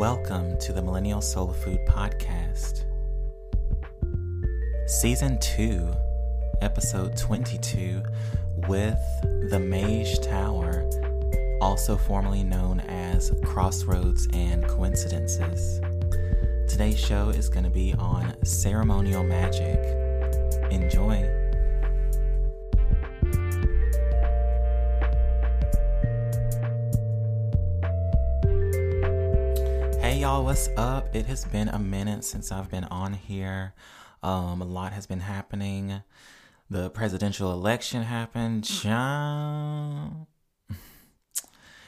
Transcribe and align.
Welcome 0.00 0.56
to 0.60 0.72
the 0.72 0.80
Millennial 0.80 1.20
Soul 1.20 1.52
Food 1.52 1.78
Podcast, 1.86 2.84
Season 4.86 5.38
2, 5.40 5.92
Episode 6.62 7.18
22, 7.18 8.02
with 8.66 8.98
the 9.50 9.60
Mage 9.60 10.18
Tower, 10.20 10.88
also 11.60 11.98
formerly 11.98 12.42
known 12.42 12.80
as 12.80 13.30
Crossroads 13.44 14.26
and 14.32 14.66
Coincidences. 14.68 15.82
Today's 16.66 16.98
show 16.98 17.28
is 17.28 17.50
going 17.50 17.64
to 17.64 17.70
be 17.70 17.92
on 17.98 18.42
ceremonial 18.42 19.22
magic. 19.22 19.78
Enjoy. 20.72 21.39
Y'all, 30.30 30.44
what's 30.44 30.68
up? 30.76 31.12
It 31.12 31.26
has 31.26 31.44
been 31.46 31.66
a 31.70 31.78
minute 31.80 32.22
since 32.24 32.52
I've 32.52 32.70
been 32.70 32.84
on 32.84 33.14
here. 33.14 33.74
Um, 34.22 34.62
a 34.62 34.64
lot 34.64 34.92
has 34.92 35.04
been 35.04 35.18
happening. 35.18 36.04
The 36.70 36.88
presidential 36.90 37.50
election 37.50 38.04
happened. 38.04 38.64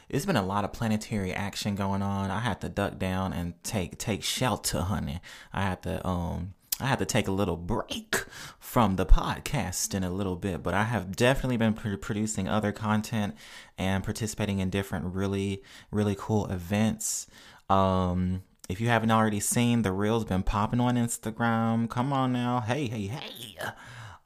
It's 0.09 0.27
been 0.27 0.35
a 0.35 0.45
lot 0.45 0.65
of 0.65 0.73
planetary 0.73 1.33
action 1.33 1.77
going 1.77 2.03
on. 2.03 2.33
I 2.33 2.41
had 2.41 2.61
to 2.63 2.69
duck 2.69 2.99
down 2.99 3.33
and 3.33 3.55
take 3.63 3.97
take 3.97 4.25
shelter, 4.25 4.81
honey. 4.81 5.21
I 5.53 5.63
had 5.63 5.85
to 5.85 6.05
um 6.05 6.55
I 6.81 6.87
had 6.87 6.99
to 6.99 7.07
take 7.07 7.29
a 7.29 7.33
little 7.33 7.57
break 7.57 8.25
from 8.59 8.97
the 8.97 9.07
podcast 9.07 9.95
in 9.95 10.03
a 10.03 10.11
little 10.11 10.35
bit, 10.35 10.65
but 10.65 10.75
I 10.75 10.83
have 10.83 11.15
definitely 11.15 11.59
been 11.59 11.75
pr- 11.75 11.97
producing 11.97 12.49
other 12.49 12.73
content 12.73 13.37
and 13.79 14.03
participating 14.03 14.59
in 14.59 14.69
different 14.69 15.15
really 15.15 15.63
really 15.93 16.17
cool 16.19 16.47
events. 16.47 17.29
Um, 17.69 18.43
if 18.69 18.81
you 18.81 18.89
haven't 18.89 19.11
already 19.11 19.41
seen, 19.41 19.83
the 19.83 19.93
reel's 19.93 20.25
been 20.25 20.43
popping 20.43 20.81
on 20.81 20.97
Instagram. 20.97 21.89
Come 21.89 22.13
on 22.13 22.33
now. 22.33 22.61
Hey, 22.61 22.87
hey, 22.87 23.07
hey. 23.07 23.57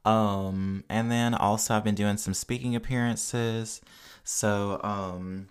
Um, 0.04 0.84
and 0.88 1.10
then 1.10 1.34
also 1.34 1.74
I've 1.74 1.84
been 1.84 1.94
doing 1.96 2.16
some 2.16 2.34
speaking 2.34 2.76
appearances. 2.76 3.80
So, 4.22 4.80
um, 4.84 5.48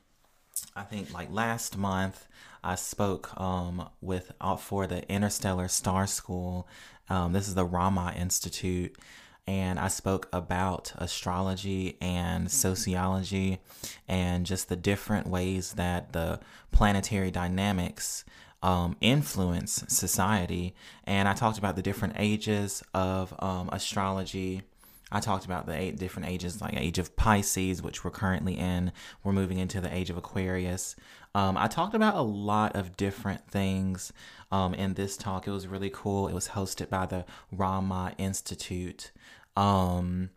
I 0.76 0.84
think 0.84 1.14
like 1.14 1.32
last 1.32 1.78
month 1.78 2.28
I 2.64 2.76
spoke 2.76 3.40
um 3.40 3.90
with 4.02 4.32
uh, 4.42 4.56
for 4.56 4.88
the 4.88 5.10
Interstellar 5.12 5.68
Star 5.68 6.08
School. 6.08 6.68
Um, 7.10 7.34
this 7.34 7.48
is 7.48 7.56
the 7.56 7.66
Rama 7.66 8.14
Institute 8.18 8.96
and 9.48 9.80
I 9.80 9.90
spoke 9.90 10.28
about 10.34 10.94
astrology 10.98 11.98
and 12.02 12.50
sociology 12.50 13.60
and 14.08 14.46
just 14.46 14.70
the 14.70 14.76
different 14.76 15.28
ways 15.28 15.74
that 15.74 16.14
the 16.14 16.40
planetary 16.72 17.30
dynamics 17.30 18.26
um, 18.64 18.98
influence 19.02 19.84
society. 19.88 20.74
And 21.04 21.28
I 21.28 21.34
talked 21.34 21.60
about 21.60 21.76
the 21.76 21.84
different 21.84 22.16
ages 22.18 22.84
of 22.94 23.36
um, 23.40 23.70
astrology. 23.72 24.64
I 25.12 25.20
talked 25.20 25.46
about 25.46 25.68
the 25.68 25.80
eight 25.80 26.00
different 26.00 26.28
ages, 26.28 26.60
like 26.60 26.76
age 26.76 26.98
of 26.98 27.16
Pisces, 27.16 27.84
which 27.84 28.04
we're 28.04 28.10
currently 28.10 28.58
in. 28.58 28.92
We're 29.24 29.34
moving 29.34 29.60
into 29.60 29.80
the 29.80 29.94
age 29.94 30.10
of 30.10 30.18
Aquarius. 30.18 30.96
Um, 31.36 31.58
I 31.58 31.68
talked 31.68 31.94
about 31.94 32.16
a 32.16 32.22
lot 32.22 32.76
of 32.76 32.98
different 32.98 33.48
things 33.48 34.12
um, 34.52 34.74
in 34.74 34.96
this 34.96 35.16
talk. 35.16 35.48
It 35.48 35.52
was 35.52 35.68
really 35.68 35.92
cool. 35.94 36.28
It 36.28 36.34
was 36.34 36.50
hosted 36.50 36.90
by 36.90 37.06
the 37.06 37.26
Rama 37.52 38.14
Institute. 38.18 39.12
Um, 39.56 40.30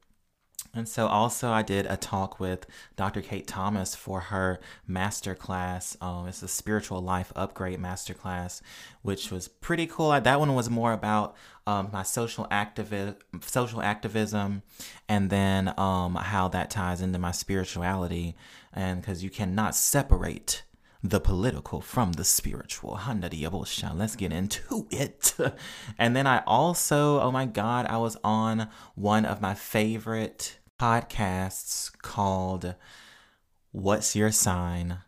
and 0.74 0.88
so 0.88 1.06
also 1.06 1.50
I 1.50 1.62
did 1.62 1.86
a 1.86 1.96
talk 1.96 2.38
with 2.38 2.66
Dr. 2.94 3.22
Kate 3.22 3.46
Thomas 3.46 3.94
for 3.94 4.20
her 4.20 4.60
masterclass. 4.88 6.00
Um, 6.02 6.28
it's 6.28 6.42
a 6.42 6.48
spiritual 6.48 7.00
life 7.00 7.32
upgrade 7.34 7.80
masterclass, 7.80 8.60
which 9.02 9.30
was 9.30 9.48
pretty 9.48 9.86
cool. 9.86 10.10
That 10.20 10.38
one 10.38 10.54
was 10.54 10.68
more 10.68 10.92
about 10.92 11.36
um, 11.66 11.88
my 11.92 12.02
social 12.02 12.46
activi- 12.50 13.16
social 13.40 13.82
activism, 13.82 14.62
and 15.08 15.30
then 15.30 15.72
um, 15.78 16.14
how 16.16 16.48
that 16.48 16.70
ties 16.70 17.00
into 17.00 17.18
my 17.18 17.32
spirituality, 17.32 18.36
and 18.72 19.00
because 19.00 19.24
you 19.24 19.30
cannot 19.30 19.74
separate 19.74 20.62
the 21.02 21.20
political 21.20 21.80
from 21.80 22.12
the 22.12 22.24
spiritual. 22.24 23.00
Let's 23.06 24.16
get 24.16 24.32
into 24.32 24.86
it. 24.90 25.34
And 25.98 26.16
then 26.16 26.26
I 26.26 26.42
also, 26.46 27.20
oh 27.20 27.30
my 27.30 27.46
God, 27.46 27.86
I 27.86 27.98
was 27.98 28.16
on 28.24 28.68
one 28.94 29.24
of 29.24 29.40
my 29.40 29.54
favorite 29.54 30.58
podcasts 30.78 31.90
called 32.02 32.74
What's 33.72 34.16
Your 34.16 34.32
Sign 34.32 34.98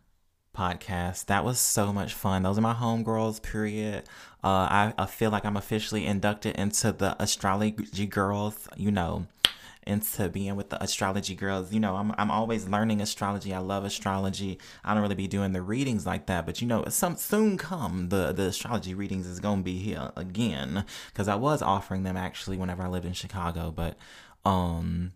podcast. 0.55 1.25
That 1.25 1.45
was 1.45 1.59
so 1.59 1.93
much 1.93 2.13
fun. 2.13 2.43
Those 2.43 2.57
are 2.57 2.61
my 2.61 2.73
homegirls, 2.73 3.41
period. 3.41 4.03
Uh, 4.43 4.47
I, 4.47 4.93
I 4.97 5.05
feel 5.05 5.31
like 5.31 5.45
I'm 5.45 5.57
officially 5.57 6.05
inducted 6.05 6.55
into 6.55 6.91
the 6.91 7.21
astrology 7.21 8.07
girls, 8.07 8.67
you 8.75 8.91
know 8.91 9.27
into 9.87 10.29
being 10.29 10.55
with 10.55 10.69
the 10.69 10.81
astrology 10.83 11.35
girls. 11.35 11.73
You 11.73 11.79
know, 11.79 11.95
I'm 11.95 12.13
I'm 12.17 12.31
always 12.31 12.67
learning 12.67 13.01
astrology. 13.01 13.53
I 13.53 13.59
love 13.59 13.83
astrology. 13.83 14.59
I 14.83 14.93
don't 14.93 15.03
really 15.03 15.15
be 15.15 15.27
doing 15.27 15.53
the 15.53 15.61
readings 15.61 16.05
like 16.05 16.27
that, 16.27 16.45
but 16.45 16.61
you 16.61 16.67
know, 16.67 16.85
some 16.89 17.15
soon 17.15 17.57
come 17.57 18.09
the 18.09 18.31
the 18.31 18.43
astrology 18.43 18.93
readings 18.93 19.27
is 19.27 19.39
gonna 19.39 19.63
be 19.63 19.79
here 19.79 20.11
again 20.15 20.85
because 21.07 21.27
I 21.27 21.35
was 21.35 21.61
offering 21.61 22.03
them 22.03 22.17
actually 22.17 22.57
whenever 22.57 22.83
I 22.83 22.87
lived 22.87 23.05
in 23.05 23.13
Chicago, 23.13 23.71
but 23.71 23.97
um, 24.45 25.13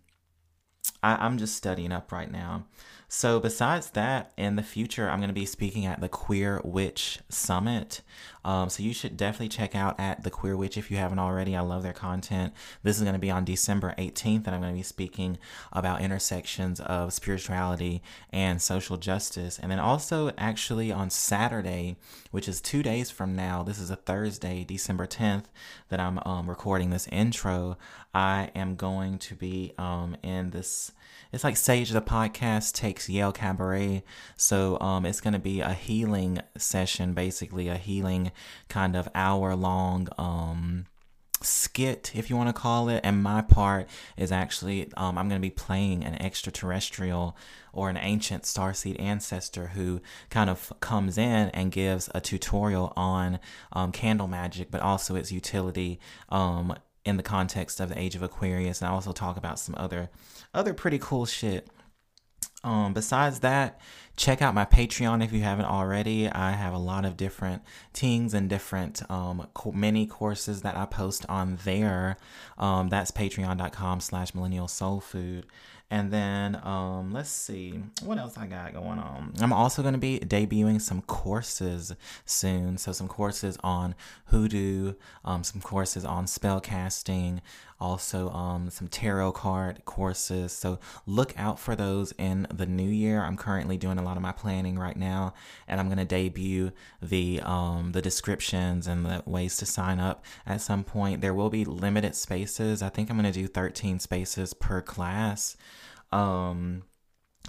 I, 1.02 1.16
I'm 1.16 1.38
just 1.38 1.56
studying 1.56 1.92
up 1.92 2.12
right 2.12 2.30
now. 2.30 2.66
So, 3.08 3.38
besides 3.38 3.90
that, 3.90 4.32
in 4.36 4.56
the 4.56 4.64
future, 4.64 5.08
I'm 5.08 5.20
going 5.20 5.28
to 5.28 5.34
be 5.34 5.46
speaking 5.46 5.86
at 5.86 6.00
the 6.00 6.08
Queer 6.08 6.60
Witch 6.64 7.20
Summit. 7.28 8.02
Um, 8.44 8.68
so, 8.68 8.82
you 8.82 8.92
should 8.92 9.16
definitely 9.16 9.48
check 9.48 9.76
out 9.76 9.98
at 10.00 10.24
the 10.24 10.30
Queer 10.30 10.56
Witch 10.56 10.76
if 10.76 10.90
you 10.90 10.96
haven't 10.96 11.20
already. 11.20 11.54
I 11.54 11.60
love 11.60 11.84
their 11.84 11.92
content. 11.92 12.52
This 12.82 12.96
is 12.96 13.04
going 13.04 13.14
to 13.14 13.20
be 13.20 13.30
on 13.30 13.44
December 13.44 13.94
18th, 13.96 14.46
and 14.46 14.48
I'm 14.48 14.60
going 14.60 14.74
to 14.74 14.78
be 14.78 14.82
speaking 14.82 15.38
about 15.72 16.00
intersections 16.00 16.80
of 16.80 17.12
spirituality 17.12 18.02
and 18.30 18.60
social 18.60 18.96
justice. 18.96 19.60
And 19.60 19.70
then 19.70 19.78
also, 19.78 20.32
actually, 20.36 20.90
on 20.90 21.08
Saturday, 21.10 21.96
which 22.32 22.48
is 22.48 22.60
two 22.60 22.82
days 22.82 23.08
from 23.08 23.36
now, 23.36 23.62
this 23.62 23.78
is 23.78 23.88
a 23.88 23.96
Thursday, 23.96 24.64
December 24.64 25.06
10th, 25.06 25.44
that 25.90 26.00
I'm 26.00 26.18
um, 26.26 26.50
recording 26.50 26.90
this 26.90 27.06
intro. 27.12 27.78
I 28.12 28.50
am 28.56 28.74
going 28.74 29.18
to 29.18 29.36
be 29.36 29.74
um, 29.78 30.16
in 30.24 30.50
this 30.50 30.90
it's 31.32 31.44
like 31.44 31.56
Sage 31.56 31.90
the 31.90 32.00
podcast 32.00 32.74
takes 32.74 33.08
Yale 33.08 33.32
Cabaret. 33.32 34.04
So 34.36 34.78
um, 34.80 35.06
it's 35.06 35.20
going 35.20 35.34
to 35.34 35.38
be 35.38 35.60
a 35.60 35.72
healing 35.72 36.40
session, 36.56 37.14
basically 37.14 37.68
a 37.68 37.76
healing 37.76 38.32
kind 38.68 38.96
of 38.96 39.08
hour 39.14 39.54
long 39.54 40.08
um, 40.18 40.86
skit, 41.42 42.12
if 42.14 42.30
you 42.30 42.36
want 42.36 42.48
to 42.48 42.52
call 42.52 42.88
it. 42.88 43.00
And 43.04 43.22
my 43.22 43.42
part 43.42 43.88
is 44.16 44.32
actually 44.32 44.90
um, 44.96 45.18
I'm 45.18 45.28
going 45.28 45.40
to 45.40 45.46
be 45.46 45.50
playing 45.50 46.04
an 46.04 46.20
extraterrestrial 46.22 47.36
or 47.72 47.90
an 47.90 47.98
ancient 47.98 48.44
starseed 48.44 49.00
ancestor 49.00 49.68
who 49.68 50.00
kind 50.30 50.48
of 50.48 50.72
comes 50.80 51.18
in 51.18 51.50
and 51.50 51.70
gives 51.70 52.08
a 52.14 52.20
tutorial 52.20 52.92
on 52.96 53.38
um, 53.72 53.92
candle 53.92 54.28
magic, 54.28 54.70
but 54.70 54.80
also 54.80 55.14
its 55.14 55.30
utility 55.30 56.00
um, 56.30 56.74
in 57.06 57.16
the 57.16 57.22
context 57.22 57.80
of 57.80 57.88
the 57.88 57.98
age 57.98 58.16
of 58.16 58.22
Aquarius. 58.22 58.82
And 58.82 58.88
I 58.88 58.92
also 58.92 59.12
talk 59.12 59.36
about 59.36 59.58
some 59.58 59.74
other 59.78 60.10
other 60.52 60.74
pretty 60.74 60.98
cool 60.98 61.24
shit. 61.24 61.68
Um, 62.64 62.94
besides 62.94 63.40
that, 63.40 63.80
check 64.16 64.42
out 64.42 64.54
my 64.54 64.64
Patreon 64.64 65.22
if 65.22 65.32
you 65.32 65.40
haven't 65.40 65.66
already. 65.66 66.28
I 66.28 66.50
have 66.50 66.74
a 66.74 66.78
lot 66.78 67.04
of 67.04 67.16
different 67.16 67.62
things 67.94 68.34
and 68.34 68.50
different 68.50 69.08
um, 69.08 69.46
mini 69.72 70.06
courses 70.06 70.62
that 70.62 70.76
I 70.76 70.86
post 70.86 71.24
on 71.28 71.58
there. 71.64 72.16
Um, 72.58 72.88
that's 72.88 73.12
patreon.com 73.12 74.00
slash 74.00 74.34
millennial 74.34 74.66
soul 74.66 75.00
food. 75.00 75.46
And 75.88 76.10
then 76.12 76.60
um, 76.64 77.12
let's 77.12 77.30
see 77.30 77.80
what 78.02 78.18
else 78.18 78.36
I 78.36 78.46
got 78.46 78.72
going 78.72 78.98
on. 78.98 79.34
I'm 79.40 79.52
also 79.52 79.82
going 79.82 79.94
to 79.94 80.00
be 80.00 80.18
debuting 80.18 80.80
some 80.80 81.00
courses 81.02 81.94
soon. 82.24 82.76
So 82.76 82.90
some 82.90 83.06
courses 83.06 83.56
on 83.62 83.94
hoodoo, 84.26 84.94
um, 85.24 85.44
some 85.44 85.60
courses 85.60 86.04
on 86.04 86.26
spell 86.26 86.60
casting, 86.60 87.40
also 87.80 88.30
um, 88.30 88.70
some 88.70 88.88
tarot 88.88 89.32
card 89.32 89.84
courses. 89.84 90.52
So 90.52 90.78
look 91.06 91.34
out 91.36 91.58
for 91.58 91.76
those 91.76 92.12
in 92.18 92.46
the 92.52 92.66
new 92.66 92.88
year. 92.88 93.22
I'm 93.22 93.36
currently 93.36 93.76
doing 93.76 93.98
a 93.98 94.02
lot 94.02 94.16
of 94.16 94.22
my 94.22 94.32
planning 94.32 94.78
right 94.78 94.96
now, 94.96 95.34
and 95.68 95.80
I'm 95.80 95.86
going 95.86 95.98
to 95.98 96.04
debut 96.04 96.72
the 97.02 97.40
um, 97.42 97.92
the 97.92 98.02
descriptions 98.02 98.86
and 98.86 99.04
the 99.04 99.22
ways 99.26 99.56
to 99.58 99.66
sign 99.66 100.00
up 100.00 100.24
at 100.46 100.60
some 100.60 100.84
point. 100.84 101.20
There 101.20 101.34
will 101.34 101.50
be 101.50 101.64
limited 101.64 102.14
spaces. 102.14 102.82
I 102.82 102.88
think 102.88 103.10
I'm 103.10 103.16
going 103.16 103.32
to 103.32 103.38
do 103.38 103.46
13 103.46 103.98
spaces 104.00 104.54
per 104.54 104.80
class. 104.80 105.56
Um, 106.12 106.84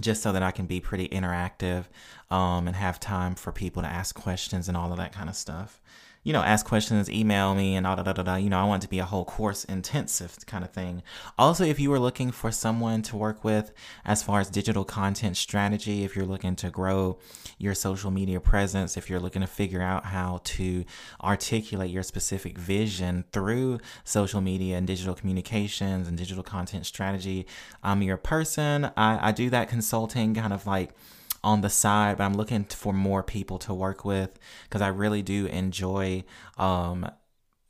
just 0.01 0.21
so 0.21 0.31
that 0.31 0.43
I 0.43 0.51
can 0.51 0.67
be 0.67 0.79
pretty 0.79 1.07
interactive 1.09 1.85
um, 2.29 2.67
and 2.67 2.75
have 2.75 2.99
time 2.99 3.35
for 3.35 3.51
people 3.51 3.81
to 3.81 3.87
ask 3.87 4.15
questions 4.15 4.67
and 4.67 4.77
all 4.77 4.91
of 4.91 4.97
that 4.97 5.11
kind 5.11 5.29
of 5.29 5.35
stuff. 5.35 5.81
You 6.27 6.33
know, 6.33 6.43
ask 6.43 6.65
questions, 6.65 7.09
email 7.09 7.55
me, 7.55 7.77
and 7.77 7.87
all 7.87 7.95
da 7.95 8.03
da 8.03 8.11
da 8.11 8.21
da. 8.21 8.35
You 8.35 8.49
know, 8.49 8.59
I 8.59 8.65
want 8.65 8.81
to 8.81 8.89
be 8.89 8.99
a 8.99 9.05
whole 9.05 9.23
course 9.23 9.63
intensive 9.63 10.35
kind 10.45 10.61
of 10.61 10.71
thing. 10.71 11.01
Also, 11.37 11.63
if 11.63 11.79
you 11.79 11.89
were 11.89 11.99
looking 11.99 12.31
for 12.31 12.51
someone 12.51 13.01
to 13.03 13.15
work 13.15 13.45
with 13.45 13.71
as 14.03 14.23
far 14.23 14.41
as 14.41 14.49
digital 14.49 14.83
content 14.83 15.37
strategy, 15.37 16.03
if 16.03 16.17
you're 16.17 16.25
looking 16.25 16.57
to 16.57 16.69
grow 16.69 17.17
your 17.57 17.73
social 17.73 18.11
media 18.11 18.41
presence, 18.41 18.97
if 18.97 19.09
you're 19.09 19.21
looking 19.21 19.39
to 19.39 19.47
figure 19.47 19.81
out 19.81 20.03
how 20.03 20.41
to 20.43 20.83
articulate 21.23 21.91
your 21.91 22.03
specific 22.03 22.57
vision 22.57 23.23
through 23.31 23.79
social 24.03 24.41
media 24.41 24.75
and 24.75 24.85
digital 24.85 25.15
communications 25.15 26.09
and 26.09 26.17
digital 26.17 26.43
content 26.43 26.85
strategy, 26.85 27.47
um, 27.83 27.97
I'm 27.97 28.03
your 28.03 28.17
person. 28.17 28.91
I, 28.97 29.29
I 29.29 29.31
do 29.31 29.49
that 29.51 29.69
consulting 29.69 30.35
kind 30.35 30.51
of 30.51 30.67
like 30.67 30.91
on 31.47 31.61
the 31.61 31.69
side, 31.69 32.17
but 32.17 32.25
I'm 32.25 32.35
looking 32.35 32.65
for 32.65 32.91
more 32.91 33.23
people 33.23 33.57
to 33.59 33.73
work 33.73 34.03
with 34.03 34.37
because 34.63 34.81
I 34.81 34.89
really 34.89 35.21
do 35.21 35.45
enjoy 35.45 36.25
um, 36.57 37.09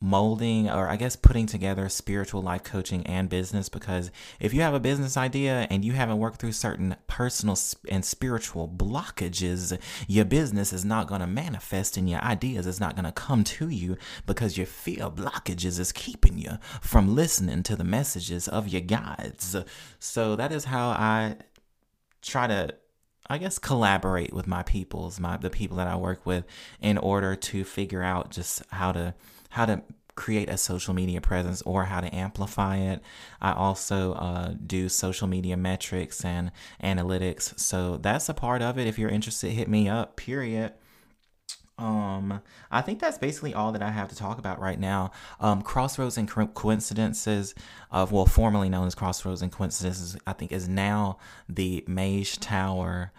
molding 0.02 0.68
or 0.68 0.90
I 0.90 0.96
guess 0.96 1.16
putting 1.16 1.46
together 1.46 1.88
spiritual 1.88 2.42
life 2.42 2.64
coaching 2.64 3.06
and 3.06 3.30
business 3.30 3.70
because 3.70 4.10
if 4.40 4.52
you 4.52 4.62
have 4.62 4.74
a 4.74 4.80
business 4.80 5.16
idea 5.16 5.68
and 5.70 5.86
you 5.86 5.92
haven't 5.92 6.18
worked 6.18 6.40
through 6.40 6.54
certain 6.54 6.96
personal 7.06 7.56
and 7.88 8.04
spiritual 8.04 8.68
blockages, 8.68 9.80
your 10.08 10.26
business 10.26 10.74
is 10.74 10.84
not 10.84 11.08
going 11.08 11.22
to 11.22 11.28
manifest 11.28 11.98
and 11.98 12.10
your 12.10 12.22
ideas 12.22 12.66
is 12.66 12.80
not 12.80 12.96
going 12.96 13.06
to 13.06 13.12
come 13.12 13.44
to 13.44 13.70
you 13.70 13.96
because 14.26 14.58
your 14.58 14.68
fear 14.68 15.12
blockages 15.12 15.80
is 15.80 15.92
keeping 15.92 16.40
you 16.40 16.58
from 16.82 17.14
listening 17.14 17.62
to 17.62 17.76
the 17.76 17.84
messages 17.84 18.48
of 18.48 18.68
your 18.68 18.82
guides. 18.82 19.56
So 20.00 20.36
that 20.36 20.52
is 20.52 20.66
how 20.66 20.90
I 20.90 21.36
try 22.24 22.48
to 22.48 22.74
I 23.30 23.38
guess 23.38 23.60
collaborate 23.60 24.34
with 24.34 24.48
my 24.48 24.64
peoples, 24.64 25.20
my 25.20 25.38
the 25.38 25.50
people 25.50 25.78
that 25.78 25.88
I 25.88 25.96
work 25.96 26.26
with 26.26 26.46
in 26.82 26.98
order 26.98 27.36
to 27.36 27.64
figure 27.64 28.04
out 28.04 28.32
just 28.32 28.64
how 28.70 28.92
to 28.92 29.14
how 29.50 29.66
to 29.66 29.82
create 30.16 30.50
a 30.50 30.58
social 30.58 30.94
media 30.94 31.22
presence 31.22 31.62
or 31.62 31.86
how 31.86 32.02
to 32.02 32.14
amplify 32.14 32.78
it. 32.78 33.02
I 33.40 33.54
also 33.54 34.14
uh, 34.14 34.56
do 34.66 34.90
social 34.90 35.28
media 35.28 35.56
metrics 35.56 36.26
and 36.26 36.52
analytics. 36.84 37.58
So 37.60 37.98
that's 37.98 38.28
a 38.28 38.34
part 38.34 38.62
of 38.62 38.78
it. 38.78 38.88
If 38.88 38.98
you're 38.98 39.12
interested, 39.12 39.52
hit 39.52 39.70
me 39.70 39.88
up, 39.88 40.16
period. 40.18 40.74
Um, 41.78 42.42
I 42.72 42.82
think 42.82 43.00
that's 43.00 43.20
basically 43.20 43.54
all 43.54 43.72
that 43.72 43.84
I 43.84 43.92
have 43.92 44.10
to 44.10 44.16
talk 44.16 44.40
about 44.40 44.60
right 44.60 44.80
now. 44.80 45.12
Um, 45.40 45.62
Crossroads 45.62 46.18
and 46.18 46.28
Co- 46.28 46.48
Coincidences, 46.48 47.54
of 47.92 48.12
well, 48.12 48.26
formerly 48.26 48.70
known 48.70 48.88
as 48.88 48.96
Crossroads 48.96 49.42
and 49.42 49.52
Coincidences, 49.52 50.18
I 50.26 50.34
think 50.34 50.52
is 50.52 50.68
now 50.68 51.20
the 51.48 51.84
Mage 51.88 52.40
Tower. 52.40 53.12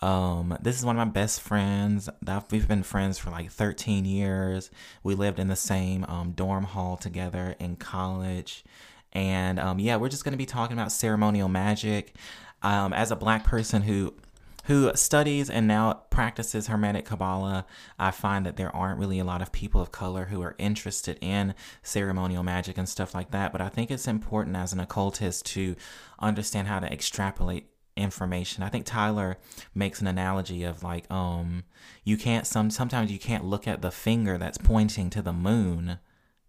Um, 0.00 0.56
this 0.60 0.78
is 0.78 0.84
one 0.84 0.98
of 0.98 1.06
my 1.06 1.12
best 1.12 1.40
friends. 1.40 2.08
That 2.22 2.44
We've 2.50 2.68
been 2.68 2.82
friends 2.82 3.18
for 3.18 3.30
like 3.30 3.50
13 3.50 4.04
years. 4.04 4.70
We 5.02 5.14
lived 5.14 5.40
in 5.40 5.48
the 5.48 5.56
same 5.56 6.04
um, 6.04 6.32
dorm 6.32 6.64
hall 6.64 6.96
together 6.96 7.56
in 7.58 7.76
college. 7.76 8.64
And 9.12 9.58
um, 9.58 9.78
yeah, 9.78 9.96
we're 9.96 10.08
just 10.08 10.24
going 10.24 10.32
to 10.32 10.38
be 10.38 10.46
talking 10.46 10.76
about 10.76 10.92
ceremonial 10.92 11.48
magic. 11.48 12.14
Um, 12.62 12.92
as 12.92 13.10
a 13.10 13.16
black 13.16 13.44
person 13.44 13.82
who 13.82 14.14
who 14.64 14.90
studies 14.94 15.50
and 15.50 15.66
now 15.66 15.92
practices 16.10 16.66
Hermetic 16.66 17.04
Kabbalah, 17.04 17.66
I 17.98 18.10
find 18.10 18.46
that 18.46 18.56
there 18.56 18.74
aren't 18.74 18.98
really 18.98 19.18
a 19.18 19.24
lot 19.24 19.42
of 19.42 19.52
people 19.52 19.80
of 19.80 19.92
color 19.92 20.26
who 20.26 20.42
are 20.42 20.54
interested 20.58 21.18
in 21.20 21.54
ceremonial 21.82 22.42
magic 22.42 22.78
and 22.78 22.88
stuff 22.88 23.14
like 23.14 23.30
that. 23.32 23.52
But 23.52 23.60
I 23.60 23.68
think 23.68 23.90
it's 23.90 24.08
important 24.08 24.56
as 24.56 24.72
an 24.72 24.80
occultist 24.80 25.46
to 25.46 25.76
understand 26.18 26.68
how 26.68 26.80
to 26.80 26.90
extrapolate 26.90 27.66
information. 27.96 28.62
I 28.62 28.70
think 28.70 28.86
Tyler 28.86 29.36
makes 29.74 30.00
an 30.00 30.06
analogy 30.06 30.64
of 30.64 30.82
like, 30.82 31.10
um, 31.10 31.64
you 32.02 32.16
can't 32.16 32.46
some 32.46 32.70
sometimes 32.70 33.12
you 33.12 33.18
can't 33.18 33.44
look 33.44 33.68
at 33.68 33.82
the 33.82 33.90
finger 33.90 34.38
that's 34.38 34.58
pointing 34.58 35.10
to 35.10 35.22
the 35.22 35.32
moon 35.32 35.98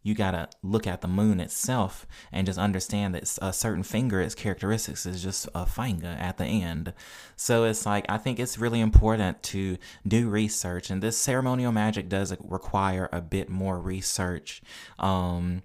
you 0.05 0.13
got 0.13 0.31
to 0.31 0.47
look 0.61 0.85
at 0.85 1.01
the 1.01 1.07
moon 1.07 1.39
itself 1.39 2.05
and 2.31 2.45
just 2.45 2.59
understand 2.59 3.15
that 3.15 3.39
a 3.41 3.51
certain 3.51 3.81
finger, 3.81 4.21
its 4.21 4.35
characteristics 4.35 5.03
is 5.07 5.23
just 5.23 5.49
a 5.55 5.65
finger 5.65 6.15
at 6.19 6.37
the 6.37 6.45
end. 6.45 6.93
So 7.35 7.63
it's 7.63 7.87
like, 7.87 8.05
I 8.07 8.19
think 8.19 8.39
it's 8.39 8.59
really 8.59 8.81
important 8.81 9.41
to 9.43 9.77
do 10.07 10.29
research, 10.29 10.91
and 10.91 11.01
this 11.01 11.17
ceremonial 11.17 11.71
magic 11.71 12.07
does 12.07 12.31
require 12.39 13.09
a 13.11 13.19
bit 13.19 13.49
more 13.49 13.79
research. 13.79 14.61
Um, 14.99 15.63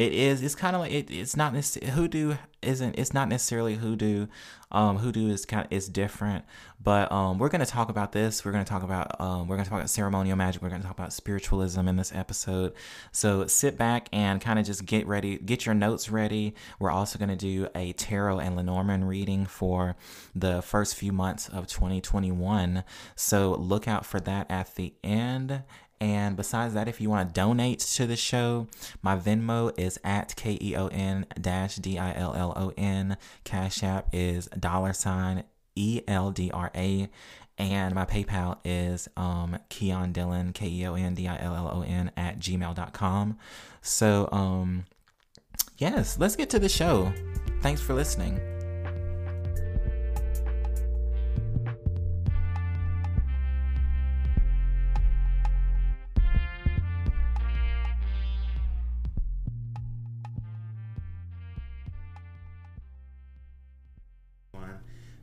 it 0.00 0.14
is, 0.14 0.42
it's 0.42 0.54
kind 0.54 0.74
of 0.74 0.80
like, 0.80 0.92
it, 0.92 1.10
it's 1.10 1.36
not 1.36 1.52
necessarily, 1.52 1.92
hoodoo 1.92 2.36
isn't, 2.62 2.98
it's 2.98 3.12
not 3.12 3.28
necessarily 3.28 3.74
hoodoo. 3.74 4.26
Um, 4.72 4.98
hoodoo 4.98 5.30
is 5.30 5.44
kind 5.44 5.66
of 5.66 5.72
is 5.72 5.88
different, 5.88 6.44
but 6.80 7.10
um, 7.10 7.38
we're 7.38 7.48
gonna 7.48 7.66
talk 7.66 7.88
about 7.88 8.12
this. 8.12 8.44
We're 8.44 8.52
gonna 8.52 8.64
talk 8.64 8.84
about 8.84 9.20
um, 9.20 9.48
we're 9.48 9.56
gonna 9.56 9.68
talk 9.68 9.78
about 9.78 9.90
ceremonial 9.90 10.36
magic. 10.36 10.62
We're 10.62 10.68
gonna 10.68 10.84
talk 10.84 10.96
about 10.96 11.12
spiritualism 11.12 11.88
in 11.88 11.96
this 11.96 12.12
episode. 12.14 12.74
So 13.10 13.48
sit 13.48 13.76
back 13.76 14.08
and 14.12 14.40
kind 14.40 14.60
of 14.60 14.64
just 14.64 14.86
get 14.86 15.08
ready, 15.08 15.38
get 15.38 15.66
your 15.66 15.74
notes 15.74 16.08
ready. 16.08 16.54
We're 16.78 16.92
also 16.92 17.18
gonna 17.18 17.34
do 17.34 17.66
a 17.74 17.92
tarot 17.94 18.38
and 18.38 18.54
Lenormand 18.54 19.08
reading 19.08 19.44
for 19.44 19.96
the 20.36 20.62
first 20.62 20.94
few 20.94 21.12
months 21.12 21.48
of 21.48 21.66
2021. 21.66 22.84
So 23.16 23.50
look 23.54 23.88
out 23.88 24.06
for 24.06 24.20
that 24.20 24.48
at 24.48 24.76
the 24.76 24.94
end. 25.02 25.64
And 26.00 26.34
besides 26.34 26.72
that, 26.74 26.88
if 26.88 27.00
you 27.00 27.10
want 27.10 27.28
to 27.28 27.34
donate 27.34 27.80
to 27.80 28.06
the 28.06 28.16
show, 28.16 28.68
my 29.02 29.16
Venmo 29.16 29.78
is 29.78 29.98
at 30.02 30.34
K 30.34 30.58
E 30.60 30.74
O 30.74 30.86
N 30.88 31.26
dash 31.38 31.76
D 31.76 31.98
I 31.98 32.14
L 32.14 32.34
L 32.34 32.54
O 32.56 32.72
N. 32.78 33.18
Cash 33.44 33.82
App 33.82 34.08
is 34.12 34.46
dollar 34.46 34.94
sign 34.94 35.44
E 35.76 36.00
L 36.08 36.30
D 36.30 36.50
R 36.52 36.70
A. 36.74 37.08
And 37.58 37.94
my 37.94 38.06
PayPal 38.06 38.56
is 38.64 39.08
um, 39.18 39.58
Keon 39.68 40.12
Dillon, 40.12 40.54
K 40.54 40.66
E 40.66 40.86
O 40.86 40.94
N 40.94 41.14
D 41.14 41.28
I 41.28 41.38
L 41.38 41.54
L 41.54 41.70
O 41.74 41.82
N, 41.82 42.10
at 42.16 42.38
gmail.com. 42.38 43.36
So, 43.82 44.28
um, 44.32 44.86
yes, 45.76 46.18
let's 46.18 46.36
get 46.36 46.48
to 46.50 46.58
the 46.58 46.70
show. 46.70 47.12
Thanks 47.60 47.82
for 47.82 47.92
listening. 47.92 48.40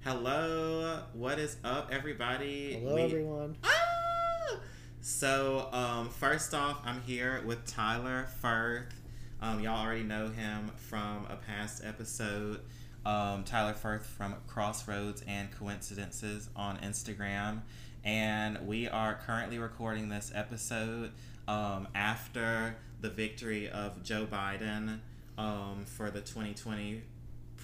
Hello, 0.08 1.02
what 1.12 1.38
is 1.38 1.58
up, 1.66 1.90
everybody? 1.92 2.80
Hello, 2.80 2.96
we... 2.96 3.02
everyone. 3.02 3.58
Ah! 3.62 4.58
So, 5.02 5.68
um, 5.74 6.12
first 6.12 6.54
off, 6.54 6.80
I'm 6.86 7.02
here 7.02 7.44
with 7.46 7.66
Tyler 7.66 8.30
Firth. 8.40 9.02
Um, 9.42 9.60
y'all 9.60 9.86
already 9.86 10.04
know 10.04 10.30
him 10.30 10.72
from 10.78 11.28
a 11.30 11.36
past 11.36 11.84
episode. 11.84 12.62
Um, 13.06 13.44
Tyler 13.44 13.74
Firth 13.74 14.06
from 14.06 14.36
Crossroads 14.48 15.24
and 15.28 15.52
Coincidences 15.52 16.48
on 16.56 16.78
Instagram. 16.78 17.64
And 18.06 18.66
we 18.66 18.88
are 18.88 19.16
currently 19.16 19.60
recording 19.60 20.08
this 20.08 20.32
episode 20.34 21.12
um, 21.50 21.90
after 21.94 22.78
the 23.02 23.10
victory 23.10 23.70
of 23.70 24.04
Joe 24.04 24.26
Biden 24.26 25.00
um, 25.38 25.84
for 25.84 26.10
the 26.10 26.22
2020 26.22 27.02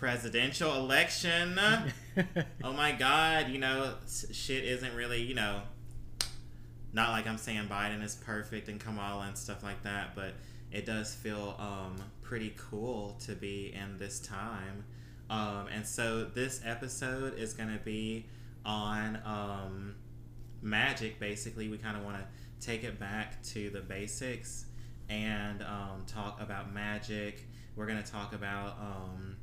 presidential 0.03 0.75
election. 0.75 1.57
oh 2.65 2.73
my 2.73 2.91
God, 2.91 3.47
you 3.47 3.57
know, 3.57 3.93
shit 4.33 4.65
isn't 4.65 4.93
really, 4.97 5.21
you 5.21 5.33
know, 5.33 5.61
not 6.91 7.11
like 7.11 7.25
I'm 7.25 7.37
saying 7.37 7.69
Biden 7.69 8.03
is 8.03 8.13
perfect 8.13 8.67
and 8.67 8.81
Kamala 8.81 9.27
and 9.27 9.37
stuff 9.37 9.63
like 9.63 9.81
that, 9.83 10.13
but 10.13 10.33
it 10.73 10.85
does 10.85 11.15
feel 11.15 11.55
um, 11.57 11.95
pretty 12.21 12.53
cool 12.57 13.15
to 13.21 13.31
be 13.31 13.73
in 13.73 13.97
this 13.97 14.19
time. 14.19 14.83
Um, 15.29 15.67
and 15.73 15.87
so 15.87 16.25
this 16.25 16.59
episode 16.65 17.39
is 17.39 17.53
going 17.53 17.71
to 17.71 17.81
be 17.81 18.25
on 18.65 19.19
um, 19.23 19.95
magic, 20.61 21.17
basically. 21.17 21.69
We 21.69 21.77
kind 21.77 21.95
of 21.95 22.03
want 22.03 22.17
to 22.17 22.25
take 22.59 22.83
it 22.83 22.99
back 22.99 23.41
to 23.43 23.69
the 23.69 23.79
basics 23.79 24.65
and 25.07 25.61
um, 25.61 26.03
talk 26.07 26.41
about 26.41 26.73
magic. 26.73 27.47
We're 27.77 27.87
going 27.87 28.03
to 28.03 28.11
talk 28.11 28.33
about 28.33 28.77
um, 28.81 29.37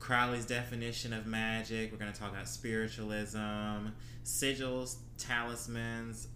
Crowley's 0.00 0.46
definition 0.46 1.12
of 1.12 1.26
magic. 1.26 1.92
We're 1.92 1.98
going 1.98 2.12
to 2.12 2.18
talk 2.18 2.32
about 2.32 2.48
spiritualism, 2.48 3.88
sigils, 4.24 4.96
talismans. 5.18 6.28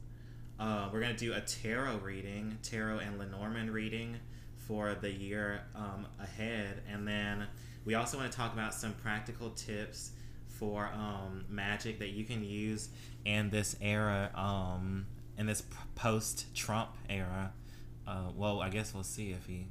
Uh, 0.61 0.89
we're 0.93 1.01
going 1.01 1.17
to 1.17 1.19
do 1.19 1.33
a 1.33 1.41
tarot 1.41 1.97
reading, 1.97 2.59
tarot 2.63 2.99
and 2.99 3.19
Lenormand 3.19 3.71
reading 3.71 4.19
for 4.69 4.95
the 4.95 5.11
year 5.11 5.63
um, 5.75 6.07
ahead. 6.21 6.83
And 6.89 7.09
then 7.09 7.47
we 7.85 7.95
also 7.95 8.19
want 8.19 8.31
to 8.31 8.37
talk 8.37 8.53
about 8.53 8.75
some 8.75 8.93
practical 8.93 9.51
tips 9.51 10.13
for 10.47 10.91
um, 10.95 11.47
magic 11.49 11.99
that 11.99 12.11
you 12.11 12.25
can 12.25 12.45
use 12.45 12.91
in 13.25 13.49
this 13.49 13.77
era, 13.81 14.31
um, 14.35 15.07
in 15.39 15.47
this 15.47 15.65
post 15.95 16.55
Trump 16.55 16.91
era. 17.09 17.53
Uh, 18.07 18.29
well, 18.37 18.61
I 18.61 18.69
guess 18.69 18.93
we'll 18.93 19.03
see 19.03 19.31
if 19.31 19.47
he 19.47 19.67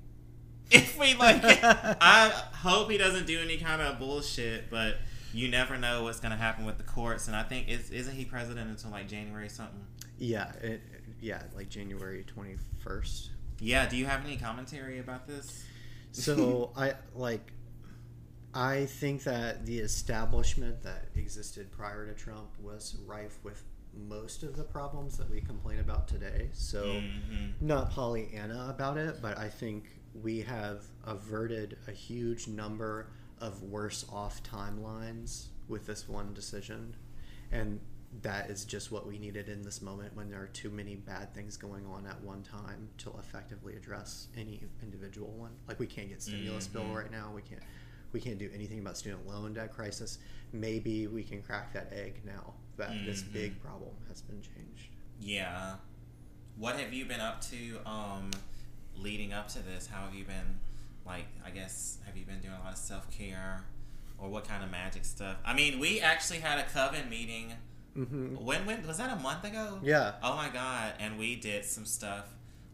if 0.74 0.98
we 1.00 1.14
like, 1.16 1.42
I 1.44 2.30
hope 2.54 2.90
he 2.92 2.98
doesn't 2.98 3.28
do 3.28 3.40
any 3.40 3.58
kind 3.58 3.82
of 3.82 4.00
bullshit. 4.00 4.70
But 4.70 4.98
you 5.34 5.50
never 5.50 5.78
know 5.78 6.04
what's 6.04 6.20
going 6.20 6.32
to 6.32 6.38
happen 6.38 6.66
with 6.66 6.78
the 6.78 6.84
courts, 6.84 7.28
and 7.28 7.36
I 7.36 7.44
think 7.44 7.70
is 7.70 7.90
isn't 7.92 8.16
he 8.16 8.26
president 8.26 8.70
until 8.70 8.92
like 8.92 9.08
January 9.08 9.50
something? 9.50 9.86
Yeah, 10.18 10.52
it, 10.62 10.82
yeah, 11.22 11.44
like 11.56 11.70
January 11.70 12.24
twenty 12.28 12.56
first. 12.84 13.32
Yeah. 13.60 13.88
Do 13.88 13.96
you 13.98 14.06
have 14.06 14.24
any 14.26 14.38
commentary 14.38 15.00
about 15.00 15.28
this? 15.28 15.64
So 16.12 16.72
I 16.78 16.94
like. 17.16 17.52
I 18.56 18.86
think 18.86 19.24
that 19.24 19.66
the 19.66 19.80
establishment 19.80 20.84
that 20.84 21.08
existed 21.16 21.72
prior 21.72 22.06
to 22.06 22.14
Trump 22.14 22.50
was 22.62 22.96
rife 23.08 23.40
with 23.44 23.64
most 24.08 24.44
of 24.44 24.56
the 24.56 24.64
problems 24.64 25.18
that 25.18 25.28
we 25.30 25.42
complain 25.42 25.80
about 25.80 26.08
today. 26.08 26.50
So, 26.54 26.84
Mm-hmm. 26.84 27.66
not 27.68 27.90
Pollyanna 27.90 28.68
about 28.70 28.98
it, 28.98 29.24
but 29.24 29.40
I 29.40 29.50
think 29.50 29.86
we 30.22 30.42
have 30.42 30.84
averted 31.06 31.78
a 31.88 31.92
huge 31.92 32.48
number 32.48 33.08
of 33.40 33.64
worse 33.64 34.06
off 34.12 34.42
timelines 34.44 35.46
with 35.68 35.86
this 35.86 36.08
one 36.08 36.34
decision. 36.34 36.96
And 37.52 37.80
that 38.22 38.50
is 38.52 38.64
just 38.64 38.92
what 38.92 39.08
we 39.08 39.18
needed 39.18 39.50
in 39.50 39.64
this 39.64 39.82
moment 39.82 40.16
when 40.16 40.30
there 40.30 40.40
are 40.42 40.48
too 40.48 40.70
many 40.70 40.96
bad 40.96 41.34
things 41.34 41.58
going 41.58 41.86
on 41.88 42.06
at 42.06 42.22
one 42.22 42.44
time 42.44 42.90
to 43.00 43.12
effectively 43.18 43.76
address 43.76 44.28
any 44.38 44.62
individual 44.84 45.30
one. 45.32 45.52
Like 45.68 45.80
we 45.80 45.88
can't 45.88 46.10
get 46.10 46.22
stimulus 46.22 46.68
bill 46.68 46.84
Mhm. 46.84 46.96
right 46.96 47.12
now. 47.12 47.32
We 47.34 47.42
can't 47.42 47.64
we 48.12 48.22
can't 48.22 48.38
do 48.38 48.48
anything 48.54 48.78
about 48.78 48.96
student 48.96 49.26
loan 49.26 49.56
debt 49.56 49.74
crisis. 49.74 50.20
Maybe 50.52 51.08
we 51.08 51.24
can 51.24 51.42
crack 51.42 51.74
that 51.74 51.92
egg 51.92 52.22
now 52.24 52.54
that 52.78 52.92
this 53.06 53.24
Mhm. 53.24 53.34
big 53.34 53.60
problem 53.60 53.96
has 54.08 54.22
been 54.22 54.40
changed. 54.44 54.90
Yeah. 55.20 55.78
What 56.56 56.76
have 56.80 56.94
you 56.94 57.06
been 57.06 57.20
up 57.22 57.42
to 57.50 57.80
um 57.90 58.30
leading 58.98 59.34
up 59.34 59.48
to 59.50 59.60
this? 59.60 59.88
How 59.88 60.06
have 60.06 60.16
you 60.16 60.24
been 60.26 60.60
like 61.06 61.26
I 61.46 61.50
guess 61.50 61.98
have 62.06 62.16
you 62.18 62.26
been 62.26 62.40
doing 62.40 62.54
a 62.54 62.64
lot 62.64 62.72
of 62.74 62.78
self-care 62.78 63.64
or 64.18 64.30
what 64.30 64.48
kind 64.48 64.64
of 64.64 64.72
magic 64.72 65.06
stuff? 65.06 65.38
I 65.46 65.54
mean, 65.54 65.80
we 65.80 66.00
actually 66.00 66.40
had 66.40 66.60
a 66.60 66.64
coven 66.64 67.10
meeting 67.10 67.54
Mm-hmm. 67.98 68.44
when 68.44 68.66
when 68.66 68.88
was 68.88 68.98
that 68.98 69.16
a 69.16 69.22
month 69.22 69.44
ago? 69.44 69.78
Yeah. 69.84 70.14
Oh 70.24 70.36
my 70.36 70.50
god, 70.50 70.94
and 71.00 71.20
we 71.20 71.36
did 71.36 71.64
some 71.64 71.86
stuff 71.86 72.26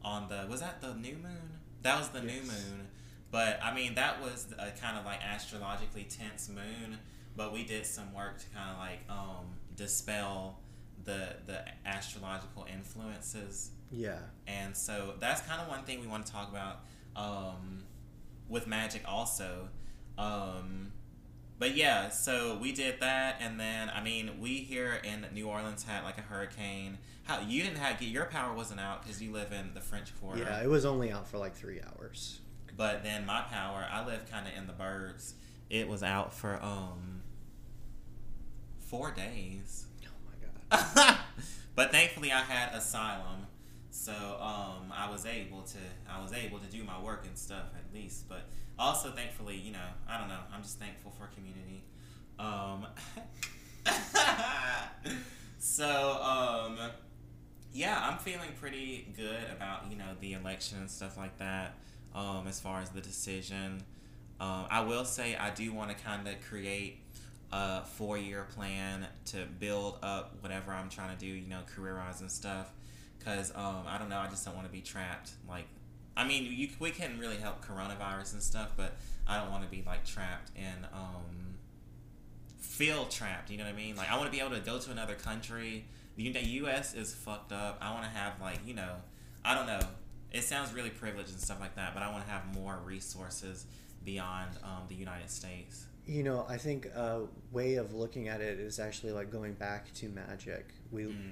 on 0.01 0.29
the 0.29 0.45
was 0.49 0.61
that 0.61 0.79
the 0.81 0.93
new 0.93 1.15
moon? 1.15 1.59
That 1.81 1.99
was 1.99 2.07
the 2.09 2.21
new 2.21 2.41
moon. 2.43 2.88
But 3.29 3.59
I 3.61 3.75
mean, 3.75 3.95
that 3.95 4.21
was 4.21 4.47
a 4.57 4.71
kind 4.71 4.97
of 4.97 5.03
like 5.03 5.19
astrologically 5.21 6.05
tense 6.05 6.47
moon, 6.47 6.99
but 7.35 7.51
we 7.51 7.65
did 7.65 7.85
some 7.85 8.13
work 8.13 8.39
to 8.39 8.45
kind 8.55 8.69
of 8.71 8.77
like 8.77 8.99
um 9.09 9.45
dispel 9.75 10.59
the 11.03 11.35
the 11.45 11.65
astrological 11.85 12.65
influences 12.73 13.71
Yeah. 13.91 14.19
and 14.48 14.75
so 14.75 15.13
that's 15.19 15.41
kind 15.41 15.62
of 15.62 15.67
one 15.67 15.84
thing 15.84 16.00
we 16.00 16.08
want 16.08 16.25
to 16.25 16.31
talk 16.31 16.50
about 16.50 16.81
um, 17.15 17.84
with 18.48 18.67
magic 18.67 19.03
also. 19.05 19.69
Um, 20.17 20.91
but 21.58 21.75
yeah, 21.75 22.10
so 22.10 22.58
we 22.62 22.72
did 22.72 23.01
that, 23.01 23.38
and 23.41 23.60
then 23.60 23.89
I 23.89 24.01
mean, 24.01 24.39
we 24.39 24.58
here 24.60 25.01
in 25.03 25.25
New 25.34 25.48
Orleans 25.48 25.84
had 25.84 26.03
like 26.03 26.17
a 26.17 26.22
hurricane. 26.22 26.98
How 27.24 27.41
you 27.41 27.62
didn't 27.63 27.77
have 27.77 28.01
your 28.01 28.25
power 28.25 28.55
wasn't 28.55 28.79
out 28.79 29.03
because 29.03 29.22
you 29.22 29.31
live 29.31 29.51
in 29.51 29.74
the 29.74 29.81
French 29.81 30.17
Quarter. 30.19 30.39
Yeah, 30.43 30.63
it 30.63 30.69
was 30.69 30.86
only 30.86 31.12
out 31.12 31.27
for 31.27 31.38
like 31.38 31.55
three 31.55 31.81
hours. 31.81 32.39
But 32.77 33.03
then 33.03 33.25
my 33.25 33.41
power, 33.41 33.86
I 33.91 34.05
live 34.05 34.29
kind 34.31 34.48
of 34.48 34.53
in 34.58 34.67
the 34.67 34.74
birds. 34.74 35.34
It 35.69 35.88
was 35.88 36.01
out 36.01 36.34
for 36.34 36.62
um 36.63 37.22
four 38.79 39.12
days. 39.12 39.86
Oh 40.05 40.10
my 40.72 40.77
god. 40.77 41.17
but 41.75 41.91
thankfully 41.91 42.31
I 42.31 42.39
had 42.39 42.74
asylum, 42.74 43.48
so 43.91 44.13
um, 44.13 44.93
I 44.96 45.10
was 45.12 45.25
able 45.25 45.62
to 45.63 45.77
I 46.10 46.22
was 46.22 46.34
able 46.34 46.60
to 46.60 46.67
do 46.67 46.84
my 46.84 47.00
work 47.01 47.25
and 47.25 47.38
stuff 47.38 47.65
at 47.75 47.93
least. 47.93 48.29
But 48.29 48.50
also 48.77 49.12
thankfully, 49.12 49.58
you 49.58 49.72
know, 49.72 49.88
I 50.08 50.17
don't 50.17 50.27
know. 50.27 50.39
I'm 50.53 50.62
just 50.62 50.79
thankful 50.79 51.12
for 51.12 51.27
community. 51.27 51.84
Um, 52.38 52.86
so 55.60 56.22
um, 56.22 56.77
yeah, 57.74 58.00
I'm 58.01 58.17
feeling 58.19 58.50
pretty 58.60 59.12
good 59.15 59.43
about 59.55 59.89
you 59.89 59.98
know 59.98 60.15
the 60.19 60.34
election 60.34 60.79
and 60.79 60.89
stuff 60.89 61.17
like 61.17 61.38
that. 61.39 61.75
Um, 62.13 62.48
as 62.48 62.60
far 62.60 62.81
as 62.81 62.89
the 62.89 63.01
decision, 63.01 63.84
um, 64.39 64.65
I 64.69 64.81
will 64.81 65.05
say 65.05 65.36
I 65.36 65.51
do 65.51 65.74
want 65.74 65.96
to 65.96 66.03
kind 66.03 66.27
of 66.27 66.36
create 66.41 67.01
a 67.51 67.84
four 67.84 68.17
year 68.17 68.48
plan 68.55 69.08
to 69.25 69.46
build 69.60 70.00
up 70.01 70.38
whatever 70.41 70.72
I'm 70.72 70.89
trying 70.89 71.15
to 71.15 71.19
do, 71.19 71.31
you 71.31 71.48
know, 71.48 71.62
career 71.75 71.98
wise 71.98 72.22
and 72.22 72.31
stuff. 72.31 72.72
Cause 73.23 73.51
um, 73.55 73.83
I 73.88 73.97
don't 73.97 74.09
know, 74.09 74.17
I 74.19 74.27
just 74.27 74.45
don't 74.45 74.55
want 74.55 74.65
to 74.67 74.71
be 74.71 74.81
trapped. 74.81 75.31
Like, 75.47 75.65
I 76.15 76.25
mean, 76.27 76.45
you, 76.45 76.69
we 76.79 76.91
can 76.91 77.19
really 77.19 77.38
help 77.38 77.63
coronavirus 77.65 78.33
and 78.33 78.41
stuff, 78.43 78.71
but 78.77 78.95
I 79.27 79.38
don't 79.39 79.51
want 79.51 79.63
to 79.63 79.69
be 79.69 79.83
like 79.85 80.05
trapped 80.05 80.51
and 80.55 80.85
um, 80.93 81.55
feel 82.59 83.05
trapped. 83.05 83.49
You 83.51 83.57
know 83.57 83.65
what 83.65 83.73
I 83.73 83.75
mean? 83.77 83.95
Like, 83.95 84.09
I 84.11 84.15
want 84.17 84.27
to 84.27 84.31
be 84.31 84.43
able 84.43 84.55
to 84.55 84.61
go 84.61 84.79
to 84.79 84.91
another 84.91 85.15
country. 85.15 85.85
The 86.15 86.31
the 86.31 86.45
U.S. 86.45 86.93
is 86.93 87.13
fucked 87.13 87.51
up. 87.51 87.77
I 87.81 87.91
want 87.93 88.03
to 88.03 88.09
have 88.09 88.39
like 88.41 88.59
you 88.65 88.73
know, 88.73 88.95
I 89.45 89.55
don't 89.55 89.67
know. 89.67 89.79
It 90.31 90.43
sounds 90.43 90.73
really 90.73 90.89
privileged 90.89 91.31
and 91.31 91.39
stuff 91.39 91.59
like 91.59 91.75
that, 91.75 91.93
but 91.93 92.03
I 92.03 92.11
want 92.11 92.25
to 92.25 92.31
have 92.31 92.45
more 92.53 92.77
resources 92.85 93.65
beyond 94.05 94.51
um, 94.63 94.83
the 94.88 94.95
United 94.95 95.29
States. 95.29 95.85
You 96.05 96.23
know, 96.23 96.45
I 96.49 96.57
think 96.57 96.85
a 96.88 97.21
way 97.51 97.75
of 97.75 97.93
looking 97.93 98.27
at 98.27 98.41
it 98.41 98.59
is 98.59 98.79
actually 98.79 99.11
like 99.13 99.31
going 99.31 99.53
back 99.53 99.93
to 99.95 100.09
magic. 100.09 100.67
We, 100.91 101.03
Mhm. 101.03 101.31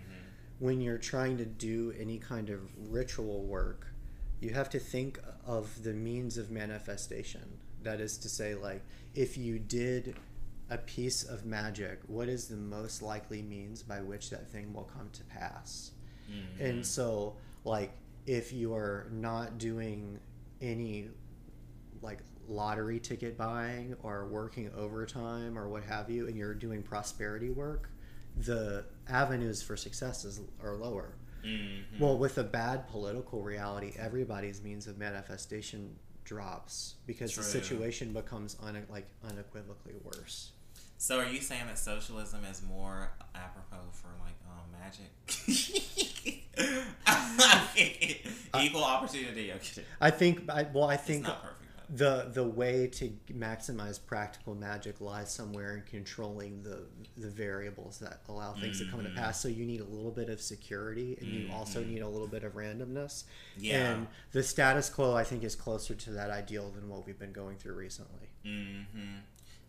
When 0.59 0.81
you're 0.81 0.97
trying 0.97 1.37
to 1.37 1.45
do 1.45 1.93
any 1.99 2.17
kind 2.17 2.49
of 2.49 2.61
ritual 2.89 3.43
work, 3.43 3.87
you 4.39 4.53
have 4.53 4.69
to 4.69 4.79
think 4.79 5.19
of 5.45 5.83
the 5.83 5.93
means 5.93 6.37
of 6.37 6.51
manifestation. 6.51 7.59
That 7.83 7.99
is 7.99 8.17
to 8.19 8.29
say, 8.29 8.55
like, 8.55 8.83
if 9.15 9.37
you 9.37 9.59
did 9.59 10.15
a 10.69 10.77
piece 10.77 11.23
of 11.23 11.45
magic, 11.45 11.99
what 12.07 12.27
is 12.27 12.47
the 12.47 12.57
most 12.57 13.01
likely 13.01 13.41
means 13.41 13.81
by 13.83 14.01
which 14.01 14.29
that 14.31 14.49
thing 14.51 14.73
will 14.73 14.83
come 14.83 15.09
to 15.13 15.23
pass? 15.25 15.91
Mhm. 16.29 16.59
And 16.59 16.85
so, 16.85 17.37
like, 17.63 17.91
if 18.25 18.51
you're 18.51 19.07
not 19.11 19.57
doing 19.57 20.19
any 20.61 21.09
like 22.01 22.19
lottery 22.47 22.99
ticket 22.99 23.37
buying 23.37 23.95
or 24.03 24.25
working 24.27 24.69
overtime 24.73 25.57
or 25.57 25.67
what 25.67 25.83
have 25.83 26.09
you, 26.09 26.27
and 26.27 26.37
you're 26.37 26.53
doing 26.53 26.83
prosperity 26.83 27.49
work, 27.49 27.89
the 28.35 28.85
avenues 29.09 29.61
for 29.61 29.75
success 29.77 30.25
is, 30.25 30.41
are 30.63 30.75
lower. 30.75 31.13
Mhm. 31.45 31.99
Well, 31.99 32.17
with 32.17 32.37
a 32.37 32.43
bad 32.43 32.87
political 32.89 33.41
reality, 33.41 33.93
everybody's 33.97 34.61
means 34.61 34.87
of 34.87 34.97
manifestation 34.97 35.95
drops 36.23 36.95
because 37.05 37.31
True. 37.31 37.43
the 37.43 37.49
situation 37.49 38.11
becomes 38.11 38.57
un- 38.61 38.85
like 38.89 39.07
unequivocally 39.29 39.95
worse. 40.03 40.51
So, 40.97 41.19
are 41.19 41.27
you 41.27 41.41
saying 41.41 41.67
that 41.67 41.77
socialism 41.77 42.43
is 42.45 42.61
more 42.63 43.11
apropos 43.35 43.85
for 43.93 44.09
like 44.19 44.35
um, 44.49 44.71
magic? 44.71 45.11
Equal 48.59 48.83
opportunity. 48.83 49.51
Okay, 49.53 49.83
I 50.01 50.09
think. 50.09 50.49
I, 50.49 50.63
well, 50.73 50.85
I 50.85 50.97
think 50.97 51.23
not 51.23 51.41
perfect. 51.41 51.53
But 51.53 51.56
the 51.89 52.29
the 52.33 52.43
way 52.43 52.87
to 52.87 53.09
maximize 53.31 53.97
practical 54.05 54.53
magic 54.55 54.99
lies 54.99 55.31
somewhere 55.33 55.75
in 55.77 55.83
controlling 55.83 56.61
the 56.63 56.83
the 57.15 57.29
variables 57.29 57.99
that 57.99 58.19
allow 58.27 58.53
things 58.53 58.79
to 58.79 58.85
come 58.91 59.03
to 59.03 59.09
Mhm. 59.09 59.15
pass. 59.15 59.39
So 59.39 59.47
you 59.47 59.65
need 59.65 59.79
a 59.79 59.85
little 59.85 60.11
bit 60.11 60.29
of 60.29 60.41
security, 60.41 61.17
and 61.19 61.27
you 61.27 61.49
also 61.51 61.81
Mhm. 61.83 61.87
need 61.87 61.99
a 62.01 62.09
little 62.09 62.27
bit 62.27 62.43
of 62.43 62.53
randomness. 62.53 63.23
yeah. 63.57 63.91
And 63.93 64.07
the 64.33 64.43
status 64.43 64.89
quo, 64.89 65.15
I 65.15 65.23
think, 65.23 65.43
is 65.43 65.55
closer 65.55 65.95
to 65.95 66.11
that 66.11 66.29
ideal 66.29 66.69
than 66.71 66.89
what 66.89 67.05
we've 67.05 67.17
been 67.17 67.31
going 67.33 67.57
through 67.57 67.75
recently. 67.75 68.29
Mm-hmm. 68.45 69.19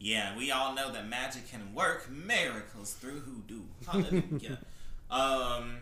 Yeah, 0.00 0.36
we 0.36 0.50
all 0.50 0.74
know 0.74 0.92
that 0.92 1.08
magic 1.08 1.48
can 1.48 1.72
work 1.74 2.08
miracles 2.10 2.94
through 2.94 3.20
hoodoo. 3.20 3.62
Hallelujah. 3.86 4.58
um, 5.10 5.78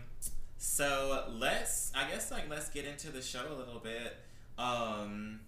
so 0.57 1.25
let's, 1.29 1.91
I 1.95 2.07
guess, 2.09 2.31
like 2.31 2.49
let's 2.49 2.69
get 2.69 2.85
into 2.85 3.11
the 3.11 3.21
show 3.21 3.51
a 3.51 3.55
little 3.55 3.79
bit. 3.79 4.17
Um, 4.57 5.41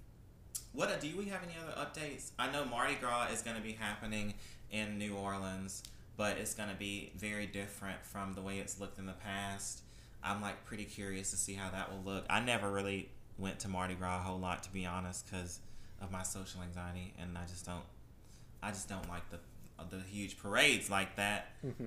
what 0.74 1.00
do 1.02 1.18
we 1.18 1.26
have 1.26 1.42
any 1.44 1.54
other 1.62 1.74
updates? 1.80 2.32
I 2.38 2.52
know 2.52 2.66
Mardi 2.66 2.96
Gras 2.96 3.28
is 3.34 3.42
going 3.42 3.58
to 3.58 3.64
be 3.64 3.74
happening 3.74 4.34
in 4.72 4.98
New 4.98 5.16
Orleans, 5.16 5.84
but 6.18 6.38
it's 6.38 6.54
going 6.54 6.70
to 6.70 6.76
be 6.76 7.12
very 7.18 7.48
different 7.48 8.04
from 8.06 8.34
the 8.34 8.42
way 8.42 8.60
it's 8.60 8.80
looked 8.80 9.00
in 9.00 9.06
the 9.06 9.14
past. 9.14 9.82
I'm 10.24 10.42
like 10.42 10.66
pretty 10.66 10.86
curious 10.86 11.32
to 11.32 11.38
see 11.38 11.54
how 11.54 11.70
that 11.72 11.92
will 11.92 12.04
look. 12.04 12.26
I 12.30 12.40
never 12.40 12.70
really 12.70 13.10
went 13.38 13.60
to 13.60 13.68
Mardi 13.68 13.96
Gras 13.96 14.18
a 14.18 14.20
whole 14.20 14.40
lot, 14.40 14.64
to 14.64 14.72
be 14.72 14.86
honest, 14.86 15.30
because 15.30 15.60
of 16.02 16.12
my 16.12 16.24
social 16.24 16.62
anxiety, 16.62 17.14
and 17.20 17.38
I 17.38 17.46
just 17.46 17.66
don't, 17.66 17.84
I 18.62 18.70
just 18.70 18.90
don't 18.90 19.08
like 19.10 19.30
the 19.30 19.40
the 19.90 20.02
huge 20.02 20.38
parades 20.38 20.90
like 20.90 21.16
that. 21.16 21.54
Mm-hmm. 21.66 21.86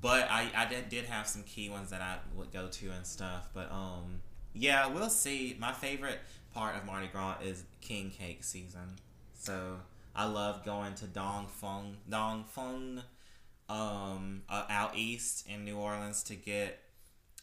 But 0.00 0.30
I, 0.30 0.48
I 0.56 0.66
did, 0.66 0.88
did 0.88 1.04
have 1.06 1.26
some 1.26 1.42
key 1.42 1.68
ones 1.68 1.90
that 1.90 2.00
I 2.00 2.16
would 2.36 2.52
go 2.52 2.68
to 2.68 2.90
and 2.90 3.04
stuff. 3.06 3.50
But 3.52 3.70
um, 3.72 4.20
yeah, 4.54 4.86
we'll 4.86 5.10
see. 5.10 5.56
My 5.58 5.72
favorite 5.72 6.20
part 6.58 6.74
of 6.74 6.84
Mardi 6.84 7.06
Gras 7.06 7.36
is 7.40 7.62
king 7.80 8.10
cake 8.10 8.42
season. 8.42 8.96
So 9.38 9.76
I 10.12 10.24
love 10.24 10.64
going 10.64 10.96
to 10.96 11.06
Dong 11.06 11.46
Phuong, 11.62 13.02
um, 13.68 14.42
uh, 14.48 14.64
out 14.68 14.96
east 14.96 15.46
in 15.48 15.64
New 15.64 15.76
Orleans 15.76 16.24
to 16.24 16.34
get 16.34 16.80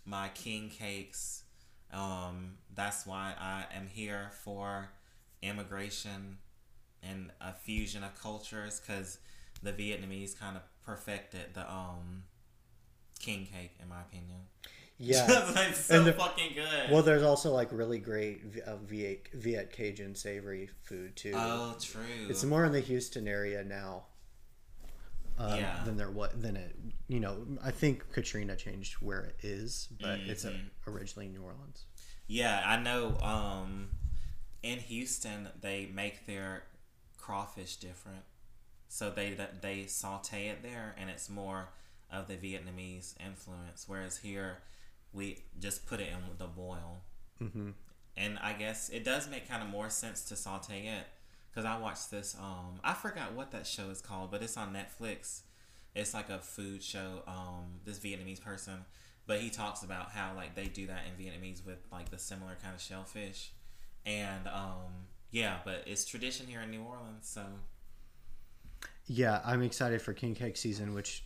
my 0.05 0.27
king 0.35 0.67
cakes. 0.69 1.43
Um, 1.93 2.57
that's 2.73 3.05
why 3.05 3.33
I 3.39 3.63
am 3.73 3.87
here 3.87 4.31
for 4.43 4.89
immigration 5.41 6.39
and 7.01 7.31
a 7.39 7.53
fusion 7.53 8.03
of 8.03 8.21
cultures 8.21 8.81
because 8.85 9.19
the 9.63 9.71
Vietnamese 9.71 10.37
kind 10.37 10.57
of 10.57 10.63
perfected 10.85 11.53
the 11.53 11.71
um 11.71 12.23
king 13.17 13.47
cake, 13.49 13.77
in 13.81 13.87
my 13.87 14.01
opinion. 14.01 14.41
Yeah, 14.97 15.25
it's 15.69 15.85
so 15.85 15.97
And 15.97 16.05
the- 16.07 16.13
fucking 16.13 16.53
good. 16.53 16.89
well, 16.91 17.03
there's 17.03 17.23
also 17.23 17.51
like 17.51 17.69
really 17.71 17.99
great 17.99 18.41
uh, 18.65 18.77
Viet, 18.77 19.27
Viet 19.33 19.71
Cajun 19.71 20.15
savory 20.15 20.69
food 20.83 21.15
too. 21.15 21.33
oh, 21.35 21.75
true. 21.81 22.01
It's 22.29 22.43
more 22.45 22.63
in 22.65 22.71
the 22.71 22.79
Houston 22.79 23.27
area 23.27 23.63
now. 23.63 24.05
Um, 25.37 25.59
Yeah. 25.59 25.81
Than 25.83 25.97
there 25.97 26.09
what 26.09 26.41
than 26.41 26.55
it 26.55 26.75
you 27.09 27.19
know 27.19 27.45
I 27.61 27.71
think 27.71 28.09
Katrina 28.13 28.55
changed 28.55 28.93
where 29.01 29.19
it 29.25 29.35
is, 29.43 29.89
but 29.99 30.19
it's 30.21 30.45
uh 30.45 30.51
Mhm. 30.51 30.69
originally 30.87 31.27
New 31.27 31.41
Orleans. 31.43 31.83
Yeah, 32.27 32.63
I 32.65 32.77
know. 32.77 33.17
Um, 33.19 33.89
in 34.63 34.79
Houston, 34.79 35.49
they 35.59 35.87
make 35.87 36.25
their 36.25 36.63
crawfish 37.17 37.75
different, 37.75 38.23
so 38.87 39.09
they 39.11 39.37
they 39.61 39.87
saute 39.87 40.47
it 40.47 40.63
there, 40.63 40.95
and 40.97 41.09
it's 41.09 41.29
more 41.29 41.67
of 42.09 42.27
the 42.29 42.35
Vietnamese 42.37 43.13
influence. 43.19 43.83
Whereas 43.89 44.17
here, 44.19 44.59
we 45.15 45.43
just 45.59 45.85
put 45.87 45.99
it 45.99 46.09
in 46.09 46.27
with 46.27 46.37
the 46.37 46.45
boil, 46.47 47.01
Mm-hmm. 47.41 47.71
and 48.17 48.39
I 48.39 48.53
guess 48.53 48.89
it 48.89 49.03
does 49.03 49.29
make 49.29 49.47
kind 49.49 49.61
of 49.63 49.69
more 49.69 49.89
sense 49.89 50.23
to 50.25 50.35
saute 50.35 50.87
it. 50.87 51.05
Cause 51.53 51.63
I 51.65 51.77
watched 51.79 52.11
this. 52.11 52.35
Um, 52.39 52.79
I 52.83 52.93
forgot 52.93 53.33
what 53.33 53.51
that 53.51 53.65
show 53.65 53.89
is 53.89 54.01
called, 54.01 54.29
but 54.29 54.43
it's 54.43 54.57
on 54.57 54.73
Netflix. 54.73 55.41
It's 55.95 56.13
like 56.13 56.29
a 56.29 56.39
food 56.39 56.83
show. 56.83 57.23
Um, 57.27 57.79
this 57.85 57.97
Vietnamese 57.97 58.41
person, 58.41 58.83
but 59.25 59.39
he 59.39 59.49
talks 59.49 59.81
about 59.81 60.11
how 60.11 60.33
like 60.35 60.53
they 60.55 60.65
do 60.65 60.85
that 60.87 61.03
in 61.07 61.25
Vietnamese 61.25 61.65
with 61.65 61.77
like 61.93 62.09
the 62.09 62.17
similar 62.17 62.57
kind 62.61 62.75
of 62.75 62.81
shellfish, 62.81 63.51
and 64.05 64.47
um, 64.47 65.07
yeah, 65.31 65.59
but 65.63 65.83
it's 65.87 66.03
tradition 66.03 66.45
here 66.47 66.59
in 66.61 66.71
New 66.71 66.81
Orleans. 66.83 67.21
So 67.27 67.43
Yeah, 69.07 69.39
I'm 69.45 69.61
excited 69.61 70.01
for 70.01 70.13
king 70.13 70.35
cake 70.35 70.57
season, 70.57 70.93
which 70.93 71.23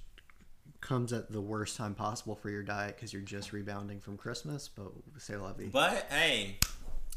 comes 0.82 1.14
at 1.14 1.32
the 1.32 1.42
worst 1.42 1.78
time 1.78 1.96
possible 1.96 2.36
for 2.36 2.50
your 2.50 2.64
diet 2.64 2.96
because 2.96 3.14
you're 3.14 3.22
just 3.22 3.54
rebounding 3.54 4.00
from 4.00 4.18
Christmas. 4.18 4.68
But 4.68 4.92
say 5.18 5.36
la 5.36 5.54
vie. 5.54 5.70
But 5.72 6.08
hey, 6.10 6.58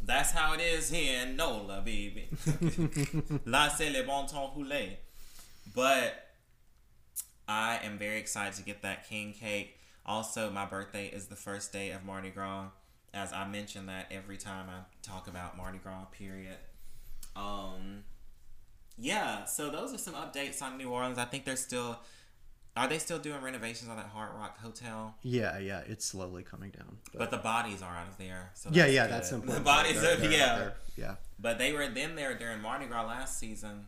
that's 0.05 0.33
how 0.33 0.55
it 0.55 0.61
is 0.61 0.91
here 0.91 1.23
in 1.23 1.37
NOLA, 1.37 1.83
baby. 1.85 2.29
Là, 3.47 3.71
c'est 3.77 3.91
le 3.91 4.05
bon 4.05 4.27
temps 4.27 4.53
roulé. 4.57 4.97
But 5.75 6.15
I 7.49 7.79
am 7.85 7.99
very 7.99 8.19
excited 8.19 8.55
to 8.55 8.63
get 8.63 8.83
that 8.83 9.09
king 9.09 9.33
cake. 9.33 9.79
Also, 10.05 10.51
my 10.51 10.65
birthday 10.65 11.07
is 11.07 11.27
the 11.27 11.37
first 11.37 11.73
day 11.73 11.91
of 11.91 12.05
Mardi 12.05 12.31
Gras. 12.31 12.69
As 13.15 13.33
I 13.33 13.47
mention 13.47 13.87
that 13.87 14.07
every 14.11 14.39
time 14.39 14.67
I 14.69 14.81
talk 15.03 15.29
about 15.29 15.57
Mardi 15.57 15.79
Gras, 15.79 16.07
period. 16.11 16.57
Um, 17.37 18.05
yeah, 18.99 19.45
so 19.45 19.71
those 19.71 19.95
are 19.95 19.99
some 19.99 20.15
updates 20.15 20.63
on 20.63 20.79
New 20.79 20.91
Orleans. 20.91 21.19
I 21.19 21.25
think 21.25 21.45
they're 21.45 21.57
still. 21.57 21.99
Are 22.75 22.89
they 22.89 22.99
still 22.99 23.19
doing 23.19 23.43
renovations 23.43 23.91
on 23.91 23.97
that 23.97 24.07
Hard 24.07 24.31
Rock 24.35 24.59
Hotel? 24.61 25.15
yeah, 25.23 25.59
yeah, 25.59 25.83
it's 25.87 26.07
slowly 26.07 26.43
coming 26.43 26.71
down. 26.71 26.97
But 27.15 27.31
the 27.31 27.37
bodies 27.37 27.83
are 27.83 27.95
out 27.95 28.09
of 28.09 28.17
there. 28.17 28.51
So 28.55 28.71
yeah, 28.73 28.87
yeah, 28.87 29.05
good. 29.07 29.13
that's 29.13 29.33
important. 29.33 29.59
The 29.59 29.65
bodies 29.71 30.01
They're- 30.01 30.15
are 30.15 30.17
they're 30.17 30.31
yeah. 30.31 30.59
there. 30.59 30.75
yeah. 30.97 31.15
But 31.39 31.59
they 31.59 31.73
were 31.73 31.87
then 31.89 32.15
there 32.17 32.35
during 32.37 32.63
Mardi 32.63 32.87
Gras 32.87 33.07
last 33.07 33.39
season. 33.39 33.87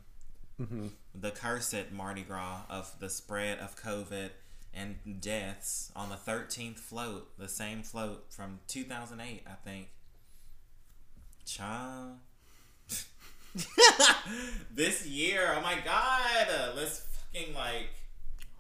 hmm 0.58 0.88
The 1.14 1.30
cursed 1.30 1.92
Mardi 1.92 2.22
Gras 2.22 2.62
of 2.68 2.94
the 3.00 3.08
spread 3.08 3.58
of 3.58 3.74
COVID 3.80 4.30
and 4.74 4.96
deaths 5.20 5.90
on 5.96 6.10
the 6.10 6.16
13th 6.16 6.78
float, 6.78 7.38
the 7.38 7.48
same 7.48 7.82
float 7.82 8.26
from 8.30 8.58
2008, 8.66 9.42
I 9.46 9.50
think. 9.68 9.88
Cha. 11.46 12.08
this 14.74 15.06
year, 15.06 15.54
oh 15.56 15.60
my 15.60 15.76
god, 15.84 16.74
let's 16.76 17.00
fucking 17.32 17.54
like 17.54 17.88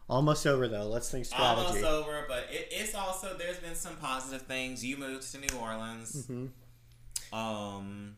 Almost 0.08 0.46
over 0.46 0.68
though. 0.68 0.86
Let's 0.88 1.10
think 1.10 1.24
strategy. 1.24 1.66
almost 1.66 1.84
over, 1.84 2.24
but 2.28 2.46
it, 2.50 2.68
it's 2.70 2.94
also 2.94 3.36
there's 3.38 3.56
been 3.58 3.74
some 3.74 3.96
positive 3.96 4.42
things. 4.42 4.84
You 4.84 4.96
moved 4.98 5.30
to 5.32 5.38
New 5.38 5.58
Orleans. 5.58 6.26
hmm 6.26 6.46
Um, 7.32 8.16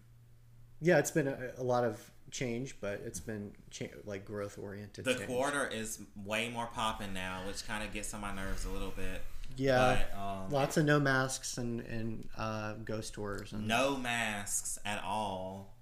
Yeah, 0.80 0.98
it's 0.98 1.12
been 1.12 1.28
a, 1.28 1.50
a 1.58 1.62
lot 1.62 1.84
of 1.84 2.00
change, 2.32 2.76
but 2.80 3.00
it's 3.06 3.20
been 3.20 3.52
cha- 3.70 3.86
like 4.04 4.24
growth 4.24 4.58
oriented. 4.58 5.04
the 5.04 5.14
change. 5.14 5.26
quarter 5.26 5.66
is 5.68 6.00
way 6.24 6.48
more 6.50 6.66
popping 6.66 7.12
now, 7.14 7.42
which 7.46 7.66
kind 7.68 7.84
of 7.84 7.92
gets 7.92 8.12
on 8.14 8.20
my 8.20 8.34
nerves 8.34 8.64
a 8.64 8.70
little 8.70 8.90
bit. 8.96 9.22
Yeah, 9.56 10.02
But, 10.12 10.18
um, 10.20 10.50
lots 10.50 10.76
of 10.76 10.84
no 10.86 10.98
masks 10.98 11.56
and 11.56 11.80
and 11.82 12.28
uh, 12.36 12.72
ghost 12.84 13.14
tours 13.14 13.52
and 13.52 13.68
no 13.68 13.96
masks 13.96 14.76
at 14.84 15.02
all. 15.04 15.76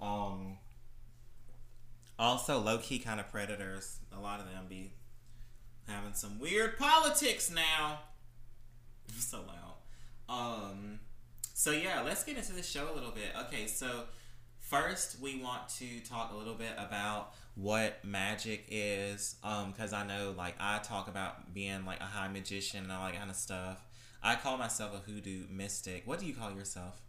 Um, 0.00 0.58
also, 2.20 2.60
low 2.60 2.78
key 2.78 3.00
kind 3.00 3.18
of 3.18 3.28
predators. 3.32 3.98
A 4.16 4.20
lot 4.20 4.38
of 4.40 4.46
them 4.46 4.66
be 4.68 4.92
having 5.86 6.14
some 6.14 6.38
weird 6.38 6.78
politics 6.78 7.50
now. 7.50 8.00
so 9.18 9.38
loud. 9.38 9.70
Um, 10.28 11.00
so 11.54 11.72
yeah, 11.72 12.02
let's 12.02 12.24
get 12.24 12.36
into 12.36 12.52
the 12.52 12.62
show 12.62 12.88
a 12.92 12.94
little 12.94 13.10
bit. 13.10 13.32
Okay, 13.46 13.66
so 13.66 14.04
first 14.60 15.20
we 15.20 15.42
want 15.42 15.68
to 15.68 16.00
talk 16.00 16.32
a 16.32 16.36
little 16.36 16.54
bit 16.54 16.72
about 16.78 17.32
what 17.54 18.04
magic 18.04 18.64
is, 18.68 19.36
um, 19.42 19.72
because 19.72 19.92
I 19.92 20.06
know 20.06 20.34
like 20.36 20.54
I 20.60 20.78
talk 20.78 21.08
about 21.08 21.52
being 21.52 21.84
like 21.84 22.00
a 22.00 22.04
high 22.04 22.28
magician 22.28 22.84
and 22.84 22.92
all 22.92 23.04
that 23.06 23.16
kind 23.16 23.30
of 23.30 23.36
stuff. 23.36 23.84
I 24.22 24.36
call 24.36 24.58
myself 24.58 24.94
a 24.94 24.98
hoodoo 24.98 25.44
mystic. 25.50 26.02
What 26.06 26.20
do 26.20 26.26
you 26.26 26.34
call 26.34 26.52
yourself? 26.52 27.00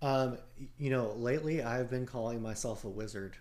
Um, 0.00 0.38
you 0.78 0.90
know, 0.90 1.12
lately 1.16 1.62
I've 1.62 1.88
been 1.88 2.06
calling 2.06 2.42
myself 2.42 2.84
a 2.84 2.88
wizard. 2.88 3.36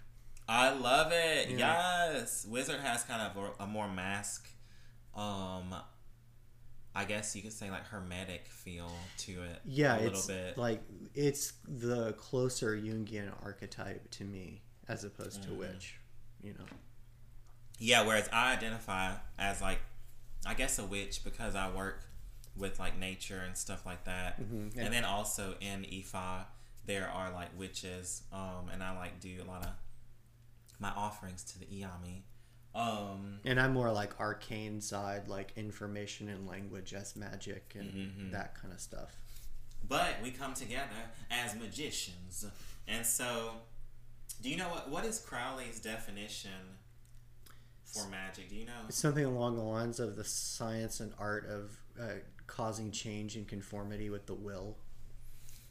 I 0.51 0.71
love 0.73 1.11
it. 1.13 1.49
Yeah. 1.51 2.11
Yes, 2.13 2.45
Wizard 2.49 2.81
has 2.81 3.03
kind 3.03 3.21
of 3.21 3.37
a, 3.59 3.63
a 3.63 3.67
more 3.67 3.87
mask, 3.87 4.47
um, 5.15 5.73
I 6.93 7.05
guess 7.05 7.35
you 7.35 7.41
could 7.41 7.53
say 7.53 7.71
like 7.71 7.85
hermetic 7.87 8.47
feel 8.47 8.91
to 9.19 9.31
it. 9.43 9.61
Yeah, 9.65 9.95
a 9.95 9.99
little 10.01 10.09
it's 10.17 10.27
bit. 10.27 10.57
like 10.57 10.81
it's 11.15 11.53
the 11.67 12.13
closer 12.13 12.75
Jungian 12.75 13.31
archetype 13.43 14.09
to 14.11 14.25
me 14.25 14.61
as 14.89 15.03
opposed 15.05 15.43
to 15.43 15.49
Mhm. 15.49 15.57
witch. 15.57 15.95
You 16.41 16.53
know. 16.53 16.65
Yeah, 17.79 18.05
whereas 18.05 18.27
I 18.33 18.51
identify 18.53 19.13
as 19.39 19.61
like, 19.61 19.79
I 20.45 20.53
guess 20.53 20.77
a 20.79 20.85
witch 20.85 21.23
because 21.23 21.55
I 21.55 21.69
work 21.71 22.03
with 22.57 22.77
like 22.79 22.97
nature 22.97 23.39
and 23.39 23.55
stuff 23.55 23.85
like 23.85 24.03
that. 24.03 24.41
Mhm. 24.41 24.75
And 24.75 24.93
then 24.93 25.05
also 25.05 25.55
in 25.61 25.83
Ifa, 25.83 26.45
there 26.85 27.07
are 27.09 27.31
like 27.31 27.57
witches, 27.57 28.23
um, 28.33 28.67
and 28.73 28.83
I 28.83 28.97
like 28.97 29.19
do 29.21 29.41
a 29.41 29.45
lot 29.45 29.65
of 29.65 29.71
my 30.81 30.89
offerings 30.89 31.43
to 31.43 31.59
the 31.59 31.65
Iyami. 31.67 32.23
Um, 32.73 33.39
And 33.45 33.59
I'm 33.59 33.73
more 33.73 33.91
like 33.91 34.19
arcane 34.19 34.81
side, 34.81 35.27
like 35.27 35.53
information 35.57 36.27
and 36.29 36.47
language 36.47 36.93
as 36.93 37.15
magic 37.15 37.73
and 37.77 37.91
Mhm. 37.93 38.31
that 38.31 38.55
kind 38.55 38.73
of 38.73 38.81
stuff. 38.81 39.15
but 39.87 40.21
we 40.21 40.29
come 40.31 40.53
together 40.53 41.09
as 41.31 41.55
magicians, 41.55 42.45
and 42.87 43.03
so, 43.05 43.61
do 44.41 44.47
you 44.49 44.55
know 44.55 44.69
what 44.69 44.89
what 44.89 45.03
is 45.05 45.19
Crowley's 45.19 45.79
definition 45.79 46.77
for 47.83 48.07
magic? 48.07 48.47
Do 48.49 48.55
you 48.55 48.65
know? 48.65 48.85
It's 48.87 48.97
something 48.97 49.25
along 49.25 49.55
the 49.57 49.63
lines 49.63 49.99
of 49.99 50.15
the 50.15 50.23
science 50.23 50.99
and 50.99 51.13
art 51.17 51.45
of 51.47 51.77
uh, 51.99 52.19
causing 52.47 52.91
change 52.91 53.35
and 53.35 53.47
conformity 53.47 54.09
with 54.09 54.27
the 54.27 54.35
will. 54.35 54.77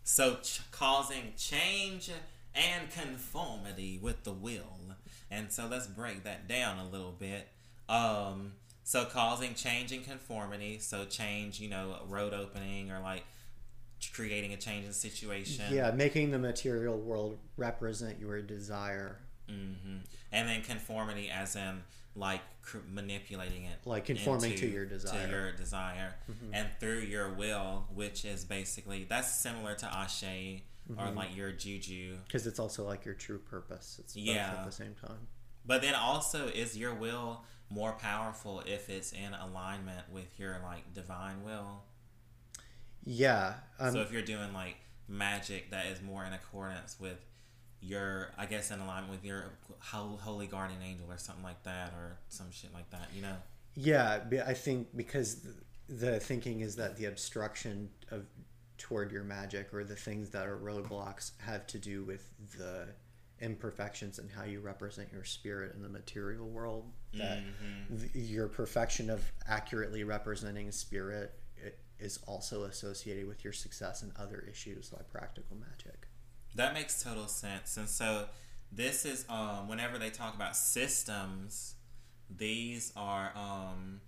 So, 0.02 0.36
ch- 0.42 0.60
causing 0.72 1.34
change 1.36 2.10
and 2.54 2.90
conformity 2.90 3.96
with 3.96 4.24
the 4.24 4.32
will. 4.32 4.96
And 5.30 5.52
so, 5.52 5.66
let's 5.70 5.86
break 5.86 6.24
that 6.24 6.48
down 6.48 6.78
a 6.78 6.88
little 6.88 7.12
bit. 7.12 7.48
Um, 7.88 8.52
so, 8.84 9.04
causing 9.04 9.54
change 9.54 9.92
and 9.92 10.04
conformity. 10.04 10.78
So, 10.78 11.04
change, 11.04 11.60
you 11.60 11.68
know, 11.68 11.96
road 12.08 12.32
opening 12.34 12.90
or 12.90 13.00
like 13.00 13.24
creating 14.14 14.52
a 14.52 14.56
change 14.56 14.86
in 14.86 14.92
situation. 14.92 15.64
Yeah, 15.72 15.90
making 15.90 16.30
the 16.30 16.38
material 16.38 16.98
world 16.98 17.38
represent 17.56 18.18
your 18.18 18.40
desire, 18.42 19.18
hmm 19.48 19.98
And 20.32 20.48
then 20.48 20.62
conformity, 20.62 21.28
as 21.28 21.54
in 21.56 21.82
like 22.16 22.40
cr- 22.62 22.78
manipulating 22.90 23.64
it, 23.64 23.78
like 23.84 24.04
conforming 24.06 24.52
into- 24.52 24.66
to 24.68 24.72
your 24.72 24.84
desire. 24.86 25.26
to 25.26 25.30
your 25.30 25.52
desire, 25.52 26.14
Mhm. 26.30 26.50
and 26.52 26.68
through 26.80 27.00
your 27.00 27.30
will, 27.34 27.86
which 27.92 28.24
is 28.24 28.44
basically 28.44 29.04
that's 29.04 29.32
similar 29.40 29.74
to 29.76 29.86
ashe 29.86 30.24
or 30.98 31.06
Mhm. 31.06 31.14
like 31.16 31.36
your 31.36 31.52
juju. 31.52 32.18
Because 32.24 32.46
it's 32.46 32.58
also 32.58 32.84
like 32.84 33.04
your 33.04 33.14
true 33.14 33.38
purpose. 33.38 33.98
It's 33.98 34.16
Yeah. 34.16 34.52
at 34.58 34.64
the 34.64 34.72
same 34.72 34.94
time. 34.94 35.28
But 35.64 35.82
then 35.82 35.94
also, 35.94 36.48
is 36.48 36.76
your 36.76 36.94
will 36.94 37.44
more 37.68 37.92
powerful 37.92 38.60
if 38.66 38.88
it's 38.88 39.12
in 39.12 39.32
alignment 39.34 40.10
with 40.10 40.38
your 40.38 40.58
like 40.60 40.92
divine 40.92 41.44
will? 41.44 41.84
Yeah. 43.04 43.54
Um, 43.78 43.92
so 43.92 44.00
if 44.00 44.10
you're 44.12 44.22
doing 44.22 44.52
like 44.52 44.76
magic 45.08 45.70
that 45.70 45.86
is 45.86 46.00
more 46.00 46.24
in 46.24 46.32
accordance 46.32 46.98
with 47.00 47.18
your, 47.80 48.32
I 48.36 48.46
guess, 48.46 48.70
in 48.70 48.80
alignment 48.80 49.10
with 49.12 49.24
your 49.24 49.52
holy 49.80 50.46
guardian 50.46 50.82
angel 50.82 51.06
or 51.10 51.16
something 51.18 51.44
like 51.44 51.62
that, 51.62 51.92
or 51.94 52.18
some 52.28 52.50
shit 52.50 52.72
like 52.74 52.90
that, 52.90 53.08
you 53.14 53.22
know? 53.22 53.36
yeah, 53.74 54.22
I 54.46 54.52
think 54.54 54.94
because 54.96 55.46
the 55.88 56.20
thinking 56.20 56.60
is 56.60 56.76
that 56.76 56.96
the 56.96 57.06
obstruction 57.06 57.90
of 58.10 58.26
toward 58.80 59.12
your 59.12 59.22
magic 59.22 59.72
or 59.72 59.84
the 59.84 59.94
things 59.94 60.30
that 60.30 60.46
are 60.48 60.56
roadblocks 60.58 61.30
have 61.38 61.66
to 61.68 61.78
do 61.78 62.02
with 62.02 62.28
the 62.58 62.88
imperfections 63.40 64.18
and 64.18 64.30
how 64.30 64.44
you 64.44 64.60
represent 64.60 65.08
your 65.12 65.24
spirit 65.24 65.74
in 65.74 65.82
the 65.82 65.88
material 65.88 66.48
world. 66.48 66.90
That 67.14 67.38
Mm-hmm. 67.38 67.98
th- 67.98 68.28
your 68.30 68.48
perfection 68.48 69.10
of 69.10 69.22
accurately 69.48 70.04
representing 70.04 70.72
spirit 70.72 71.34
is 71.98 72.18
also 72.26 72.64
associated 72.64 73.26
with 73.28 73.44
your 73.44 73.52
success 73.52 74.02
in 74.02 74.10
other 74.16 74.44
issues 74.50 74.90
like 74.92 75.08
practical 75.10 75.56
magic. 75.56 76.08
That 76.54 76.72
makes 76.74 77.02
total 77.02 77.26
sense. 77.28 77.76
And 77.76 77.88
so 77.88 78.26
this 78.72 79.04
is 79.04 79.24
um 79.28 79.68
whenever 79.68 79.98
they 79.98 80.10
talk 80.10 80.34
about 80.34 80.56
systems, 80.56 81.74
these 82.34 82.92
are 82.96 83.32
um 83.36 84.00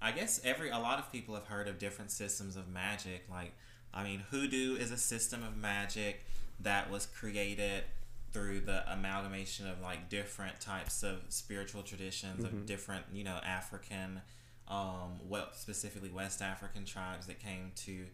I 0.00 0.12
guess 0.12 0.40
every 0.44 0.70
a 0.70 0.78
lot 0.78 0.98
of 0.98 1.10
people 1.12 1.34
have 1.34 1.46
heard 1.46 1.68
of 1.68 1.78
different 1.78 2.10
systems 2.10 2.56
of 2.56 2.68
magic. 2.68 3.24
Like 3.30 3.52
I 3.92 4.04
mean 4.04 4.24
hoodoo 4.30 4.76
is 4.76 4.90
a 4.90 4.96
system 4.96 5.42
of 5.42 5.56
magic 5.56 6.24
that 6.60 6.90
was 6.90 7.06
created 7.06 7.84
through 8.32 8.60
the 8.60 8.90
amalgamation 8.92 9.66
of 9.66 9.80
like 9.80 10.08
different 10.08 10.60
types 10.60 11.02
of 11.02 11.22
spiritual 11.28 11.82
traditions 11.82 12.44
of 12.44 12.66
different, 12.66 13.04
you 13.12 13.24
know, 13.24 13.38
African 13.44 14.20
um 14.68 15.18
well 15.26 15.48
specifically 15.54 16.10
West 16.10 16.42
African 16.42 16.84
tribes 16.84 17.26
that 17.26 17.40
came 17.40 17.72
to 17.76 18.06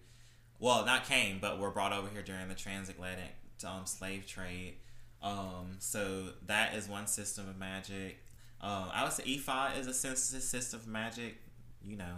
well, 0.60 0.86
not 0.86 1.04
came, 1.04 1.38
but 1.40 1.58
were 1.58 1.70
brought 1.70 1.92
over 1.92 2.08
here 2.08 2.22
during 2.22 2.48
the 2.48 2.54
transatlantic 2.54 3.34
um, 3.66 3.86
slave 3.86 4.26
trade. 4.26 4.76
Um, 5.22 5.76
so 5.78 6.28
that 6.46 6.74
is 6.74 6.88
one 6.88 7.06
system 7.06 7.48
of 7.48 7.58
magic. 7.58 8.18
Um, 8.60 8.88
I 8.92 9.02
would 9.02 9.12
say 9.12 9.24
Ifa 9.24 9.78
is 9.78 9.86
a 9.86 9.90
sys- 9.90 10.40
system 10.40 10.80
of 10.80 10.86
magic. 10.86 11.36
You 11.82 11.96
know, 11.96 12.14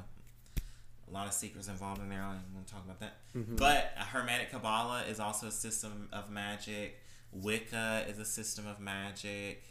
a 1.09 1.12
lot 1.12 1.27
of 1.27 1.33
secrets 1.33 1.69
involved 1.69 2.01
in 2.03 2.09
there. 2.09 2.23
I 2.23 2.33
don't 2.33 2.55
want 2.55 2.66
to 2.66 2.73
talk 2.73 2.85
about 2.85 3.01
that. 3.01 3.16
But 3.57 3.92
Hermetic 3.97 4.51
Kabbalah 4.51 5.05
is 5.09 5.21
also 5.21 5.47
a 5.47 5.51
system 5.53 6.09
of 6.12 6.31
magic. 6.31 7.01
Wicca 7.33 8.07
is 8.09 8.19
a 8.19 8.25
system 8.25 8.66
of 8.66 8.81
magic. 8.81 9.62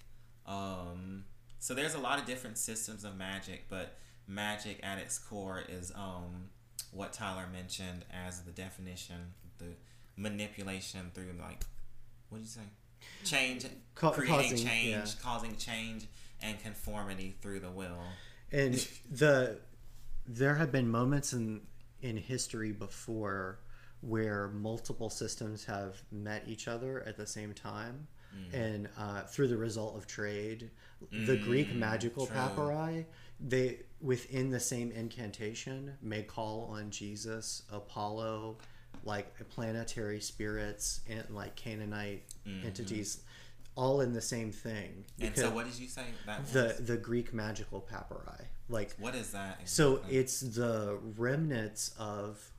Um, 0.45 1.25
so 1.59 1.73
there's 1.73 1.95
a 1.95 1.99
lot 1.99 2.19
of 2.19 2.25
different 2.25 2.57
systems 2.57 3.03
of 3.03 3.17
magic, 3.17 3.65
but 3.69 3.95
magic 4.27 4.79
at 4.83 4.97
its 4.99 5.17
core 5.17 5.61
is 5.67 5.91
um, 5.95 6.49
what 6.91 7.11
Tyler 7.13 7.45
mentioned 7.51 8.05
as 8.13 8.41
the 8.43 8.51
definition, 8.51 9.33
the 9.57 9.65
manipulation 10.15 11.11
through 11.13 11.33
like, 11.39 11.63
what 12.29 12.37
did 12.39 12.45
you 12.45 12.51
say? 12.51 12.61
Change, 13.23 13.65
Ca- 13.95 14.11
creating 14.11 14.35
causing- 14.51 14.57
change, 14.67 14.91
yeah. 14.93 15.05
causing 15.23 15.55
change 15.57 16.05
and 16.41 16.61
conformity 16.61 17.35
through 17.41 17.59
the 17.59 17.69
will. 17.71 17.97
and 18.51 18.73
the 19.11 19.57
there 20.27 20.55
have 20.55 20.71
been 20.71 20.89
moments 20.89 21.33
in 21.33 21.61
in 22.01 22.17
history 22.17 22.71
before 22.71 23.59
where 24.01 24.49
multiple 24.49 25.09
systems 25.09 25.65
have 25.65 26.01
met 26.11 26.43
each 26.47 26.67
other 26.67 27.01
at 27.07 27.17
the 27.17 27.25
same 27.27 27.53
time 27.53 28.07
and 28.51 28.89
uh, 28.99 29.21
through 29.21 29.47
the 29.47 29.55
result 29.55 29.95
of 29.95 30.05
trade 30.05 30.69
the 31.25 31.37
greek 31.37 31.69
Mm, 31.69 31.77
magical 31.77 32.25
true. 32.27 32.35
papyri 32.35 33.05
they 33.39 33.79
within 34.01 34.49
the 34.51 34.59
same 34.59 34.91
incantation 34.91 35.93
may 36.01 36.21
call 36.21 36.69
on 36.69 36.89
jesus 36.89 37.63
apollo 37.71 38.57
like 39.05 39.27
planetary 39.49 40.19
spirits 40.19 40.99
and 41.09 41.23
like 41.29 41.55
canaanite 41.55 42.23
entities 42.63 43.19
all 43.75 44.01
in 44.01 44.11
the 44.13 44.21
same 44.21 44.51
thing 44.51 45.05
And 45.21 45.35
so, 45.35 45.49
what 45.51 45.65
did 45.65 45.77
you 45.79 45.87
say 45.87 46.03
that 46.25 46.41
was? 46.41 46.51
the 46.51 46.75
the 46.81 46.97
greek 46.97 47.33
magical 47.33 47.79
papyri 47.79 48.47
like 48.69 48.95
what 48.97 49.15
is 49.15 49.31
that? 49.31 49.59
so 49.65 49.99
it's 50.09 50.39
the 50.41 50.97
remnants 51.17 51.93
of 51.99 52.51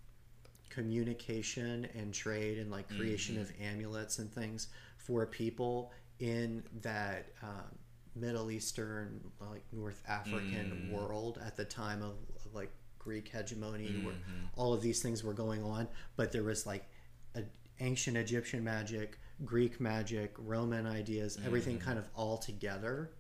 communication 0.69 1.89
and 1.95 2.13
trade 2.13 2.59
and 2.59 2.71
like 2.71 2.89
creation 2.89 3.37
mm-hmm. 3.37 3.43
of 3.43 3.53
amulets 3.61 4.19
and 4.19 4.31
things 4.33 4.69
for 4.99 5.25
people 5.27 5.93
in 6.19 6.63
that 6.83 7.29
um, 7.43 7.79
Middle 8.17 8.51
Eastern, 8.51 9.21
like 9.41 9.63
North 9.73 10.03
African 10.09 10.91
mm. 10.91 10.93
world 10.93 11.39
at 11.45 11.57
the 11.57 11.65
time 11.65 12.03
of, 12.03 12.15
of 12.45 12.55
like 12.55 12.71
Greek 12.99 13.29
hegemony, 13.29 13.87
where 14.03 14.15
mm-hmm. 14.15 14.47
all 14.57 14.73
of 14.73 14.81
these 14.81 15.03
things 15.03 15.23
were 15.23 15.35
going 15.35 15.63
on. 15.63 15.87
But 16.17 16.33
there 16.33 16.43
was 16.43 16.67
like 16.67 16.89
a, 17.35 17.43
ancient 17.81 18.17
Egyptian 18.17 18.65
magic, 18.65 19.19
Greek 19.45 19.81
magic, 19.81 20.35
Roman 20.39 20.87
ideas, 20.87 21.39
everything 21.45 21.79
mm. 21.79 21.83
kind 21.83 21.99
of 21.99 22.09
all 22.15 22.39
together. 22.39 23.11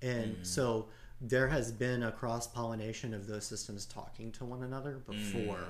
And 0.00 0.36
mm. 0.36 0.46
so 0.46 0.88
there 1.20 1.48
has 1.48 1.72
been 1.72 2.02
a 2.02 2.12
cross 2.12 2.46
pollination 2.46 3.12
of 3.12 3.26
those 3.26 3.46
systems 3.46 3.86
talking 3.86 4.30
to 4.32 4.44
one 4.44 4.62
another 4.62 5.02
before. 5.06 5.64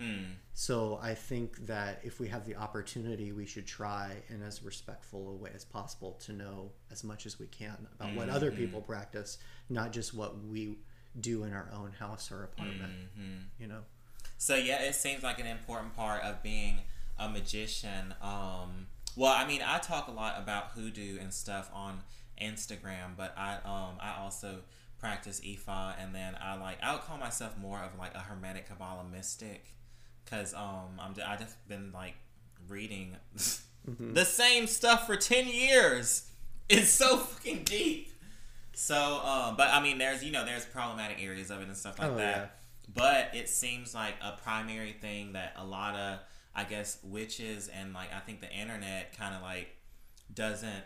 Hmm. 0.00 0.22
So 0.54 0.98
I 1.02 1.14
think 1.14 1.66
that 1.66 2.00
if 2.02 2.18
we 2.18 2.28
have 2.28 2.46
the 2.46 2.56
opportunity, 2.56 3.32
we 3.32 3.46
should 3.46 3.66
try 3.66 4.16
in 4.28 4.42
as 4.42 4.62
respectful 4.62 5.30
a 5.30 5.34
way 5.34 5.50
as 5.54 5.64
possible 5.64 6.18
to 6.24 6.32
know 6.32 6.70
as 6.90 7.04
much 7.04 7.26
as 7.26 7.38
we 7.38 7.46
can 7.46 7.76
about 7.98 8.14
what 8.14 8.28
other 8.28 8.50
people 8.50 8.80
practice, 8.80 9.38
not 9.68 9.92
just 9.92 10.14
what 10.14 10.44
we 10.44 10.78
do 11.20 11.44
in 11.44 11.52
our 11.52 11.68
own 11.72 11.92
house 11.92 12.30
or 12.30 12.44
apartment. 12.44 12.92
You 13.58 13.68
know. 13.68 13.80
So 14.38 14.56
yeah, 14.56 14.82
it 14.82 14.94
seems 14.94 15.22
like 15.22 15.38
an 15.38 15.46
important 15.46 15.94
part 15.94 16.22
of 16.22 16.42
being 16.42 16.80
a 17.18 17.28
magician. 17.28 18.14
Um, 18.20 18.88
well, 19.16 19.32
I 19.32 19.46
mean, 19.46 19.62
I 19.64 19.78
talk 19.78 20.08
a 20.08 20.12
lot 20.12 20.40
about 20.40 20.72
hoodoo 20.72 21.18
and 21.20 21.32
stuff 21.32 21.70
on 21.72 22.00
Instagram, 22.40 23.16
but 23.16 23.32
I 23.36 23.54
um 23.64 23.96
I 24.00 24.20
also 24.20 24.56
practice 25.04 25.40
Ifa, 25.40 25.94
and 26.02 26.14
then 26.14 26.34
I 26.40 26.56
like 26.56 26.78
I 26.82 26.92
would 26.92 27.02
call 27.02 27.18
myself 27.18 27.58
more 27.58 27.78
of 27.78 27.98
like 27.98 28.14
a 28.14 28.20
Hermetic 28.20 28.68
Kabbalah 28.68 29.04
mystic, 29.04 29.66
cause 30.24 30.54
um 30.54 30.98
I'm 30.98 31.14
I 31.26 31.36
just 31.36 31.56
been 31.68 31.92
like 31.92 32.14
reading 32.68 33.16
the 33.86 34.24
same 34.24 34.66
stuff 34.66 35.06
for 35.06 35.16
ten 35.16 35.46
years. 35.46 36.30
It's 36.70 36.88
so 36.88 37.18
fucking 37.18 37.64
deep. 37.64 38.10
So, 38.72 38.96
um, 39.22 39.56
but 39.56 39.68
I 39.68 39.80
mean, 39.82 39.98
there's 39.98 40.24
you 40.24 40.32
know 40.32 40.44
there's 40.46 40.64
problematic 40.64 41.22
areas 41.22 41.50
of 41.50 41.60
it 41.60 41.64
and 41.68 41.76
stuff 41.76 41.98
like 41.98 42.08
Oh, 42.10 42.16
that. 42.16 42.36
yeah. 42.36 42.46
But 42.94 43.34
it 43.34 43.48
seems 43.50 43.94
like 43.94 44.14
a 44.22 44.32
primary 44.42 44.92
thing 44.92 45.34
that 45.34 45.52
a 45.56 45.64
lot 45.64 45.94
of 45.94 46.18
I 46.54 46.64
guess 46.64 46.98
witches 47.04 47.68
and 47.68 47.92
like 47.92 48.08
I 48.14 48.20
think 48.20 48.40
the 48.40 48.50
internet 48.50 49.16
kind 49.18 49.34
of 49.34 49.42
like 49.42 49.68
doesn't 50.32 50.84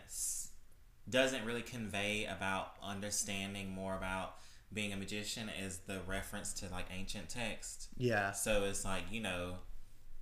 doesn't 1.09 1.45
really 1.45 1.61
convey 1.61 2.25
about 2.25 2.73
understanding 2.83 3.71
more 3.71 3.95
about 3.95 4.35
being 4.71 4.93
a 4.93 4.97
magician 4.97 5.49
is 5.61 5.79
the 5.87 5.99
reference 6.07 6.53
to 6.53 6.69
like 6.69 6.85
ancient 6.95 7.29
text. 7.29 7.87
Yeah. 7.97 8.31
So 8.31 8.65
it's 8.65 8.85
like 8.85 9.03
you 9.11 9.21
know, 9.21 9.55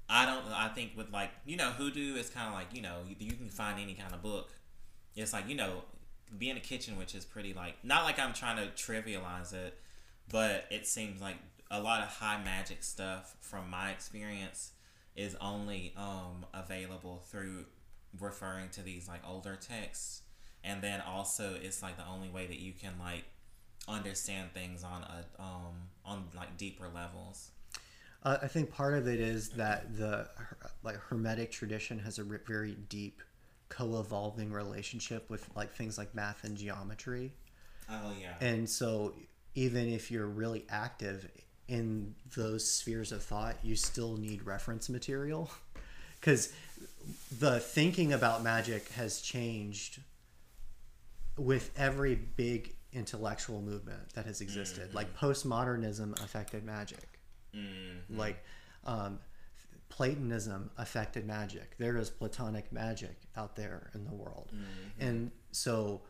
I 0.10 0.26
don't. 0.26 0.46
I 0.48 0.70
think 0.70 0.92
with 0.96 1.12
like 1.12 1.32
you 1.46 1.58
know 1.58 1.72
hoodoo 1.72 2.16
is 2.16 2.30
kind 2.30 2.48
of 2.48 2.54
like 2.54 2.74
you 2.74 2.82
know 2.82 3.00
you, 3.08 3.16
you 3.20 3.34
can 3.34 3.50
find 3.50 3.80
any 3.80 3.94
kind 3.94 4.14
of 4.14 4.22
book. 4.22 4.52
It's 5.16 5.34
like 5.34 5.50
you 5.50 5.56
know 5.56 5.84
being 6.38 6.58
a 6.58 6.62
kitchen 6.62 6.98
witch 6.98 7.16
is 7.16 7.26
pretty 7.26 7.54
like 7.54 7.76
not 7.84 8.04
like 8.04 8.20
I'm 8.20 8.34
trying 8.34 8.58
to 8.58 8.72
trivialize 8.72 9.54
it, 9.54 9.78
but 10.30 10.66
it 10.72 10.88
seems 10.88 11.22
like 11.22 11.38
a 11.70 11.82
lot 11.82 12.02
of 12.02 12.08
high 12.08 12.42
magic 12.44 12.84
stuff 12.84 13.36
from 13.42 13.70
my 13.70 13.92
experience 13.92 14.72
is 15.16 15.36
only 15.42 15.94
um, 15.98 16.46
available 16.54 17.24
through 17.30 17.66
referring 18.20 18.70
to 18.70 18.82
these 18.82 19.08
like 19.08 19.22
older 19.28 19.56
texts, 19.56 20.22
and 20.64 20.82
then 20.82 21.02
also 21.02 21.56
it's 21.62 21.82
like 21.82 21.98
the 21.98 22.06
only 22.06 22.30
way 22.30 22.48
that 22.48 22.60
you 22.60 22.74
can 22.74 22.94
like 23.00 23.24
understand 23.88 24.52
things 24.54 24.84
on 24.84 25.04
a 25.04 25.42
um 25.42 25.76
on 26.06 26.26
like 26.36 26.58
deeper 26.58 26.88
levels. 26.94 27.52
Uh, 28.24 28.38
I 28.42 28.48
think 28.48 28.72
part 28.72 28.96
of 28.96 29.08
it 29.08 29.20
is 29.20 29.50
that 29.50 29.96
the 29.98 30.28
like 30.84 30.98
hermetic 30.98 31.52
tradition 31.52 32.00
has 32.00 32.20
a 32.20 32.24
very 32.24 32.76
deep 32.90 33.22
co-evolving 33.70 34.52
relationship 34.52 35.30
with 35.30 35.48
like 35.56 35.74
things 35.74 35.98
like 35.98 36.14
math 36.16 36.44
and 36.44 36.58
geometry. 36.58 37.34
Oh 37.90 38.14
yeah. 38.20 38.34
And 38.42 38.70
so 38.70 39.14
even 39.56 39.88
if 39.88 40.12
you're 40.12 40.28
really 40.28 40.66
active 40.70 41.30
in 41.68 42.16
those 42.36 42.70
spheres 42.70 43.12
of 43.12 43.24
thought, 43.24 43.56
you 43.64 43.76
still 43.76 44.18
need 44.18 44.46
reference 44.46 44.90
material 44.90 45.52
cuz 46.22 46.52
the 47.40 47.60
thinking 47.60 48.12
about 48.14 48.44
magic 48.44 48.90
has 48.90 49.22
changed 49.22 50.00
with 51.38 51.72
every 51.78 52.16
big 52.16 52.76
intellectual 52.94 53.62
movement 53.62 54.14
that 54.16 54.26
has 54.26 54.42
existed. 54.42 54.94
Like 54.94 55.14
mm-hmm. 55.16 55.26
postmodernism 55.26 56.22
affected 56.24 56.64
magic. 56.64 57.20
Mm-hmm. 57.56 58.18
Like 58.18 58.44
um, 58.86 59.20
Platonism 59.90 60.72
affected 60.78 61.26
magic. 61.26 61.78
There 61.78 61.98
is 61.98 62.10
Platonic 62.10 62.72
magic 62.72 63.18
out 63.36 63.56
there 63.56 63.90
in 63.94 64.06
the 64.06 64.14
world. 64.14 64.52
Mm-hmm. 64.54 65.08
And 65.08 65.32
so 65.52 66.02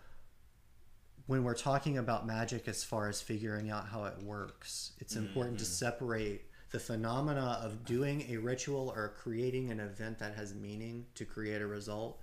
when 1.27 1.43
we're 1.43 1.55
talking 1.55 1.97
about 1.97 2.25
magic 2.25 2.67
as 2.67 2.83
far 2.83 3.09
as 3.09 3.21
figuring 3.21 3.69
out 3.69 3.87
how 3.87 4.05
it 4.05 4.21
works, 4.23 4.93
it's 4.99 5.15
important 5.15 5.59
to 5.59 5.65
separate 5.65 6.43
the 6.71 6.79
phenomena 6.79 7.59
of 7.61 7.85
doing 7.85 8.25
a 8.29 8.37
ritual 8.37 8.93
or 8.95 9.13
creating 9.17 9.71
an 9.71 9.79
event 9.79 10.19
that 10.19 10.35
has 10.35 10.53
meaning 10.53 11.05
to 11.15 11.25
create 11.25 11.61
a 11.61 11.67
result 11.67 12.19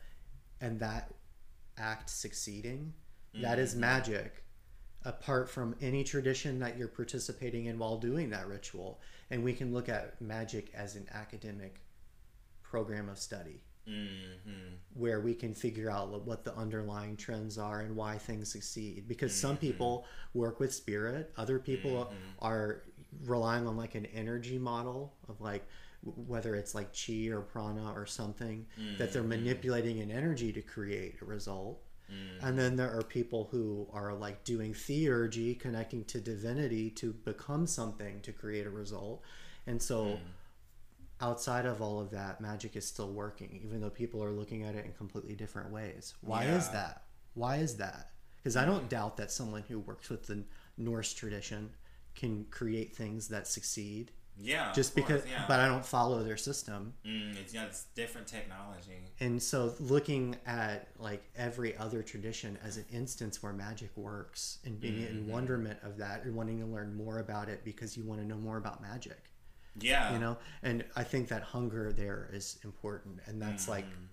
and 0.61 0.79
that 0.81 1.13
act 1.79 2.11
succeeding. 2.11 2.93
That 3.41 3.59
is 3.59 3.73
mm-hmm. 3.73 3.81
magic 3.81 4.45
apart 5.05 5.51
from 5.51 5.75
any 5.81 6.03
tradition 6.05 6.59
that 6.61 6.79
you're 6.79 6.89
participating 6.89 7.67
in 7.67 7.79
while 7.79 7.99
doing 7.99 8.31
that 8.31 8.47
ritual. 8.47 9.01
And 9.31 9.43
we 9.45 9.53
can 9.53 9.75
look 9.75 9.89
at 9.89 10.21
magic 10.21 10.71
as 10.75 10.97
an 10.97 11.07
academic 11.13 11.81
program 12.63 13.09
of 13.09 13.19
study. 13.19 13.63
Mm-hmm. 13.87 14.77
where 14.95 15.21
we 15.21 15.35
can 15.35 15.53
figure 15.53 15.91
out 15.91 16.09
what 16.25 16.43
the 16.43 16.55
underlying 16.55 17.19
trends 17.19 17.59
are 17.59 17.81
and 17.81 17.95
why 17.95 18.17
things 18.17 18.51
succeed 18.51 19.07
because 19.07 19.35
some 19.35 19.57
mm-hmm. 19.57 19.67
people 19.67 20.07
work 20.33 20.59
with 20.59 20.73
spirit 20.73 21.31
other 21.37 21.59
people 21.59 22.07
mm-hmm. 22.07 22.15
are 22.39 22.85
relying 23.27 23.67
on 23.67 23.77
like 23.77 23.95
an 23.95 24.07
energy 24.07 24.57
model 24.57 25.13
of 25.29 25.39
like 25.43 25.67
whether 26.05 26.55
it's 26.55 26.75
like 26.75 26.95
chi 26.95 27.29
or 27.29 27.41
prana 27.41 27.93
or 27.93 28.07
something 28.07 28.67
that 28.99 29.13
they're 29.13 29.23
mm-hmm. 29.23 29.31
manipulating 29.31 30.01
an 30.01 30.11
energy 30.11 30.53
to 30.53 30.61
create 30.61 31.17
a 31.23 31.25
result 31.25 31.83
mm-hmm. 32.13 32.47
and 32.47 32.59
then 32.59 32.77
there 32.77 32.95
are 32.97 33.03
people 33.03 33.49
who 33.51 33.87
are 33.93 34.13
like 34.13 34.45
doing 34.45 34.73
theurgy 34.73 35.59
connecting 35.59 36.05
to 36.05 36.21
divinity 36.21 36.91
to 36.91 37.13
become 37.13 37.67
something 37.67 38.21
to 38.21 38.33
create 38.33 38.67
a 38.67 38.71
result 38.71 39.23
and 39.67 39.81
so 39.81 40.05
mm-hmm. 40.05 40.25
outside 41.21 41.67
of 41.67 41.81
all 41.81 42.01
of 42.01 42.11
that, 42.11 42.41
magic 42.41 42.77
is 42.77 42.87
still 42.87 43.11
working, 43.11 43.61
even 43.65 43.81
though 43.81 43.91
people 43.91 44.23
are 44.23 44.33
looking 44.33 44.63
at 44.63 44.75
it 44.75 44.85
in 44.85 44.93
completely 44.93 45.35
different 45.35 45.71
ways. 45.71 46.15
Why 46.21 46.45
is 46.45 46.69
that? 46.71 47.03
Why 47.35 47.57
is 47.57 47.77
that? 47.77 48.11
Because 48.37 48.57
I 48.57 48.65
don't 48.65 48.89
doubt 48.89 49.17
that 49.17 49.31
someone 49.31 49.65
who 49.69 49.79
works 49.79 50.11
with 50.11 50.27
the 50.27 50.45
Norse 50.77 51.15
tradition 51.15 51.71
can 52.15 52.47
create 52.51 52.95
things 52.95 53.29
that 53.29 53.47
succeed. 53.47 54.13
Yeah. 54.37 54.73
Just 54.73 54.95
course, 54.95 55.07
because, 55.07 55.27
yeah. 55.31 55.45
but 55.47 55.61
I 55.61 55.69
don't 55.69 55.87
follow 55.87 56.23
their 56.25 56.37
system. 56.37 56.95
Mm, 57.07 57.37
it's, 57.37 57.55
yeah, 57.55 57.65
it's 57.67 57.85
different 57.95 58.27
technology. 58.27 59.05
And 59.21 59.41
so, 59.43 59.75
looking 59.79 60.37
at 60.47 60.89
like 60.99 61.23
every 61.37 61.77
other 61.77 62.03
tradition 62.03 62.59
as 62.65 62.77
an 62.77 62.85
instance 62.93 63.43
where 63.43 63.53
magic 63.53 63.97
works, 63.97 64.59
and 64.65 64.81
being 64.81 64.95
Mm-hmm. 64.95 65.19
in 65.19 65.29
wonderment 65.29 65.79
of 65.85 65.99
that, 65.99 66.25
and 66.25 66.35
wanting 66.35 66.59
to 66.61 66.67
learn 66.67 66.95
more 66.97 67.19
about 67.21 67.49
it 67.49 67.65
because 67.65 67.97
you 67.97 68.05
want 68.05 68.21
to 68.21 68.27
know 68.27 68.37
more 68.37 68.57
about 68.57 68.83
magic. 68.83 69.31
Yeah. 69.77 70.13
you 70.13 70.21
know 70.21 70.37
and 70.63 70.85
i 70.95 71.03
think 71.03 71.27
that 71.31 71.43
hunger 71.43 71.93
there 71.93 72.31
is 72.33 72.59
important 72.63 73.19
and 73.27 73.43
that's 73.43 73.67
like 73.67 73.85
Mm. 73.85 74.07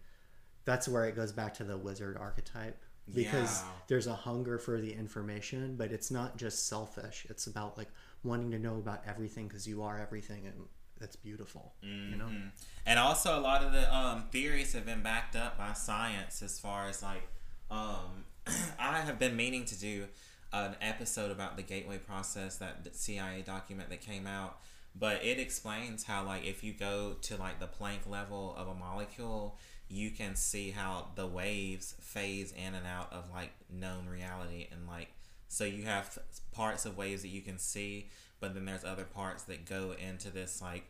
that's 0.66 0.88
where 0.88 1.06
it 1.06 1.16
goes 1.16 1.32
back 1.32 1.54
to 1.56 1.64
the 1.64 1.78
wizard 1.78 2.18
archetype 2.18 2.82
because 3.14 3.62
Yeah. 3.62 3.70
there's 3.88 4.08
a 4.08 4.16
hunger 4.16 4.58
for 4.58 4.82
the 4.82 4.92
information 4.92 5.76
but 5.76 5.92
it's 5.92 6.10
not 6.10 6.36
just 6.36 6.68
selfish 6.68 7.28
it's 7.30 7.46
about 7.46 7.78
like 7.78 7.90
wanting 8.24 8.52
to 8.52 8.60
know 8.60 8.76
about 8.78 9.02
everything 9.08 9.48
because 9.48 9.68
you 9.68 9.82
are 9.82 10.00
everything 10.00 10.46
and 10.46 10.56
that's 11.00 11.16
beautiful 11.16 11.74
you 11.82 12.16
know 12.16 12.26
Mhm. 12.26 12.52
And 12.86 12.98
also, 13.00 13.38
a 13.38 13.42
lot 13.42 13.64
of 13.64 13.72
the 13.74 13.94
um, 13.96 14.24
theories 14.32 14.74
have 14.74 14.86
been 14.86 15.02
backed 15.04 15.36
up 15.36 15.58
by 15.58 15.74
science 15.74 16.42
as 16.42 16.60
far 16.60 16.88
as 16.90 17.02
like, 17.04 17.28
um, 17.70 18.26
I 18.80 19.02
have 19.02 19.18
been 19.20 19.36
meaning 19.36 19.66
to 19.66 19.80
do 19.80 20.08
an 20.54 20.76
episode 20.82 21.32
about 21.32 21.56
the 21.58 21.64
gateway 21.64 21.98
process, 22.00 22.58
that 22.58 22.96
CIA 22.96 23.42
document 23.44 23.90
that 23.90 24.02
came 24.02 24.26
out. 24.28 24.58
But 24.94 25.24
it 25.24 25.40
explains 25.40 26.04
how, 26.04 26.26
like, 26.26 26.44
if 26.44 26.64
you 26.64 26.74
go 26.74 27.14
to 27.22 27.38
like 27.38 27.60
the 27.60 27.68
Planck 27.68 28.10
level 28.10 28.54
of 28.58 28.68
a 28.68 28.74
molecule, 28.74 29.58
you 29.88 30.10
can 30.12 30.36
see 30.36 30.72
how 30.72 31.08
the 31.16 31.28
waves 31.28 31.96
phase 32.02 32.52
in 32.52 32.74
and 32.76 32.86
out 32.88 33.12
of 33.14 33.30
like 33.32 33.52
known 33.70 34.08
reality, 34.08 34.68
and 34.72 34.88
like, 34.88 35.10
so 35.52 35.66
you 35.66 35.84
have 35.84 36.18
parts 36.54 36.86
of 36.86 36.98
waves 36.98 37.24
that 37.24 37.28
you 37.28 37.42
can 37.42 37.58
see, 37.58 38.08
but 38.40 38.54
then 38.54 38.64
there's 38.64 38.86
other 38.86 39.04
parts 39.04 39.44
that 39.44 39.66
go 39.66 39.94
into 40.00 40.30
this 40.30 40.62
like 40.62 40.86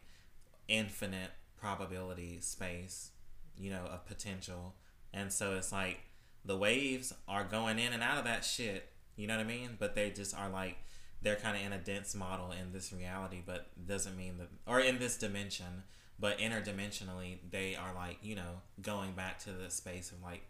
infinite 0.67 1.31
probability 1.59 2.39
space, 2.41 3.09
you 3.57 3.71
know, 3.71 3.85
of 3.91 4.05
potential. 4.05 4.75
And 5.11 5.33
so 5.33 5.55
it's 5.55 5.71
like 5.71 6.01
the 6.45 6.55
waves 6.55 7.11
are 7.27 7.43
going 7.43 7.79
in 7.79 7.91
and 7.91 8.03
out 8.03 8.19
of 8.19 8.23
that 8.25 8.45
shit, 8.45 8.91
you 9.15 9.25
know 9.25 9.35
what 9.35 9.43
I 9.43 9.47
mean? 9.47 9.77
But 9.79 9.95
they 9.95 10.11
just 10.11 10.37
are 10.37 10.47
like 10.47 10.77
they're 11.23 11.37
kind 11.37 11.57
of 11.57 11.65
in 11.65 11.73
a 11.73 11.79
dense 11.79 12.13
model 12.13 12.51
in 12.51 12.71
this 12.71 12.93
reality, 12.93 13.41
but 13.43 13.65
doesn't 13.87 14.15
mean 14.15 14.37
that 14.37 14.49
or 14.67 14.79
in 14.79 14.99
this 14.99 15.17
dimension, 15.17 15.81
but 16.19 16.37
interdimensionally 16.37 17.39
they 17.49 17.75
are 17.75 17.95
like, 17.95 18.19
you 18.21 18.35
know, 18.35 18.61
going 18.79 19.13
back 19.13 19.39
to 19.39 19.51
the 19.53 19.71
space 19.71 20.11
of 20.11 20.21
like, 20.21 20.43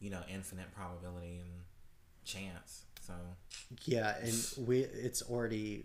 you 0.00 0.10
know, 0.10 0.20
infinite 0.30 0.70
probability 0.70 1.38
and 1.38 1.62
chance. 2.26 2.83
So, 3.06 3.12
yeah 3.84 4.16
and 4.22 4.66
we 4.66 4.80
it's 4.80 5.22
already 5.22 5.84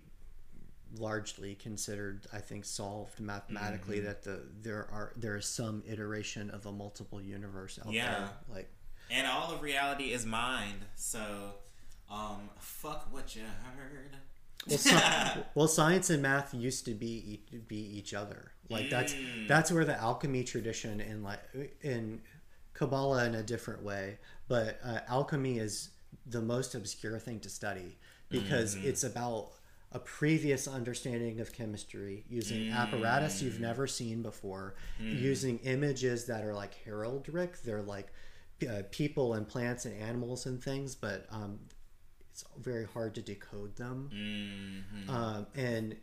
largely 0.97 1.53
considered 1.55 2.25
i 2.33 2.39
think 2.39 2.65
solved 2.65 3.19
mathematically 3.19 3.97
Mm-hmm. 3.97 4.05
that 4.07 4.23
the 4.23 4.41
there 4.61 4.87
are 4.91 5.13
there 5.15 5.35
is 5.37 5.45
some 5.45 5.83
iteration 5.87 6.49
of 6.49 6.65
a 6.65 6.71
multiple 6.71 7.21
universe 7.21 7.77
out 7.85 7.91
Yeah. 7.93 8.11
there 8.11 8.29
like 8.55 8.69
and 9.11 9.25
all 9.27 9.51
of 9.51 9.61
reality 9.63 10.11
is 10.13 10.23
mind. 10.25 10.85
So, 10.95 11.55
um 12.11 12.49
fuck 12.59 13.07
what 13.11 13.35
you 13.35 13.41
heard. 13.75 14.15
well, 14.67 14.77
sci- 14.77 15.39
well, 15.55 15.67
science 15.67 16.11
and 16.11 16.21
math 16.21 16.53
used 16.53 16.85
to 16.85 16.93
be 16.93 17.41
e- 17.51 17.57
be 17.67 17.77
each 17.97 18.13
other. 18.13 18.51
Like 18.69 18.89
that's 18.91 19.13
Mm. 19.13 19.47
that's 19.47 19.71
where 19.71 19.83
the 19.85 19.99
alchemy 19.99 20.43
tradition 20.43 21.01
in 21.01 21.23
like 21.23 21.39
in 21.81 22.21
Kabbalah 22.75 23.25
in 23.25 23.33
a 23.35 23.41
different 23.43 23.81
way, 23.83 24.19
but 24.47 24.79
uh, 24.83 24.99
alchemy 25.07 25.57
is 25.57 25.89
the 26.29 26.41
most 26.41 26.75
obscure 26.75 27.19
thing 27.19 27.39
to 27.41 27.49
study 27.49 27.97
because 28.29 28.75
Mm-hmm. 28.75 28.87
it's 28.89 29.03
about 29.03 29.51
a 29.91 29.99
previous 29.99 30.67
understanding 30.67 31.39
of 31.39 31.51
chemistry 31.51 32.23
using 32.29 32.69
apparatus 32.71 33.39
Mm. 33.39 33.41
you've 33.45 33.59
never 33.59 33.87
seen 33.87 34.21
before, 34.21 34.75
using 34.99 35.57
images 35.59 36.25
that 36.25 36.43
are 36.45 36.53
like 36.53 36.73
heraldric. 36.85 37.61
They're 37.63 37.81
like 37.81 38.07
uh, 38.69 38.83
people 38.91 39.33
and 39.33 39.47
plants 39.47 39.85
and 39.85 39.95
animals 39.99 40.45
and 40.45 40.61
things, 40.63 40.93
but 40.95 41.25
um, 41.31 41.59
it's 42.31 42.43
very 42.59 42.85
hard 42.85 43.15
to 43.15 43.21
decode 43.21 43.75
them 43.77 44.09
Mhm. 44.13 45.09
um, 45.09 45.47
and 45.55 45.95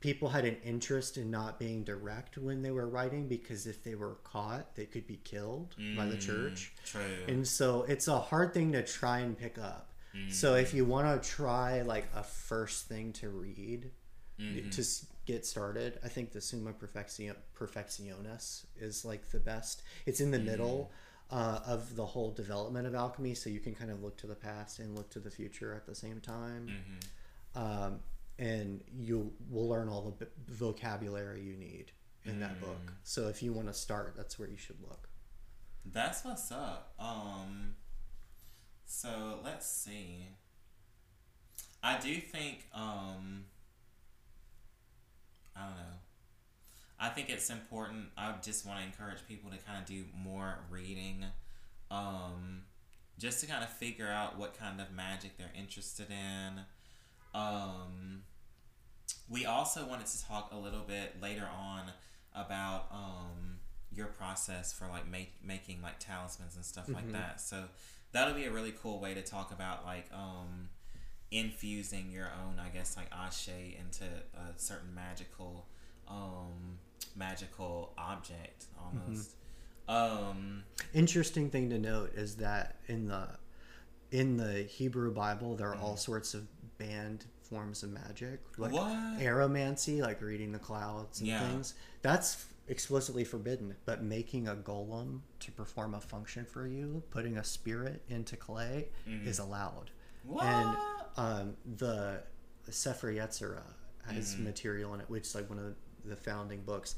people 0.00 0.28
had 0.28 0.44
an 0.44 0.56
interest 0.64 1.16
in 1.16 1.30
not 1.30 1.58
being 1.58 1.84
direct 1.84 2.38
when 2.38 2.62
they 2.62 2.70
were 2.70 2.88
writing 2.88 3.28
because 3.28 3.66
if 3.66 3.82
they 3.82 3.94
were 3.94 4.16
caught 4.24 4.74
they 4.74 4.84
could 4.84 5.06
be 5.06 5.16
killed 5.24 5.74
by 5.96 6.06
the 6.06 6.16
mm, 6.16 6.20
church. 6.20 6.72
True. 6.84 7.02
and 7.28 7.46
so 7.46 7.84
it's 7.88 8.08
a 8.08 8.18
hard 8.18 8.54
thing 8.54 8.72
to 8.72 8.82
try 8.82 9.20
and 9.20 9.36
pick 9.36 9.58
up. 9.58 9.90
So 10.28 10.54
if 10.54 10.70
mm. 10.70 10.74
you 10.74 10.84
want 10.84 11.22
to 11.22 11.28
try 11.28 11.82
like 11.82 12.06
a 12.14 12.22
first 12.22 12.86
thing 12.86 13.12
to 13.14 13.28
read 13.28 13.90
to 14.38 14.42
mm-hmm. 14.42 15.06
get 15.26 15.46
started 15.46 15.96
i 16.02 16.08
think 16.08 16.32
the 16.32 16.40
summa 16.40 16.72
perfection 16.72 17.32
perfectionis 17.56 18.64
is 18.78 19.04
like 19.04 19.30
the 19.30 19.38
best. 19.38 19.82
It's 20.06 20.20
in 20.20 20.30
the 20.30 20.38
mm. 20.38 20.44
middle 20.44 20.90
uh, 21.30 21.60
of 21.66 21.96
the 21.96 22.04
whole 22.04 22.30
development 22.30 22.86
of 22.86 22.94
alchemy 22.94 23.34
so 23.34 23.50
you 23.50 23.60
can 23.60 23.74
kind 23.74 23.90
of 23.90 24.02
look 24.02 24.16
to 24.18 24.26
the 24.26 24.34
past 24.34 24.78
and 24.78 24.94
look 24.96 25.10
to 25.10 25.20
the 25.20 25.30
future 25.30 25.74
at 25.74 25.86
the 25.86 25.94
same 25.94 26.20
time. 26.20 26.68
Mm-hmm. 26.68 27.84
Um, 27.84 28.00
and 28.38 28.80
you 28.92 29.32
will 29.50 29.68
learn 29.68 29.88
all 29.88 30.02
the 30.02 30.24
b- 30.24 30.30
vocabulary 30.48 31.42
you 31.42 31.56
need 31.56 31.92
in 32.24 32.40
that 32.40 32.60
book. 32.60 32.92
So 33.02 33.28
if 33.28 33.42
you 33.42 33.52
want 33.52 33.68
to 33.68 33.74
start, 33.74 34.14
that's 34.16 34.38
where 34.38 34.48
you 34.48 34.56
should 34.56 34.80
look. 34.80 35.08
That's 35.84 36.24
what's 36.24 36.50
up. 36.50 36.94
Um 36.98 37.76
so 38.86 39.38
let's 39.44 39.66
see. 39.68 40.28
I 41.82 41.98
do 41.98 42.16
think 42.16 42.66
um 42.72 43.44
I 45.56 45.66
don't 45.66 45.76
know. 45.76 45.98
I 46.98 47.08
think 47.10 47.28
it's 47.28 47.50
important. 47.50 48.06
I 48.16 48.34
just 48.42 48.66
want 48.66 48.80
to 48.80 48.86
encourage 48.86 49.18
people 49.28 49.50
to 49.50 49.58
kind 49.58 49.78
of 49.78 49.84
do 49.86 50.04
more 50.16 50.58
reading 50.70 51.24
um 51.90 52.62
just 53.18 53.40
to 53.40 53.46
kind 53.46 53.62
of 53.62 53.70
figure 53.70 54.08
out 54.08 54.38
what 54.38 54.58
kind 54.58 54.80
of 54.80 54.90
magic 54.90 55.36
they're 55.36 55.52
interested 55.56 56.08
in. 56.10 56.60
Um 57.34 58.22
we 59.28 59.46
also 59.46 59.86
wanted 59.86 60.06
to 60.06 60.24
talk 60.26 60.52
a 60.52 60.56
little 60.56 60.84
bit 60.86 61.20
later 61.20 61.48
on 61.58 61.84
about 62.34 62.86
um, 62.92 63.58
your 63.94 64.06
process 64.06 64.72
for 64.72 64.86
like 64.88 65.08
make, 65.08 65.32
making 65.42 65.80
like 65.82 65.98
talismans 65.98 66.56
and 66.56 66.64
stuff 66.64 66.88
like 66.88 67.10
that. 67.12 67.40
So 67.40 67.64
that'll 68.12 68.34
be 68.34 68.44
a 68.44 68.50
really 68.50 68.74
cool 68.82 69.00
way 69.00 69.14
to 69.14 69.22
talk 69.22 69.50
about 69.52 69.84
like 69.84 70.06
um, 70.12 70.68
infusing 71.30 72.10
your 72.10 72.30
own, 72.44 72.58
I 72.58 72.68
guess, 72.68 72.96
like 72.96 73.06
ashe 73.12 73.48
into 73.48 74.04
a 74.34 74.58
certain 74.58 74.94
magical, 74.94 75.66
um, 76.06 76.78
magical 77.16 77.92
object 77.96 78.66
almost. 78.78 79.36
Um, 79.88 80.64
Interesting 80.92 81.50
thing 81.50 81.70
to 81.70 81.78
note 81.78 82.14
is 82.14 82.36
that 82.36 82.76
in 82.88 83.08
the 83.08 83.28
in 84.10 84.36
the 84.36 84.62
Hebrew 84.62 85.12
Bible, 85.12 85.56
there 85.56 85.68
are 85.70 85.76
all 85.76 85.96
sorts 85.96 86.34
of 86.34 86.46
banned 86.78 87.24
forms 87.42 87.82
of 87.82 87.90
magic, 87.90 88.40
like 88.58 88.72
What? 88.72 88.90
aeromancy, 89.18 90.00
like 90.00 90.20
reading 90.20 90.52
the 90.52 90.58
clouds 90.58 91.20
and 91.20 91.28
Yeah. 91.28 91.38
things. 91.50 91.74
That's 92.02 92.46
explicitly 92.68 93.24
forbidden. 93.24 93.76
But 93.84 94.02
making 94.02 94.48
a 94.48 94.54
golem 94.54 95.20
to 95.40 95.52
perform 95.52 95.94
a 95.94 96.00
function 96.00 96.44
for 96.46 96.66
you, 96.66 97.02
putting 97.10 97.36
a 97.36 97.44
spirit 97.44 98.02
into 98.08 98.36
clay, 98.36 98.88
is 99.06 99.38
allowed. 99.38 99.90
what? 100.22 100.42
and 100.44 100.76
um, 101.18 101.56
the 101.76 102.22
Sefer 102.70 103.08
Yetzirah 103.12 103.62
has 104.06 104.34
Mm-hmm. 104.34 104.44
material 104.44 104.94
in 104.94 105.00
it, 105.00 105.10
which 105.10 105.24
is 105.24 105.34
like 105.34 105.48
one 105.50 105.58
of 105.58 105.74
the 106.06 106.16
founding 106.16 106.62
books. 106.62 106.94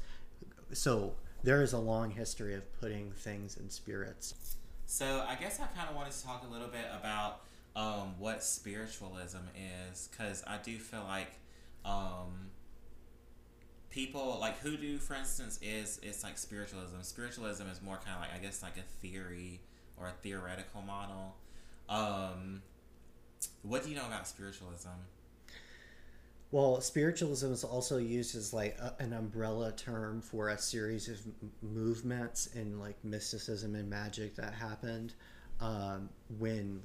So 0.73 1.15
there 1.43 1.61
is 1.61 1.73
a 1.73 1.77
long 1.79 2.11
history 2.11 2.53
of 2.55 2.63
putting 2.79 3.11
things 3.11 3.57
in 3.57 3.69
spirits. 3.69 4.55
So 4.85 5.25
I 5.27 5.35
guess 5.35 5.59
I 5.59 5.65
kind 5.67 5.89
of 5.89 5.95
wanted 5.95 6.13
to 6.13 6.23
talk 6.23 6.43
a 6.47 6.51
little 6.51 6.69
bit 6.69 6.85
about 6.97 7.41
um, 7.77 8.15
what 8.17 8.43
spiritualism 8.43 9.37
is, 9.91 10.09
because 10.11 10.43
I 10.47 10.57
do 10.57 10.79
feel 10.79 11.03
like 11.07 11.31
um, 11.85 12.49
people 13.91 14.39
like 14.41 14.57
hoodoo, 14.59 14.97
for 14.97 15.13
instance, 15.13 15.59
is 15.61 15.99
it's 16.01 16.23
like 16.23 16.39
spiritualism. 16.39 16.95
Spiritualism 17.03 17.67
is 17.71 17.79
more 17.83 17.97
kind 17.97 18.15
of 18.15 18.21
like 18.21 18.33
I 18.33 18.39
guess 18.39 18.63
like 18.63 18.77
a 18.77 19.07
theory 19.07 19.61
or 19.95 20.07
a 20.07 20.11
theoretical 20.23 20.81
model. 20.81 21.35
Um, 21.87 22.63
what 23.61 23.83
do 23.83 23.91
you 23.91 23.95
know 23.95 24.07
about 24.07 24.27
spiritualism? 24.27 24.89
Well, 26.49 26.81
spiritualism 26.81 27.51
is 27.51 27.63
also 27.63 27.97
used 27.97 28.35
as 28.35 28.53
like 28.53 28.75
a, 28.79 28.95
an 28.99 29.13
umbrella 29.13 29.71
term 29.73 30.21
for 30.21 30.49
a 30.49 30.57
series 30.57 31.09
of 31.09 31.19
m- 31.25 31.51
movements 31.61 32.47
in 32.55 32.79
like 32.79 32.95
mysticism 33.03 33.75
and 33.75 33.87
magic 33.87 34.35
that 34.37 34.53
happened 34.53 35.13
um, 35.59 36.09
when 36.39 36.81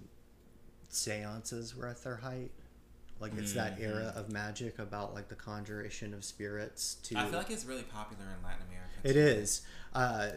seances 0.94 1.74
were 1.76 1.86
at 1.88 2.02
their 2.02 2.16
height. 2.16 2.50
Like 3.20 3.32
it's 3.38 3.52
that 3.52 3.78
era 3.80 4.12
of 4.16 4.32
magic 4.32 4.78
about 4.80 5.14
like 5.14 5.28
the 5.28 5.36
conjuration 5.36 6.12
of 6.12 6.24
spirits 6.24 6.96
to. 7.04 7.16
I 7.18 7.26
feel 7.26 7.38
like 7.38 7.50
it's 7.50 7.64
really 7.64 7.84
popular 7.84 8.24
in 8.36 8.42
Latin 8.44 8.66
America. 8.68 8.90
It 9.04 9.12
too. 9.12 9.18
is. 9.20 9.62
Uh, 9.94 10.28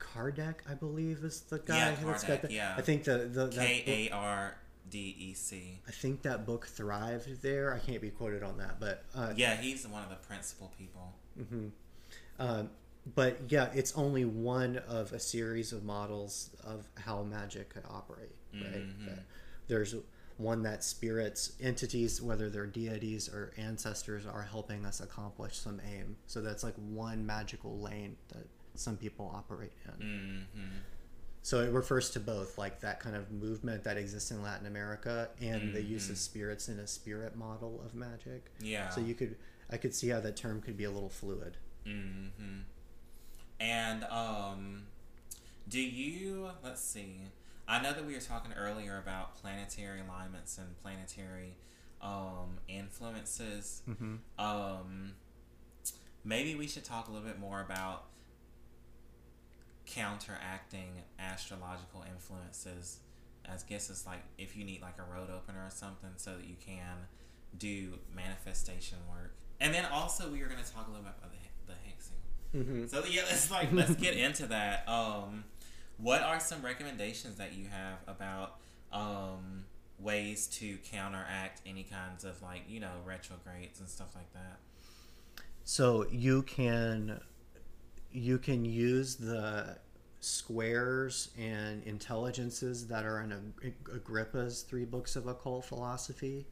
Kardec, 0.00 0.56
I 0.68 0.74
believe, 0.74 1.22
is 1.22 1.42
the 1.42 1.60
guy 1.60 1.76
Yeah, 1.76 1.94
who's 1.94 2.24
got 2.24 2.42
the. 2.42 2.52
yeah. 2.52 2.74
I 2.76 2.82
think 2.82 3.04
the 3.04 3.18
the 3.18 3.46
that 3.46 3.66
K 3.66 4.08
A 4.10 4.14
R 4.14 4.56
D 4.90 5.14
E 5.16 5.34
C. 5.34 5.80
I 5.86 5.92
think 5.92 6.22
that 6.22 6.44
book 6.44 6.66
thrived 6.66 7.40
there. 7.40 7.72
I 7.72 7.78
can't 7.78 8.02
be 8.02 8.10
quoted 8.10 8.42
on 8.42 8.58
that, 8.58 8.80
but 8.80 9.04
uh, 9.14 9.32
Yeah, 9.36 9.54
he's 9.56 9.86
one 9.86 10.02
of 10.02 10.10
the 10.10 10.16
principal 10.16 10.72
people. 10.76 11.14
Um, 12.38 12.70
but 13.14 13.38
yeah, 13.48 13.70
it's 13.74 13.96
only 13.96 14.24
one 14.24 14.78
of 14.88 15.12
a 15.12 15.20
series 15.20 15.72
of 15.72 15.84
models 15.84 16.50
of 16.64 16.86
how 16.96 17.22
magic 17.22 17.68
could 17.70 17.84
operate. 17.88 18.34
Right? 18.52 18.86
That 19.06 19.18
There's 19.66 19.94
one 20.36 20.62
that 20.62 20.82
spirits, 20.82 21.52
entities, 21.60 22.20
whether 22.20 22.50
they're 22.50 22.66
deities 22.66 23.28
or 23.28 23.52
ancestors, 23.56 24.26
are 24.26 24.42
helping 24.42 24.84
us 24.84 25.00
accomplish 25.00 25.56
some 25.56 25.80
aim. 25.88 26.16
So 26.26 26.40
that's 26.40 26.64
like 26.64 26.74
one 26.74 27.24
magical 27.24 27.78
lane 27.78 28.16
that 28.28 28.46
some 28.74 28.96
people 28.96 29.32
operate 29.34 29.72
in. 29.86 30.06
Mm-hmm. 30.06 30.68
So 31.42 31.60
it 31.60 31.70
refers 31.72 32.10
to 32.10 32.20
both, 32.20 32.56
like 32.58 32.80
that 32.80 33.00
kind 33.00 33.14
of 33.14 33.30
movement 33.30 33.84
that 33.84 33.96
exists 33.96 34.30
in 34.30 34.42
Latin 34.42 34.66
America 34.66 35.28
and 35.40 35.74
the 35.74 35.82
use 35.82 36.08
of 36.10 36.16
spirits 36.16 36.68
in 36.68 36.78
a 36.78 36.86
spirit 36.86 37.36
model 37.36 37.82
of 37.84 37.94
magic. 37.94 38.50
Yeah. 38.60 38.88
So 38.88 39.02
you 39.02 39.14
could, 39.14 39.36
I 39.70 39.76
could 39.76 39.94
see 39.94 40.08
how 40.08 40.20
that 40.20 40.36
term 40.36 40.62
could 40.62 40.76
be 40.76 40.84
a 40.84 40.90
little 40.90 41.10
fluid. 41.10 41.58
Mm-hmm. 41.86 42.60
And 43.60 44.04
um, 44.04 44.84
do 45.68 45.80
you? 45.80 46.48
Let's 46.62 46.82
see. 46.82 47.18
I 47.66 47.82
know 47.82 47.92
that 47.92 48.04
we 48.04 48.14
were 48.14 48.20
talking 48.20 48.52
earlier 48.52 48.98
about 48.98 49.36
planetary 49.36 50.00
alignments 50.00 50.58
and 50.58 50.76
planetary 50.82 51.56
um, 52.02 52.58
influences. 52.68 53.82
Mm-hmm. 53.88 54.16
Um, 54.38 55.12
maybe 56.24 56.54
we 56.54 56.66
should 56.66 56.84
talk 56.84 57.08
a 57.08 57.10
little 57.10 57.26
bit 57.26 57.38
more 57.38 57.60
about 57.60 58.04
counteracting 59.86 61.02
astrological 61.18 62.04
influences. 62.10 63.00
I 63.46 63.52
guess 63.68 63.90
it's 63.90 64.06
like 64.06 64.22
if 64.38 64.56
you 64.56 64.64
need 64.64 64.80
like 64.82 64.98
a 64.98 65.12
road 65.12 65.28
opener 65.30 65.66
or 65.66 65.70
something, 65.70 66.10
so 66.16 66.36
that 66.36 66.46
you 66.46 66.56
can 66.64 67.06
do 67.56 67.98
manifestation 68.14 68.98
work. 69.10 69.34
And 69.60 69.74
then 69.74 69.84
also 69.86 70.30
we 70.30 70.40
were 70.40 70.48
going 70.48 70.62
to 70.62 70.72
talk 70.72 70.86
a 70.88 70.90
little 70.90 71.04
bit 71.04 71.14
about 71.18 71.30
the, 71.32 71.72
the 71.72 71.72
hexing. 71.72 72.64
Mm-hmm. 72.64 72.86
So 72.86 73.04
yeah, 73.08 73.22
let's 73.28 73.50
like 73.50 73.72
let's 73.72 73.94
get 73.96 74.16
into 74.16 74.46
that. 74.46 74.88
Um, 74.88 75.44
what 75.98 76.22
are 76.22 76.40
some 76.40 76.62
recommendations 76.62 77.36
that 77.36 77.54
you 77.54 77.66
have 77.66 77.98
about 78.06 78.56
um, 78.92 79.64
ways 79.98 80.46
to 80.46 80.76
counteract 80.78 81.60
any 81.66 81.84
kinds 81.84 82.24
of 82.24 82.40
like 82.42 82.62
you 82.68 82.80
know 82.80 82.92
retrogrades 83.04 83.80
and 83.80 83.88
stuff 83.88 84.14
like 84.14 84.32
that? 84.32 84.58
So 85.64 86.06
you 86.10 86.42
can 86.42 87.20
you 88.12 88.38
can 88.38 88.64
use 88.64 89.16
the 89.16 89.78
squares 90.20 91.30
and 91.38 91.82
intelligences 91.84 92.86
that 92.86 93.04
are 93.04 93.20
in 93.20 93.52
Agrippa's 93.92 94.62
three 94.62 94.84
books 94.84 95.16
of 95.16 95.26
occult 95.26 95.64
philosophy. 95.64 96.46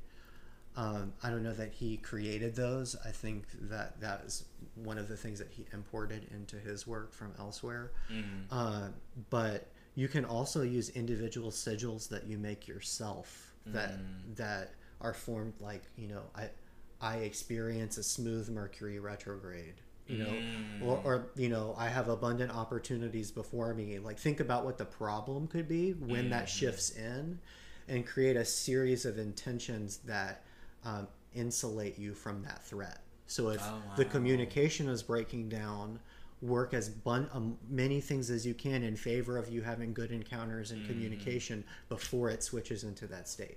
Um, 0.77 1.13
I 1.23 1.29
don't 1.29 1.43
know 1.43 1.53
that 1.53 1.73
he 1.73 1.99
created 1.99 2.55
those. 2.57 2.97
I 3.05 3.11
think 3.11 3.45
that 3.69 4.01
that 4.01 4.23
is 4.25 4.47
one 4.75 4.97
of 4.97 5.09
the 5.09 5.17
things 5.17 5.39
that 5.39 5.49
he 5.51 5.67
imported 5.73 6.29
into 6.33 6.57
his 6.57 6.87
work 6.87 7.13
from 7.13 7.33
elsewhere. 7.39 7.93
Mm-hmm. 8.11 8.45
Uh, 8.51 8.89
but 9.29 9.69
you 9.95 10.09
can 10.09 10.25
also 10.25 10.63
use 10.63 10.89
individual 10.91 11.51
sigils 11.51 12.09
that 12.09 12.27
you 12.27 12.39
make 12.39 12.67
yourself 12.67 13.53
that 13.67 13.93
that 14.35 14.73
are 15.01 15.15
formed 15.15 15.53
like 15.61 15.83
you 15.97 16.09
know 16.09 16.23
I 16.35 16.49
I 17.01 17.17
experience 17.19 17.99
a 17.99 18.03
smooth 18.03 18.49
Mercury 18.49 18.99
retrograde. 18.99 19.75
You 20.09 20.19
know, 20.19 20.37
or, 20.85 21.01
or 21.05 21.27
you 21.37 21.49
know, 21.49 21.75
I 21.79 21.89
have 21.89 22.09
abundant 22.09 22.55
opportunities 22.55 23.31
before 23.31 23.73
me. 23.73 23.99
Like, 23.99 24.19
think 24.19 24.41
about 24.41 24.65
what 24.65 24.77
the 24.77 24.85
problem 24.85 25.47
could 25.47 25.69
be 25.69 25.93
when 25.93 26.29
that 26.31 26.51
shifts 26.51 26.91
in, 26.91 27.39
and 27.89 28.05
create 28.05 28.37
a 28.37 28.45
series 28.45 29.07
of 29.07 29.17
intentions 29.17 29.99
that 30.05 30.43
um, 30.85 31.09
insulate 31.35 31.99
you 31.99 32.15
from 32.15 32.43
that 32.43 32.63
threat. 32.65 32.99
So 33.27 33.49
if 33.51 33.63
Oh, 33.63 33.81
the 33.97 34.05
communication 34.05 34.89
is 34.89 35.03
breaking 35.03 35.49
down, 35.49 35.99
work 36.43 36.75
as 36.75 36.89
bun- 36.89 37.31
um, 37.33 37.57
many 37.71 38.01
things 38.01 38.29
as 38.31 38.45
you 38.45 38.53
can 38.53 38.83
in 38.83 38.97
favor 38.97 39.39
of 39.39 39.49
you 39.49 39.63
having 39.63 39.95
good 39.95 40.11
encounters 40.11 40.71
and 40.73 40.85
communication 40.87 41.65
before 41.89 42.29
it 42.31 42.43
switches 42.43 42.85
into 42.85 43.07
that 43.07 43.29
state. 43.29 43.57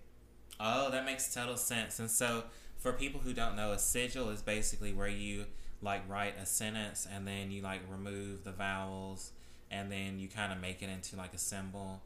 Oh, 0.59 0.89
that 0.91 1.03
makes 1.03 1.33
total 1.33 1.57
sense. 1.57 1.99
And 1.99 2.09
so, 2.09 2.43
for 2.77 2.93
people 2.93 3.19
who 3.19 3.33
don't 3.33 3.55
know, 3.55 3.71
a 3.71 3.79
sigil 3.79 4.29
is 4.29 4.41
basically 4.41 4.93
where 4.93 5.07
you 5.07 5.45
like 5.81 6.07
write 6.07 6.35
a 6.39 6.45
sentence 6.45 7.07
and 7.11 7.27
then 7.27 7.51
you 7.51 7.61
like 7.61 7.81
remove 7.89 8.43
the 8.43 8.51
vowels 8.51 9.31
and 9.71 9.91
then 9.91 10.19
you 10.19 10.27
kind 10.27 10.53
of 10.53 10.59
make 10.59 10.81
it 10.81 10.89
into 10.89 11.15
like 11.15 11.33
a 11.33 11.37
symbol. 11.37 12.01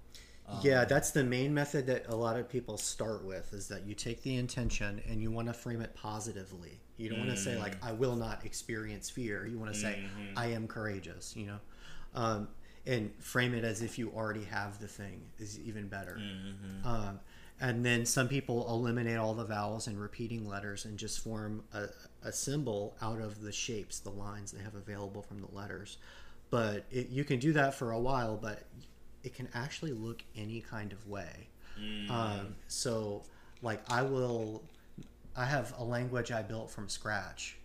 Um, 0.51 0.59
Yeah, 0.63 0.85
that's 0.85 1.11
the 1.11 1.23
main 1.23 1.53
method 1.53 1.85
that 1.87 2.07
a 2.07 2.15
lot 2.15 2.37
of 2.37 2.49
people 2.49 2.77
start 2.77 3.23
with 3.23 3.53
is 3.53 3.67
that 3.67 3.85
you 3.85 3.93
take 3.93 4.23
the 4.23 4.35
intention 4.35 5.01
and 5.07 5.21
you 5.21 5.31
want 5.31 5.47
to 5.47 5.53
frame 5.53 5.81
it 5.81 5.93
positively. 5.95 6.79
You 6.97 7.09
don't 7.09 7.19
want 7.19 7.31
to 7.31 7.37
say 7.37 7.57
like 7.57 7.75
I 7.83 7.91
will 7.93 8.15
not 8.15 8.45
experience 8.45 9.09
fear. 9.09 9.45
You 9.45 9.57
want 9.59 9.73
to 9.73 9.79
say 9.79 9.99
I 10.35 10.47
am 10.47 10.67
courageous, 10.67 11.35
you 11.35 11.47
know. 11.47 11.59
Um, 12.15 12.47
and 12.85 13.11
frame 13.19 13.53
it 13.53 13.63
as 13.63 13.81
if 13.81 13.99
you 13.99 14.09
already 14.15 14.43
have 14.45 14.79
the 14.79 14.87
thing 14.87 15.21
is 15.37 15.59
even 15.59 15.87
better. 15.87 16.19
Um, 16.83 17.19
and 17.61 17.85
then 17.85 18.05
some 18.05 18.27
people 18.27 18.65
eliminate 18.69 19.17
all 19.17 19.33
the 19.33 19.43
vowels 19.45 19.87
and 19.87 19.99
repeating 19.99 20.47
letters 20.47 20.85
and 20.85 20.97
just 20.97 21.19
form 21.21 21.63
a, 21.73 21.87
a 22.23 22.31
symbol 22.31 22.95
out 23.01 23.19
of 23.21 23.41
the 23.41 23.51
shapes, 23.51 23.99
the 23.99 24.09
lines 24.11 24.51
they 24.51 24.63
have 24.63 24.75
available 24.75 25.21
from 25.21 25.41
the 25.41 25.53
letters. 25.53 25.97
But 26.49 26.85
it, 26.89 27.09
you 27.09 27.23
can 27.25 27.37
do 27.39 27.53
that 27.53 27.75
for 27.75 27.91
a 27.91 27.99
while, 27.99 28.37
but 28.37 28.63
it 29.23 29.33
can 29.33 29.47
actually 29.53 29.91
look 29.91 30.23
any 30.35 30.61
kind 30.61 30.91
of 30.91 31.07
way. 31.07 31.47
Um, 32.09 32.55
so, 32.67 33.23
like, 33.61 33.81
I 33.91 34.01
will, 34.01 34.63
I 35.35 35.45
have 35.45 35.73
a 35.77 35.83
language 35.83 36.31
I 36.31 36.41
built 36.41 36.69
from 36.69 36.89
scratch, 36.89 37.57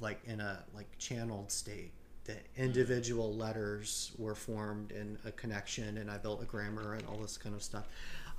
like 0.00 0.20
in 0.26 0.40
a 0.40 0.64
like 0.74 0.86
channeled 0.98 1.50
state. 1.52 1.92
The 2.24 2.36
individual 2.56 3.34
letters 3.34 4.12
were 4.18 4.34
formed 4.34 4.92
in 4.92 5.18
a 5.24 5.32
connection, 5.32 5.98
and 5.98 6.10
I 6.10 6.18
built 6.18 6.42
a 6.42 6.44
grammar 6.46 6.94
and 6.94 7.04
all 7.06 7.16
this 7.18 7.36
kind 7.36 7.54
of 7.54 7.62
stuff. 7.62 7.86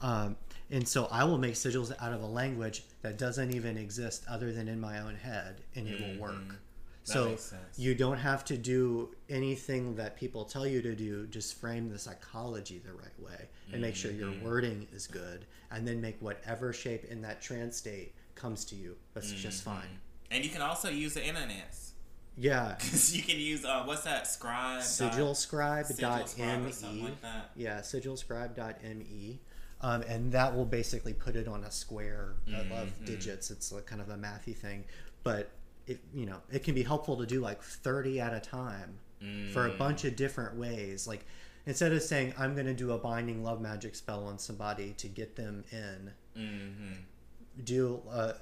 Um, 0.02 0.36
and 0.72 0.86
so 0.88 1.08
I 1.12 1.24
will 1.24 1.38
make 1.38 1.54
sigils 1.54 1.94
out 2.02 2.12
of 2.14 2.22
a 2.22 2.26
language 2.26 2.84
that 3.02 3.18
doesn't 3.18 3.54
even 3.54 3.78
exist 3.78 4.24
other 4.30 4.52
than 4.52 4.68
in 4.68 4.80
my 4.80 5.00
own 5.00 5.16
head, 5.16 5.62
and 5.76 5.88
it 5.88 6.00
will 6.02 6.22
work. 6.22 6.56
So 7.04 7.26
you 7.78 7.96
don't 7.96 8.18
have 8.18 8.46
to 8.46 8.58
do 8.58 9.14
anything 9.30 9.96
that 9.96 10.16
people 10.16 10.46
tell 10.46 10.66
you 10.66 10.82
to 10.82 10.96
do. 10.96 11.28
Just 11.28 11.60
frame 11.60 11.90
the 11.90 12.00
psychology 12.00 12.80
the 12.86 12.94
right 12.94 13.20
way, 13.20 13.48
and 13.72 13.82
make 13.82 13.96
sure 13.96 14.12
your 14.12 14.32
wording 14.44 14.88
is 14.94 15.08
good, 15.08 15.46
and 15.72 15.88
then 15.88 16.00
make 16.02 16.22
whatever 16.22 16.72
shape 16.74 17.06
in 17.06 17.22
that 17.24 17.42
trance 17.42 17.78
state 17.78 18.14
comes 18.36 18.64
to 18.66 18.76
you. 18.76 18.96
That's 19.14 19.32
just 19.32 19.64
fine. 19.64 20.00
And 20.32 20.44
you 20.44 20.50
can 20.50 20.62
also 20.62 20.90
use 20.90 21.14
the 21.14 21.26
internet. 21.26 21.76
Yeah. 22.36 22.78
you 23.12 23.22
can 23.22 23.38
use 23.40 23.64
uh, 23.64 23.84
what's 23.84 24.02
that 24.04 24.26
scribe 24.26 24.82
dot- 24.98 25.12
sigilscribe.me. 25.14 26.68
or 26.68 26.72
something 26.72 27.04
like. 27.04 27.18
Yeah, 27.56 27.80
sigilscribe.me. 27.82 29.40
Um, 29.82 30.02
and 30.04 30.32
that 30.32 30.56
will 30.56 30.66
basically 30.66 31.14
put 31.14 31.36
it 31.36 31.48
on 31.48 31.64
a 31.64 31.72
square 31.72 32.36
of- 32.48 32.54
Mm-hmm. 32.54 32.72
of 32.74 33.06
digits. 33.06 33.52
It's 33.52 33.72
like 33.72 33.86
kind 33.86 34.02
of 34.02 34.10
a 34.10 34.16
mathy 34.16 34.56
thing, 34.56 34.86
but 35.24 35.52
it 35.88 36.00
you 36.14 36.26
know 36.26 36.38
it 36.52 36.64
can 36.64 36.74
be 36.76 36.84
helpful 36.84 37.18
to 37.18 37.26
do 37.26 37.40
like 37.42 37.62
thirty 37.62 38.20
at 38.20 38.34
a 38.34 38.40
time 38.40 38.98
for 39.54 39.68
a 39.68 39.72
Mm. 39.72 39.78
bunch 39.78 40.04
of 40.06 40.16
different 40.18 40.58
ways. 40.58 41.08
Like 41.08 41.26
instead 41.66 41.94
of 41.94 42.02
saying 42.02 42.34
I'm 42.38 42.54
going 42.56 42.66
to 42.68 42.74
do 42.74 42.92
a 42.92 42.98
binding 42.98 43.42
love 43.44 43.62
magic 43.62 43.96
spell 43.96 44.26
on 44.26 44.38
somebody 44.38 44.94
to 44.98 45.08
get 45.08 45.36
them 45.38 45.64
in, 45.72 46.12
Mm-hmm. 46.38 46.94
do 47.64 48.02
uh, 48.12 48.34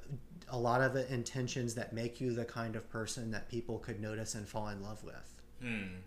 a 0.49 0.57
lot 0.57 0.82
of 0.82 0.93
the 0.93 1.11
intentions 1.13 1.76
that 1.76 1.93
make 1.93 2.20
you 2.20 2.34
the 2.34 2.45
kind 2.45 2.76
of 2.76 2.89
person 2.89 3.30
that 3.32 3.47
people 3.49 3.78
could 3.80 4.01
notice 4.01 4.34
and 4.36 4.47
fall 4.47 4.70
in 4.70 4.82
love 4.82 5.03
with 5.03 5.36
Hmm. 5.61 5.97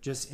just 0.00 0.32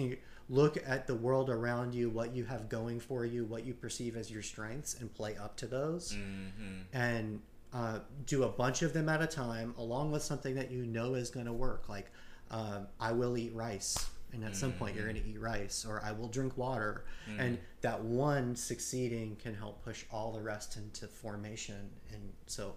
look 0.48 0.78
at 0.86 1.06
the 1.06 1.14
world 1.14 1.50
around 1.50 1.94
you 1.94 2.08
what 2.08 2.34
you 2.34 2.44
have 2.44 2.68
going 2.68 2.98
for 3.00 3.26
you 3.26 3.44
what 3.44 3.64
you 3.66 3.74
perceive 3.74 4.16
as 4.16 4.30
your 4.30 4.42
strengths 4.42 4.94
and 4.98 5.12
play 5.14 5.36
up 5.36 5.56
to 5.58 5.66
those 5.66 6.14
Mm-hmm. 6.14 6.96
and 6.96 7.40
uh, 7.76 7.98
do 8.24 8.44
a 8.44 8.48
bunch 8.48 8.80
of 8.80 8.94
them 8.94 9.06
at 9.08 9.20
a 9.20 9.26
time, 9.26 9.74
along 9.76 10.10
with 10.10 10.22
something 10.22 10.54
that 10.54 10.70
you 10.70 10.86
know 10.86 11.12
is 11.14 11.28
going 11.28 11.44
to 11.44 11.52
work. 11.52 11.90
Like, 11.90 12.10
um, 12.50 12.86
I 12.98 13.12
will 13.12 13.36
eat 13.36 13.52
rice, 13.54 14.08
and 14.32 14.42
at 14.44 14.56
some 14.56 14.72
point 14.72 14.94
you're 14.96 15.04
going 15.04 15.22
to 15.22 15.28
eat 15.28 15.38
rice, 15.38 15.84
or 15.86 16.02
I 16.02 16.12
will 16.12 16.28
drink 16.28 16.56
water, 16.56 17.04
and 17.38 17.58
that 17.82 18.00
one 18.02 18.56
succeeding 18.56 19.36
can 19.36 19.54
help 19.54 19.84
push 19.84 20.04
all 20.10 20.32
the 20.32 20.40
rest 20.40 20.78
into 20.78 21.06
formation. 21.06 21.90
And 22.14 22.32
so, 22.46 22.76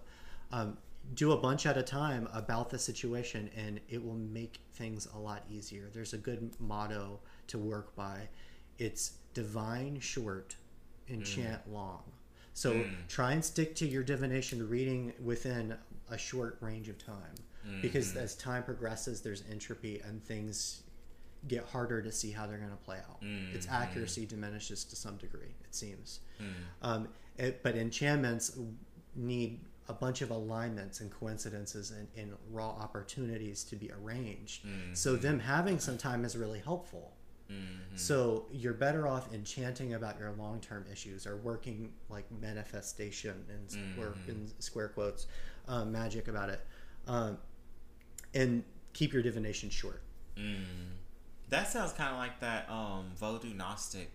um, 0.52 0.76
do 1.14 1.32
a 1.32 1.36
bunch 1.36 1.64
at 1.64 1.78
a 1.78 1.82
time 1.82 2.28
about 2.34 2.68
the 2.68 2.78
situation, 2.78 3.48
and 3.56 3.80
it 3.88 4.04
will 4.04 4.18
make 4.18 4.60
things 4.74 5.08
a 5.14 5.18
lot 5.18 5.44
easier. 5.50 5.88
There's 5.94 6.12
a 6.12 6.18
good 6.18 6.50
motto 6.60 7.20
to 7.46 7.58
work 7.58 7.96
by. 7.96 8.28
It's 8.78 9.12
divine 9.32 9.98
short, 10.00 10.56
enchant 11.08 11.62
long. 11.72 12.02
So 12.54 12.72
hmm. 12.72 12.88
try 13.08 13.32
and 13.32 13.44
stick 13.44 13.74
to 13.76 13.86
your 13.86 14.02
divination 14.02 14.68
reading 14.68 15.12
within 15.22 15.76
a 16.10 16.18
short 16.18 16.58
range 16.60 16.88
of 16.88 16.98
time. 16.98 17.34
Because 17.82 18.12
hmm. 18.12 18.18
as 18.18 18.34
time 18.36 18.62
progresses, 18.62 19.20
there's 19.20 19.44
entropy 19.50 20.00
and 20.04 20.22
things 20.24 20.82
get 21.48 21.64
harder 21.64 22.02
to 22.02 22.12
see 22.12 22.30
how 22.30 22.46
they're 22.46 22.58
going 22.58 22.70
to 22.70 22.76
play 22.76 22.98
out. 22.98 23.18
Hmm, 23.20 23.54
its 23.54 23.66
accuracy 23.70 24.26
diminishes 24.26 24.84
to 24.84 24.96
some 24.96 25.16
degree, 25.16 25.54
it 25.64 25.74
seems. 25.74 26.20
Um, 26.82 27.08
it, 27.38 27.62
but 27.62 27.76
enchantments 27.76 28.58
need 29.14 29.60
a 29.88 29.92
bunch 29.92 30.22
of 30.22 30.30
alignments 30.30 31.00
and 31.00 31.10
coincidences 31.10 31.90
and, 31.90 32.06
and 32.16 32.32
raw 32.50 32.70
opportunities 32.70 33.64
to 33.64 33.76
be 33.76 33.90
arranged. 33.90 34.64
So 34.92 35.16
them 35.16 35.40
having 35.40 35.78
some 35.78 35.98
time 35.98 36.24
is 36.24 36.36
really 36.36 36.60
helpful. 36.60 37.12
So 37.96 38.46
you're 38.52 38.72
better 38.74 39.06
off 39.08 39.32
enchanting 39.34 39.94
about 39.94 40.18
your 40.18 40.32
long-term 40.38 40.86
issues 40.90 41.26
or 41.26 41.36
working 41.36 41.92
like 42.08 42.24
manifestation 42.40 43.44
and 43.48 43.70
square, 43.70 44.14
in 44.28 44.50
square 44.58 44.88
quotes, 44.88 45.26
uh, 45.68 45.84
magic 45.84 46.28
about 46.28 46.48
it, 46.50 46.60
um, 47.06 47.38
and 48.34 48.62
keep 48.92 49.12
your 49.12 49.22
divination 49.22 49.70
short. 49.70 50.02
That 51.48 51.68
sounds 51.68 51.92
kind 51.92 52.10
of 52.12 52.16
like 52.18 52.38
that 52.40 52.70
um, 52.70 53.10
Vodou 53.20 53.54
Gnostic 53.54 54.10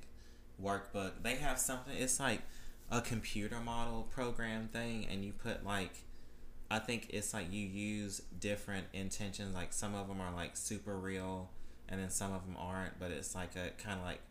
workbook. 0.63 1.11
They 1.21 1.35
have 1.35 1.59
something. 1.59 1.93
It's 1.95 2.19
like 2.19 2.41
a 2.89 3.01
computer 3.01 3.59
model 3.59 4.07
program 4.09 4.69
thing, 4.69 5.05
and 5.11 5.25
you 5.25 5.33
put 5.33 5.65
like, 5.65 5.91
I 6.71 6.79
think 6.79 7.07
it's 7.09 7.33
like 7.33 7.51
you 7.51 7.67
use 7.67 8.21
different 8.39 8.87
intentions. 8.93 9.53
Like 9.53 9.73
some 9.73 9.93
of 9.93 10.07
them 10.07 10.21
are 10.21 10.33
like 10.33 10.55
super 10.55 10.97
real, 10.97 11.49
and 11.89 11.99
then 11.99 12.09
some 12.09 12.33
of 12.33 12.45
them 12.45 12.55
aren't. 12.59 12.99
But 12.99 13.11
it's 13.11 13.35
like 13.35 13.55
a 13.55 13.69
kind 13.81 13.99
of 13.99 14.05
like 14.05 14.21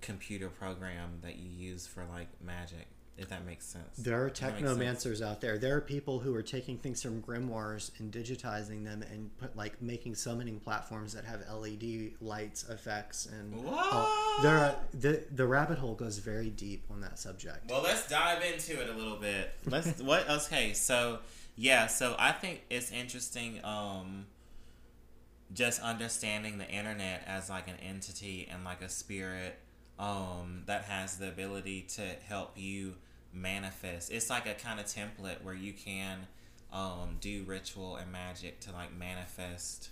computer 0.00 0.48
program 0.48 1.18
that 1.22 1.36
you 1.36 1.48
use 1.50 1.86
for 1.86 2.04
like 2.04 2.28
magic. 2.44 2.86
If 3.16 3.28
that 3.28 3.46
makes 3.46 3.64
sense. 3.64 3.96
There 3.96 4.20
are 4.24 4.28
Does 4.28 4.40
that 4.40 4.60
make 4.60 4.66
sense? 4.66 5.04
technomancers 5.04 5.24
out 5.24 5.40
there. 5.40 5.56
There 5.56 5.76
are 5.76 5.80
people 5.80 6.18
who 6.18 6.34
are 6.34 6.42
taking 6.42 6.78
things 6.78 7.00
from 7.00 7.22
grimoires 7.22 7.92
and 8.00 8.12
digitizing 8.12 8.84
them 8.84 9.04
and 9.08 9.30
put 9.38 9.56
like 9.56 9.80
making 9.80 10.16
summoning 10.16 10.58
platforms 10.58 11.12
that 11.12 11.24
have 11.24 11.42
LED 11.48 12.14
lights 12.20 12.68
effects 12.68 13.26
and 13.26 13.54
What? 13.64 14.42
there 14.42 14.58
are 14.58 14.74
the 14.92 15.22
the 15.30 15.46
rabbit 15.46 15.78
hole 15.78 15.94
goes 15.94 16.18
very 16.18 16.50
deep 16.50 16.86
on 16.90 17.00
that 17.02 17.20
subject. 17.20 17.70
Well, 17.70 17.82
let's 17.82 18.08
dive 18.08 18.42
into 18.42 18.82
it 18.82 18.90
a 18.90 18.94
little 18.94 19.18
bit. 19.18 19.52
Let's 19.64 20.02
what 20.02 20.28
okay, 20.28 20.72
so 20.72 21.20
yeah, 21.54 21.86
so 21.86 22.16
I 22.18 22.32
think 22.32 22.62
it's 22.68 22.90
interesting 22.90 23.64
um 23.64 24.26
just 25.54 25.80
understanding 25.80 26.58
the 26.58 26.68
internet 26.68 27.22
as 27.26 27.48
like 27.48 27.68
an 27.68 27.76
entity 27.82 28.48
and 28.50 28.64
like 28.64 28.82
a 28.82 28.88
spirit 28.88 29.58
um 29.98 30.62
that 30.66 30.84
has 30.84 31.18
the 31.18 31.28
ability 31.28 31.82
to 31.82 32.02
help 32.28 32.52
you 32.56 32.94
manifest. 33.32 34.10
It's 34.12 34.28
like 34.30 34.46
a 34.46 34.54
kind 34.54 34.80
of 34.80 34.86
template 34.86 35.42
where 35.42 35.54
you 35.54 35.72
can 35.72 36.26
um 36.72 37.18
do 37.20 37.44
ritual 37.46 37.96
and 37.96 38.10
magic 38.10 38.60
to 38.60 38.72
like 38.72 38.92
manifest 38.96 39.90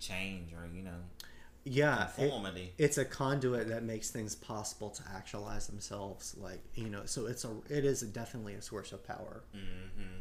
change 0.00 0.52
or 0.52 0.68
you 0.74 0.82
know 0.82 0.90
Yeah, 1.64 2.08
it- 2.18 2.32
it's 2.78 2.98
a 2.98 3.04
conduit 3.04 3.68
that 3.68 3.84
makes 3.84 4.10
things 4.10 4.34
possible 4.34 4.90
to 4.90 5.02
actualize 5.14 5.68
themselves. 5.68 6.34
Like 6.36 6.60
you 6.74 6.88
know, 6.90 7.02
so 7.04 7.26
it's 7.26 7.44
a 7.44 7.52
it 7.68 7.84
is 7.84 8.00
definitely 8.02 8.54
a 8.54 8.62
source 8.62 8.92
of 8.92 9.06
power. 9.06 9.42
hmm 9.52 10.18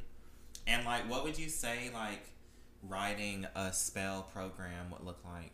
And 0.67 0.85
like, 0.85 1.09
what 1.09 1.23
would 1.23 1.39
you 1.39 1.49
say 1.49 1.89
like 1.93 2.23
writing 2.83 3.45
a 3.55 3.71
spell 3.73 4.23
program 4.33 4.89
would 4.91 5.03
look 5.03 5.19
like? 5.25 5.51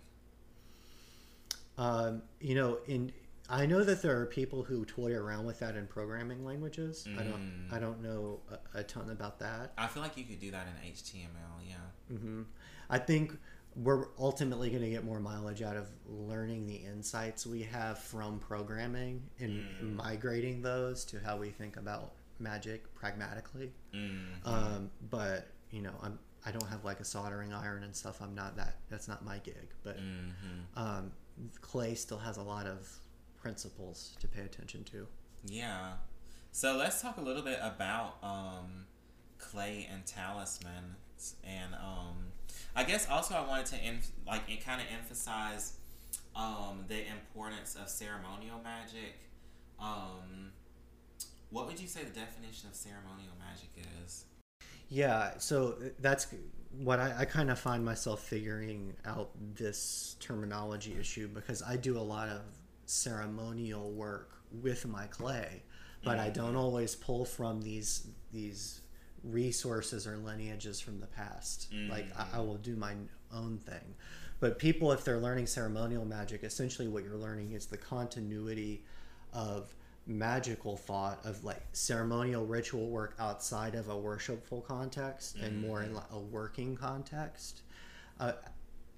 Um, 1.78 2.24
you 2.40 2.56
know, 2.56 2.80
in 2.88 3.12
I 3.50 3.66
know 3.66 3.82
that 3.84 4.02
there 4.02 4.20
are 4.20 4.26
people 4.26 4.64
who 4.64 4.84
toy 4.84 5.14
around 5.14 5.46
with 5.46 5.60
that 5.60 5.76
in 5.78 5.88
programming 5.88 6.44
languages. 6.44 7.08
I 7.18 7.24
don't 7.24 7.34
Mm. 7.70 7.74
I 7.74 7.80
don't 7.80 8.02
know 8.02 8.40
a, 8.74 8.80
a 8.80 8.84
ton 8.84 9.10
about 9.10 9.40
that. 9.40 9.74
I 9.78 9.88
feel 9.88 10.04
like 10.04 10.18
you 10.18 10.24
could 10.26 10.40
do 10.40 10.52
that 10.52 10.68
in 10.68 10.92
HTML. 10.92 11.68
Yeah. 11.68 11.76
Mm-hmm. 12.16 12.42
I 12.90 12.98
think 12.98 13.38
we're 13.76 14.08
ultimately 14.18 14.70
going 14.72 14.82
to 14.82 14.90
get 14.90 15.04
more 15.06 15.20
mileage 15.20 15.62
out 15.62 15.78
of 15.78 15.88
learning 16.08 16.66
the 16.66 16.76
insights 16.76 17.46
we 17.46 17.62
have 17.62 18.00
from 18.00 18.40
programming 18.40 19.22
and 19.40 19.52
Mm. 19.82 19.96
migrating 19.96 20.62
those 20.64 21.06
to 21.06 21.20
how 21.20 21.38
we 21.38 21.52
think 21.52 21.78
about 21.78 22.14
magic 22.40 22.94
pragmatically. 22.96 23.72
Mm. 23.94 24.20
Um, 24.46 24.92
but 25.12 25.48
you 25.70 25.82
know, 25.84 25.94
I'm 26.02 26.18
I 26.48 26.52
don't 26.52 26.68
have 26.68 26.86
like 26.86 27.00
a 27.00 27.06
soldering 27.06 27.54
iron 27.54 27.84
and 27.84 27.94
stuff. 27.96 28.22
I'm 28.22 28.34
not 28.34 28.56
that. 28.56 28.78
That's 28.90 29.08
not 29.08 29.26
my 29.26 29.40
gig. 29.40 29.68
But 29.84 29.98
hmm 29.98 30.32
um, 30.76 31.12
clay 31.62 31.94
still 31.96 32.18
has 32.20 32.38
a 32.38 32.42
lot 32.44 32.66
of 32.66 32.88
principles 33.42 34.16
to 34.22 34.28
pay 34.28 34.42
attention 34.42 34.84
to. 34.86 35.08
Yeah. 35.46 35.94
So 36.52 36.76
let's 36.76 37.02
talk 37.02 37.18
a 37.18 37.22
little 37.22 37.44
bit 37.44 37.60
about 37.62 38.18
um, 38.24 38.86
clay 39.38 39.88
and 39.92 40.06
talismans, 40.06 41.36
and 41.44 41.76
um, 41.76 42.32
I 42.76 42.84
guess 42.84 43.08
also 43.10 43.36
I 43.36 43.42
wanted 43.48 43.66
to 43.68 43.86
inf- 43.86 44.12
like 44.26 44.42
it 44.50 44.66
kind 44.66 44.82
of 44.82 44.88
emphasize 44.92 45.74
um, 46.36 46.86
the 46.88 47.02
importance 47.08 47.76
of 47.76 47.90
ceremonial 47.90 48.60
magic. 48.64 49.20
Um, 49.80 50.52
what 51.50 51.68
would 51.68 51.80
you 51.80 51.88
say 51.88 52.04
the 52.04 52.10
definition 52.10 52.70
of 52.70 52.76
ceremonial 52.76 53.34
magic 53.40 53.70
is? 54.04 54.26
Yeah, 54.90 55.38
so 55.38 55.76
uh, 55.80 55.90
that's 56.00 56.28
what 56.80 57.00
I, 57.00 57.14
I 57.20 57.26
kind 57.26 57.50
of 57.50 57.60
find 57.60 57.84
myself 57.84 58.24
figuring 58.24 58.94
out 59.06 59.32
this 59.56 60.16
terminology 60.20 60.96
issue 61.00 61.28
because 61.28 61.62
I 61.64 61.76
do 61.76 61.98
a 61.98 62.02
lot 62.02 62.30
of 62.30 62.42
ceremonial 62.86 63.92
work 63.92 64.32
with 64.62 64.88
my 64.88 65.08
clay, 65.08 65.64
but 66.04 66.20
I 66.20 66.30
mm. 66.30 66.34
don't 66.34 66.56
always 66.56 66.96
pull 66.96 67.26
from 67.26 67.62
these 67.62 68.08
these 68.32 68.82
resources 69.24 70.08
or 70.08 70.18
lineages 70.18 70.80
from 70.80 71.00
the 71.00 71.08
past. 71.08 71.68
Like 71.90 72.08
I, 72.18 72.28
I 72.34 72.38
mm. 72.38 72.48
will 72.48 72.58
do 72.58 72.76
my 72.76 72.94
own 73.34 73.58
thing. 73.58 73.96
But 74.40 74.60
people, 74.60 74.92
if 74.92 75.04
they're 75.04 75.18
learning 75.18 75.48
ceremonial 75.48 76.06
magic, 76.06 76.44
essentially 76.44 76.88
what 76.88 77.04
you're 77.04 77.18
learning 77.18 77.54
is 77.54 77.66
the 77.66 77.78
continuity 77.78 78.84
of 79.34 79.74
magical 80.08 80.78
thought 80.78 81.20
of 81.26 81.44
like 81.44 81.62
ceremonial 81.74 82.46
ritual 82.46 82.90
work 82.90 83.14
outside 83.20 83.76
of 83.76 83.90
a 83.90 83.98
worshipful 83.98 84.62
context 84.62 85.36
and 85.38 85.62
more 85.62 85.84
in 85.84 85.94
like 85.94 86.10
a 86.12 86.20
working 86.20 86.76
context 86.76 87.62
uh, 88.20 88.32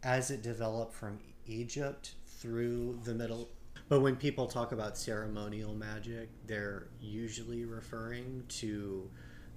as 0.04 0.30
it 0.30 0.42
developed 0.42 0.94
from 0.94 1.18
egypt 1.48 2.14
through 2.26 3.00
the 3.04 3.14
middle 3.14 3.50
but 3.88 4.02
when 4.02 4.16
people 4.16 4.46
talk 4.46 4.72
about 4.72 4.98
ceremonial 4.98 5.74
magic 5.74 6.30
they're 6.46 6.88
usually 7.02 7.66
referring 7.66 8.44
to 8.48 9.10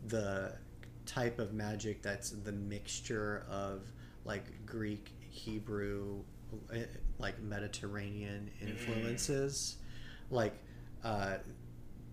the 0.07 0.55
type 1.05 1.39
of 1.39 1.53
magic 1.53 2.01
that's 2.01 2.31
the 2.31 2.53
mixture 2.53 3.45
of 3.51 3.83
like 4.25 4.45
greek 4.65 5.13
hebrew 5.33 6.23
eh, 6.73 6.85
like 7.19 7.41
mediterranean 7.41 8.51
influences. 8.61 9.77
Like 10.31 10.55
uh, 11.05 11.37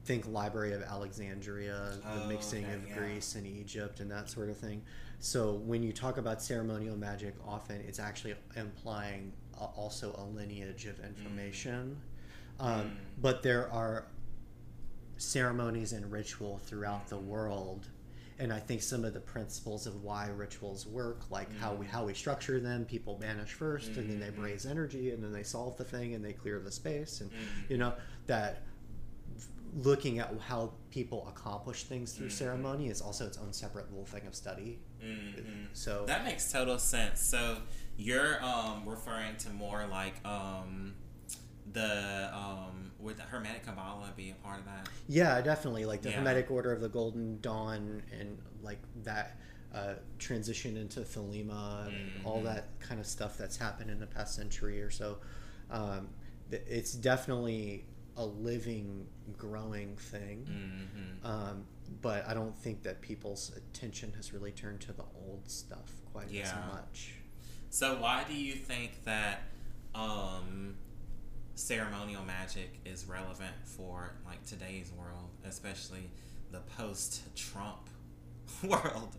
think 0.05 0.27
Library 0.27 0.73
of 0.73 0.81
Alexandria, 0.81 1.91
the 2.03 2.23
Oh, 2.23 2.27
mixing 2.27 2.65
okay, 2.65 2.73
of 2.73 2.87
yeah. 2.87 2.97
Greece 2.97 3.35
and 3.35 3.45
Egypt, 3.45 3.99
and 3.99 4.09
that 4.09 4.29
sort 4.29 4.49
of 4.49 4.57
thing. 4.57 4.81
So 5.19 5.53
when 5.53 5.83
you 5.83 5.91
talk 5.93 6.17
about 6.17 6.41
ceremonial 6.41 6.97
magic, 6.97 7.35
often 7.45 7.83
it's 7.87 7.99
actually 7.99 8.35
implying 8.55 9.33
also 9.59 10.15
a 10.17 10.23
lineage 10.35 10.85
of 10.85 10.95
mm. 10.99 11.07
information. 11.07 12.01
Um, 12.59 12.81
mm. 12.81 12.89
But 13.21 13.43
there 13.43 13.71
are 13.71 14.05
ceremonies 15.17 15.93
and 15.93 16.11
ritual 16.11 16.59
throughout 16.59 17.07
the 17.09 17.17
mm. 17.17 17.25
world. 17.25 17.87
And 18.39 18.53
I 18.53 18.59
think 18.59 18.81
some 18.81 19.03
of 19.03 19.13
the 19.13 19.19
principles 19.19 19.85
of 19.85 20.01
why 20.01 20.29
rituals 20.29 20.87
work, 20.87 21.29
like 21.29 21.53
how 21.59 21.73
we 21.73 21.85
how 21.85 22.05
we 22.05 22.13
structure 22.13 22.61
them, 22.61 22.85
people 22.85 23.15
banish 23.15 23.53
1st 23.53 23.97
and 23.97 24.09
then 24.09 24.19
they 24.21 24.27
mm-hmm. 24.27 24.43
raise 24.43 24.65
energy, 24.65 25.11
and 25.11 25.21
then 25.21 25.33
they 25.33 25.43
solve 25.43 25.75
the 25.75 25.83
thing, 25.83 26.13
and 26.13 26.23
they 26.23 26.31
clear 26.31 26.57
the 26.59 26.71
space, 26.71 27.19
and 27.19 27.29
you 27.67 27.77
know 27.77 27.93
that 28.27 28.63
looking 29.76 30.20
at 30.20 30.34
how 30.47 30.74
people 30.91 31.28
accomplish 31.28 31.84
things 31.84 32.13
through 32.13 32.30
ceremony 32.30 32.88
is 32.88 33.01
also 33.01 33.26
its 33.28 33.38
own 33.38 33.53
separate 33.53 33.89
little 33.89 34.05
thing 34.05 34.26
of 34.28 34.36
study. 34.36 34.80
Mhm. 35.03 35.67
So 35.74 36.05
That 36.05 36.24
makes 36.26 36.51
total 36.51 36.80
sense. 36.80 37.22
So 37.22 37.57
you're 37.97 38.43
um, 38.43 38.88
referring 38.88 39.38
to 39.38 39.49
more 39.51 39.86
like 39.88 40.26
um, 40.26 40.95
the 41.74 42.30
um 42.34 42.91
would 42.99 43.15
the 43.17 43.24
Hermetic 43.24 43.65
Kabbalah 43.65 44.11
be 44.17 44.32
a 44.32 44.34
part 44.36 44.59
of 44.59 44.65
that? 44.65 44.89
Yeah, 45.07 45.39
definitely. 45.41 45.86
Like 45.86 46.01
the 46.01 46.09
Yeah. 46.09 46.17
Hermetic 46.17 46.49
Order 46.51 46.72
of 46.74 46.82
the 46.82 46.89
Golden 46.89 47.39
Dawn 47.41 48.01
and 48.17 48.38
like 48.61 48.80
that 49.03 49.38
uh, 49.74 49.93
transition 50.17 50.76
into 50.78 51.01
Thelema 51.01 51.88
and 51.88 52.26
all 52.26 52.41
Mhm. 52.41 52.45
that 52.45 52.80
kind 52.80 52.99
of 52.99 53.05
stuff 53.05 53.38
that's 53.38 53.55
happened 53.55 53.91
in 53.91 53.99
the 53.99 54.07
past 54.07 54.34
century 54.36 54.82
or 54.82 54.89
so. 54.89 55.20
Um, 55.70 56.09
th- 56.49 56.63
it's 56.67 56.93
definitely 56.93 57.86
a 58.20 58.26
living, 58.26 59.07
growing 59.38 59.95
thing. 59.95 60.45
Mm-hmm. 60.45 61.26
Um, 61.26 61.63
but 62.01 62.28
I 62.28 62.34
don't 62.34 62.55
think 62.55 62.84
that 62.84 63.01
people's 63.01 63.51
attention 63.55 64.11
has 64.17 64.34
really 64.34 64.51
turned 64.51 64.82
to 64.82 64.93
the 64.93 65.05
old 65.26 65.49
stuff 65.49 65.89
quite 66.11 66.30
Yeah. 66.30 66.41
as 66.43 66.53
much. 66.74 67.13
So 67.70 67.95
why 67.95 68.26
do 68.28 68.36
you 68.36 68.53
think 68.53 69.03
that 69.05 69.43
um, 69.95 70.76
ceremonial 71.55 72.24
magic 72.26 72.80
is 72.86 73.05
relevant 73.05 73.55
for 73.63 74.11
like 74.26 74.45
today's 74.45 74.91
world, 74.91 75.30
especially 75.47 76.11
the 76.51 76.59
post-Trump 76.78 77.89
world? 78.63 79.15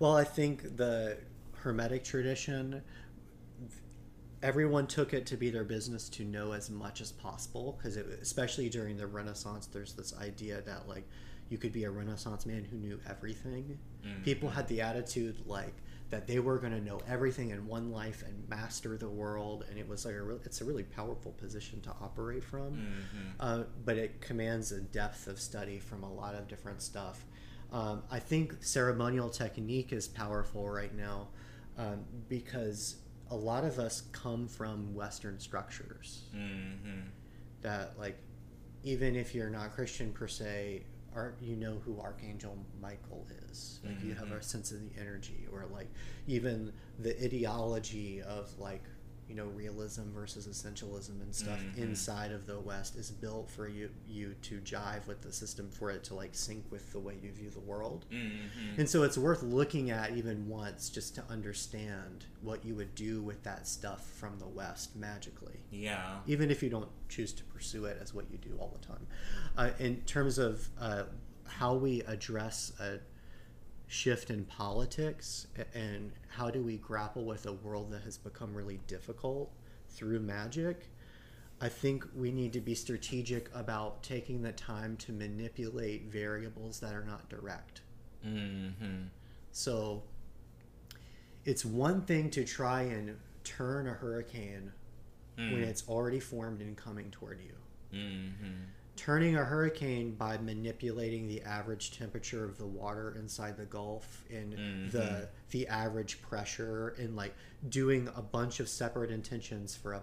Well, 0.00 0.16
I 0.16 0.24
think 0.24 0.76
the 0.76 1.16
Hermetic 1.54 2.02
tradition, 2.04 2.82
everyone 4.42 4.86
took 4.86 5.12
it 5.12 5.26
to 5.26 5.36
be 5.36 5.50
their 5.50 5.64
business 5.64 6.08
to 6.08 6.24
know 6.24 6.52
as 6.52 6.70
much 6.70 7.00
as 7.00 7.12
possible 7.12 7.76
because 7.78 7.96
especially 7.96 8.68
during 8.68 8.96
the 8.96 9.06
Renaissance, 9.06 9.66
there's 9.66 9.92
this 9.94 10.14
idea 10.18 10.62
that 10.62 10.88
like 10.88 11.06
you 11.50 11.58
could 11.58 11.72
be 11.72 11.84
a 11.84 11.90
Renaissance 11.90 12.46
man 12.46 12.64
who 12.64 12.76
knew 12.76 12.98
everything. 13.08 13.78
Mhm. 14.04 14.24
People 14.24 14.48
had 14.50 14.66
the 14.68 14.80
attitude 14.80 15.36
like 15.46 15.74
that 16.10 16.26
they 16.26 16.38
were 16.40 16.58
going 16.58 16.72
to 16.72 16.80
know 16.80 17.00
everything 17.06 17.50
in 17.50 17.66
one 17.66 17.90
life 17.92 18.22
and 18.26 18.48
master 18.48 18.96
the 18.96 19.08
world, 19.08 19.64
and 19.68 19.78
it 19.78 19.86
was 19.88 20.04
like 20.04 20.14
a 20.14 20.22
real, 20.22 20.40
it's 20.44 20.60
a 20.60 20.64
really 20.64 20.82
powerful 20.82 21.32
position 21.32 21.80
to 21.82 21.90
operate 22.00 22.42
from. 22.42 22.72
Mhm. 22.76 23.32
Uh, 23.38 23.64
but 23.84 23.96
it 23.96 24.20
commands 24.20 24.72
a 24.72 24.80
depth 24.80 25.26
of 25.28 25.38
study 25.40 25.78
from 25.78 26.02
a 26.02 26.12
lot 26.12 26.34
of 26.34 26.48
different 26.48 26.82
stuff. 26.82 27.24
Um, 27.72 28.02
I 28.10 28.18
think 28.18 28.64
ceremonial 28.64 29.28
technique 29.28 29.92
is 29.92 30.08
powerful 30.08 30.68
right 30.68 30.92
now 30.94 31.28
um, 31.78 32.04
because 32.28 32.96
a 33.30 33.36
lot 33.36 33.64
of 33.64 33.78
us 33.78 34.02
come 34.12 34.48
from 34.48 34.94
Western 34.94 35.38
structures 35.38 36.24
Mhm. 36.34 37.10
that, 37.62 37.98
like, 37.98 38.16
even 38.82 39.14
if 39.14 39.34
you're 39.34 39.50
not 39.50 39.72
Christian 39.72 40.12
per 40.12 40.26
se, 40.26 40.84
are 41.14 41.34
you 41.40 41.56
know 41.56 41.78
who 41.80 42.00
Archangel 42.00 42.56
Michael 42.80 43.26
is? 43.48 43.80
Like, 43.84 44.02
you 44.02 44.14
have 44.14 44.30
a 44.30 44.36
Mhm. 44.36 44.44
sense 44.44 44.72
of 44.72 44.80
the 44.80 45.00
energy, 45.00 45.46
or 45.52 45.66
like 45.66 45.88
even 46.26 46.72
the 46.98 47.20
ideology 47.24 48.22
of 48.22 48.56
like 48.58 48.82
you 49.30 49.36
know 49.36 49.46
realism 49.46 50.10
versus 50.12 50.48
essentialism 50.48 51.22
and 51.22 51.32
stuff 51.32 51.60
Mhm. 51.60 51.76
inside 51.78 52.32
of 52.32 52.46
the 52.46 52.58
West 52.58 52.96
is 52.96 53.12
built 53.12 53.48
for 53.48 53.68
you 53.68 53.88
you 54.08 54.34
to 54.42 54.60
jive 54.60 55.06
with 55.06 55.22
the 55.22 55.32
system 55.32 55.70
for 55.70 55.88
it 55.92 56.02
to 56.04 56.14
like 56.16 56.34
sync 56.34 56.64
with 56.72 56.90
the 56.90 56.98
way 56.98 57.16
you 57.22 57.30
view 57.30 57.48
the 57.48 57.60
world. 57.60 58.06
Mhm. 58.10 58.76
And 58.78 58.90
so 58.90 59.04
it's 59.04 59.16
worth 59.16 59.42
looking 59.44 59.90
at 59.90 60.16
even 60.16 60.48
once 60.48 60.90
just 60.90 61.14
to 61.14 61.24
understand 61.28 62.26
what 62.42 62.64
you 62.64 62.74
would 62.74 62.94
do 62.96 63.22
with 63.22 63.44
that 63.44 63.68
stuff 63.68 64.04
from 64.18 64.40
the 64.40 64.48
West 64.48 64.96
magically 64.96 65.60
Yeah. 65.70 66.20
even 66.26 66.50
if 66.50 66.60
you 66.62 66.68
don't 66.68 66.90
choose 67.08 67.32
to 67.34 67.44
pursue 67.44 67.84
it 67.84 67.98
as 68.02 68.12
what 68.12 68.28
you 68.32 68.36
do 68.38 68.56
all 68.58 68.76
the 68.80 68.84
time. 68.84 69.06
Uh, 69.56 69.70
in 69.78 70.02
terms 70.02 70.38
of 70.38 70.68
uh, 70.78 71.04
how 71.44 71.74
we 71.76 72.02
address 72.02 72.72
a 72.80 72.98
shift 73.90 74.30
in 74.30 74.44
politics 74.44 75.48
and 75.74 76.12
how 76.28 76.48
do 76.50 76.62
we 76.62 76.76
grapple 76.76 77.24
with 77.24 77.46
a 77.46 77.52
world 77.52 77.90
that 77.90 78.02
has 78.02 78.16
become 78.16 78.54
really 78.54 78.78
difficult 78.86 79.50
through 79.88 80.20
magic, 80.20 80.88
I 81.60 81.68
think 81.68 82.06
we 82.14 82.30
need 82.30 82.52
to 82.52 82.60
be 82.60 82.74
strategic 82.74 83.50
about 83.54 84.02
taking 84.02 84.42
the 84.42 84.52
time 84.52 84.96
to 84.98 85.12
manipulate 85.12 86.04
variables 86.04 86.78
that 86.80 86.94
are 86.94 87.04
not 87.04 87.28
direct. 87.28 87.82
Mm-hmm. 88.26 89.08
So 89.50 90.04
it's 91.44 91.64
one 91.64 92.02
thing 92.02 92.30
to 92.30 92.44
try 92.44 92.82
and 92.82 93.16
turn 93.44 93.88
a 93.88 93.92
hurricane 93.92 94.72
Mm. 95.38 95.52
when 95.52 95.62
it's 95.62 95.88
already 95.88 96.20
formed 96.20 96.60
and 96.60 96.76
coming 96.76 97.10
toward 97.10 97.40
you. 97.40 97.54
Mm-hmm. 97.98 98.64
Turning 99.00 99.34
a 99.34 99.42
hurricane 99.42 100.14
by 100.14 100.36
manipulating 100.36 101.26
the 101.26 101.40
average 101.40 101.90
temperature 101.96 102.44
of 102.44 102.58
the 102.58 102.66
water 102.66 103.16
inside 103.18 103.56
the 103.56 103.64
Gulf 103.64 104.22
and 104.30 104.52
Mhm. 104.52 104.90
the 104.92 105.28
the 105.52 105.66
average 105.68 106.20
pressure 106.20 106.90
and 106.98 107.16
like 107.16 107.34
doing 107.66 108.08
a 108.14 108.20
bunch 108.20 108.60
of 108.60 108.68
separate 108.68 109.10
intentions 109.10 109.74
for 109.74 109.94
a, 109.94 110.02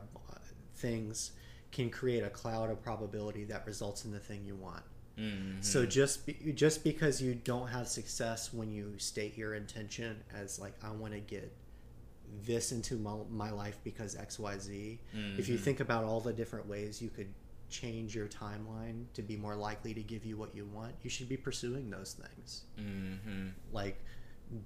things 0.73 1.31
can 1.71 1.91
create 1.91 2.23
a 2.23 2.29
cloud 2.31 2.71
of 2.71 2.81
probability 2.81 3.43
that 3.43 3.67
results 3.67 4.03
in 4.03 4.09
the 4.09 4.19
thing 4.19 4.43
you 4.43 4.55
want. 4.55 4.83
Mm-hmm. 5.15 5.61
So 5.61 5.85
just 5.85 6.25
be, 6.25 6.33
just 6.55 6.83
because 6.83 7.21
you 7.21 7.35
don't 7.35 7.67
have 7.67 7.87
success 7.87 8.51
when 8.51 8.71
you 8.71 8.97
state 8.97 9.37
your 9.37 9.53
intention 9.53 10.23
as 10.33 10.57
like 10.57 10.73
I 10.83 10.89
want 10.89 11.13
to 11.13 11.19
get 11.19 11.55
this 12.43 12.71
into 12.71 12.95
my, 12.97 13.15
my 13.29 13.51
life 13.51 13.77
because 13.83 14.15
X 14.15 14.39
Y 14.39 14.57
Z. 14.57 14.99
If 15.37 15.47
you 15.47 15.59
Mhm. 15.59 15.61
think 15.61 15.79
about 15.81 16.03
all 16.03 16.19
the 16.19 16.33
different 16.33 16.65
ways 16.67 16.99
you 16.99 17.11
could 17.11 17.31
change 17.69 18.15
your 18.15 18.27
timeline 18.27 19.05
to 19.13 19.21
be 19.21 19.35
more 19.35 19.55
likely 19.55 19.93
to 19.93 20.01
give 20.01 20.25
you 20.25 20.37
what 20.37 20.55
you 20.55 20.65
want, 20.65 20.93
you 21.03 21.09
should 21.09 21.27
be 21.29 21.37
pursuing 21.37 21.89
those 21.89 22.13
things. 22.13 22.63
Mm-hmm. 22.79 23.47
Like 23.71 24.01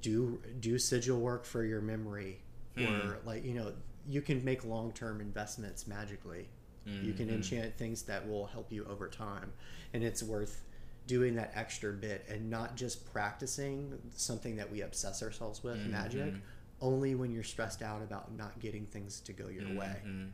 do 0.02 0.39
do 0.60 0.78
sigil 0.78 1.20
work 1.20 1.43
for 1.45 1.64
your 1.64 1.82
memory 1.82 2.41
or 2.78 2.84
Hmm. 2.84 3.28
like 3.28 3.43
you 3.43 3.56
know 3.56 3.74
you 4.08 4.22
can 4.22 4.43
make 4.45 4.64
long-term 4.64 5.20
investments 5.22 5.88
magically 5.88 6.47
you 6.86 7.14
can 7.14 7.28
Mhm. 7.30 7.34
enchant 7.36 7.78
things 7.78 8.04
that 8.04 8.28
will 8.28 8.47
help 8.47 8.72
you 8.72 8.86
over 8.86 9.08
time 9.08 9.54
and 9.93 10.04
it's 10.04 10.22
worth 10.24 10.64
doing 11.08 11.36
that 11.36 11.52
extra 11.56 11.91
bit 11.93 12.26
and 12.30 12.49
not 12.49 12.76
just 12.76 13.12
practicing 13.12 13.99
something 14.16 14.56
that 14.56 14.72
we 14.72 14.82
obsess 14.82 15.22
ourselves 15.24 15.64
with 15.64 15.78
magic 15.88 16.34
Mhm. 16.34 16.41
only 16.80 17.14
when 17.16 17.32
you're 17.32 17.43
stressed 17.43 17.82
out 17.84 18.02
about 18.02 18.32
not 18.36 18.60
getting 18.60 18.86
things 18.86 19.20
to 19.22 19.34
go 19.34 19.47
your 19.47 19.74
way 19.76 20.02
Mhm. 20.06 20.32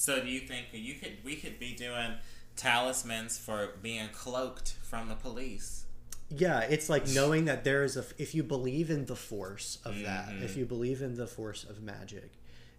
So 0.00 0.18
do 0.18 0.28
you 0.28 0.40
think 0.40 0.68
you 0.72 0.94
could 0.94 1.18
we 1.24 1.36
could 1.36 1.58
be 1.58 1.74
doing 1.74 2.14
talismans 2.56 3.36
for 3.36 3.74
being 3.82 4.08
cloaked 4.14 4.76
from 4.82 5.08
the 5.08 5.14
police? 5.14 5.84
yeah 6.32 6.60
it's 6.60 6.88
like 6.88 7.06
knowing 7.18 7.44
that 7.46 7.64
there 7.64 7.82
is 7.82 7.96
a 7.96 8.04
if 8.16 8.34
you 8.36 8.42
believe 8.44 8.88
in 8.88 9.04
the 9.06 9.16
force 9.16 9.78
of 9.84 10.00
that 10.02 10.28
Mhm. 10.28 10.42
if 10.42 10.56
you 10.56 10.64
believe 10.64 11.02
in 11.02 11.16
the 11.16 11.26
force 11.26 11.64
of 11.64 11.82
magic 11.82 12.30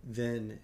then 0.03 0.57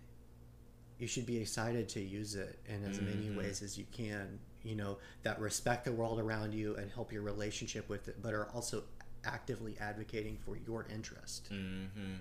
you 0.98 1.06
should 1.06 1.26
be 1.26 1.38
excited 1.38 1.90
to 1.90 2.00
use 2.00 2.34
it 2.36 2.58
in 2.66 2.86
as 2.86 3.02
many 3.02 3.28
Mhm. 3.28 3.36
ways 3.38 3.62
as 3.62 3.78
you 3.78 3.86
can 3.92 4.40
you 4.64 4.74
know 4.74 4.98
that 5.24 5.38
respect 5.42 5.84
the 5.84 5.92
world 5.92 6.18
around 6.18 6.54
you 6.54 6.76
and 6.78 6.90
help 6.92 7.12
your 7.12 7.24
relationship 7.24 7.90
with 7.90 8.08
it 8.08 8.22
but 8.22 8.34
are 8.34 8.48
also 8.52 8.84
actively 9.26 9.76
advocating 9.80 10.38
for 10.38 10.56
your 10.56 10.88
interest 10.90 11.50
Mm-hmm. 11.52 12.16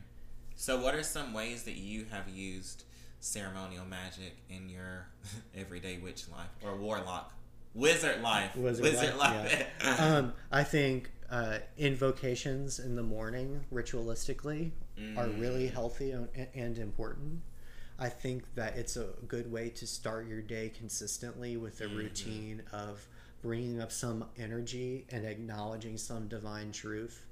So 0.57 0.80
what 0.82 0.95
are 0.97 1.05
some 1.05 1.32
ways 1.32 1.62
that 1.62 1.76
you 1.76 2.07
have 2.11 2.28
used 2.28 2.82
ceremonial 3.20 3.84
magic 3.84 4.36
in 4.50 4.68
your 4.68 5.06
everyday 5.56 5.98
witch 5.98 6.24
life 6.30 6.48
or 6.62 6.76
warlock 6.76 7.32
wizard 7.74 8.22
life? 8.22 8.54
Wizard 8.56 9.16
life, 9.16 9.18
life. 9.18 10.00
um, 10.00 10.32
i 10.52 10.62
think 10.62 11.10
uh, 11.30 11.58
invocations 11.76 12.78
in 12.78 12.94
the 12.96 13.02
morning 13.02 13.64
ritualistically 13.72 14.70
are 15.16 15.26
Mm. 15.26 15.40
really 15.40 15.66
healthy 15.68 16.12
and, 16.12 16.28
and 16.54 16.78
important 16.78 17.42
i 17.98 18.08
think 18.08 18.44
that 18.54 18.76
it's 18.76 18.96
a 18.96 19.08
good 19.28 19.50
way 19.52 19.68
to 19.70 19.86
start 19.86 20.26
your 20.26 20.40
day 20.40 20.70
consistently 20.70 21.56
with 21.58 21.80
a 21.80 21.84
Mhm. 21.84 21.96
routine 21.96 22.62
of 22.72 23.06
bringing 23.42 23.80
up 23.80 23.92
some 23.92 24.24
energy 24.38 25.04
and 25.10 25.26
acknowledging 25.26 25.98
some 25.98 26.28
divine 26.28 26.72
truth 26.72 27.26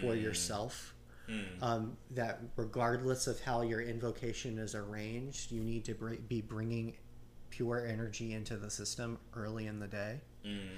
for 0.00 0.14
Mm. 0.14 0.22
yourself 0.22 0.94
Mm. 1.28 1.62
um, 1.62 1.96
that 2.12 2.40
regardless 2.56 3.26
of 3.26 3.40
how 3.40 3.62
your 3.62 3.80
invocation 3.80 4.58
is 4.58 4.74
arranged, 4.74 5.50
you 5.50 5.60
need 5.62 5.84
to 5.86 5.94
br- 5.94 6.14
be 6.28 6.40
bringing 6.40 6.96
pure 7.50 7.86
energy 7.86 8.32
into 8.34 8.56
the 8.56 8.70
system 8.70 9.18
early 9.34 9.66
in 9.66 9.78
the 9.80 9.86
day, 9.88 10.20
Mhm. 10.44 10.68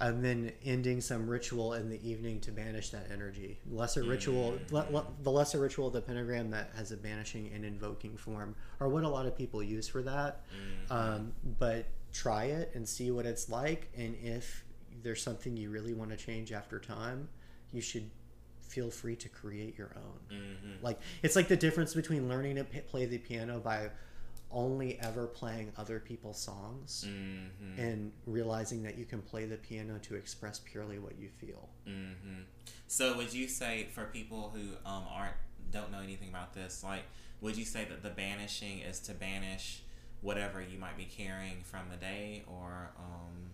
and 0.00 0.24
then 0.24 0.52
ending 0.64 1.00
some 1.00 1.28
ritual 1.28 1.74
in 1.74 1.88
the 1.88 2.06
evening 2.08 2.40
to 2.40 2.50
banish 2.52 2.90
that 2.90 3.10
energy. 3.10 3.58
Lesser 3.70 4.02
ritual, 4.02 4.58
le- 4.70 4.86
le- 4.90 5.06
the 5.22 5.30
lesser 5.30 5.58
ritual, 5.60 5.86
of 5.86 5.92
the 5.92 6.02
pentagram 6.02 6.50
that 6.50 6.70
has 6.74 6.90
a 6.92 6.96
banishing 6.96 7.50
and 7.54 7.64
invoking 7.64 8.16
form, 8.16 8.54
are 8.80 8.88
what 8.88 9.04
a 9.04 9.08
lot 9.08 9.24
of 9.26 9.36
people 9.36 9.62
use 9.62 9.86
for 9.88 10.02
that. 10.02 10.44
Mhm. 10.50 10.90
Um, 10.90 11.34
but 11.58 11.86
try 12.12 12.46
it 12.46 12.70
and 12.74 12.88
see 12.88 13.10
what 13.10 13.24
it's 13.24 13.48
like, 13.48 13.88
and 13.96 14.14
if 14.16 14.64
there's 15.02 15.22
something 15.22 15.56
you 15.56 15.70
really 15.70 15.94
want 15.94 16.10
to 16.10 16.16
change 16.16 16.50
after 16.52 16.80
time, 16.80 17.28
you 17.72 17.80
should 17.80 18.10
feel 18.68 18.90
free 18.90 19.16
to 19.16 19.28
create 19.28 19.76
your 19.78 19.92
own. 19.96 20.36
Mhm. 20.38 20.82
Like 20.82 21.00
it's 21.22 21.36
like 21.36 21.48
the 21.48 21.56
difference 21.56 21.94
between 21.94 22.28
learning 22.28 22.56
to 22.56 22.64
p- 22.64 22.80
play 22.80 23.06
the 23.06 23.18
piano 23.18 23.58
by 23.60 23.90
only 24.50 24.98
ever 25.00 25.26
playing 25.26 25.72
other 25.76 25.98
people's 25.98 26.38
songs 26.38 27.04
Mhm. 27.06 27.78
and 27.78 28.12
realizing 28.26 28.82
that 28.84 28.96
you 28.96 29.04
can 29.04 29.20
play 29.20 29.44
the 29.44 29.56
piano 29.56 29.98
to 29.98 30.14
express 30.14 30.60
purely 30.60 30.98
what 30.98 31.18
you 31.18 31.28
feel. 31.28 31.68
hmm 31.84 32.42
So 32.86 33.16
would 33.16 33.32
you 33.34 33.48
say 33.48 33.88
for 33.92 34.04
people 34.06 34.50
who 34.50 34.74
um 34.88 35.04
aren't 35.08 35.34
don't 35.72 35.90
know 35.90 36.00
anything 36.00 36.28
about 36.28 36.54
this, 36.54 36.84
like 36.84 37.02
would 37.40 37.56
you 37.56 37.64
say 37.64 37.84
that 37.84 38.02
the 38.02 38.10
banishing 38.10 38.78
is 38.80 39.00
to 39.00 39.12
banish 39.14 39.82
whatever 40.22 40.62
you 40.62 40.78
might 40.78 40.96
be 40.96 41.04
carrying 41.04 41.62
from 41.62 41.88
the 41.90 41.96
day, 41.96 42.42
or 42.46 42.90
um, 42.98 43.50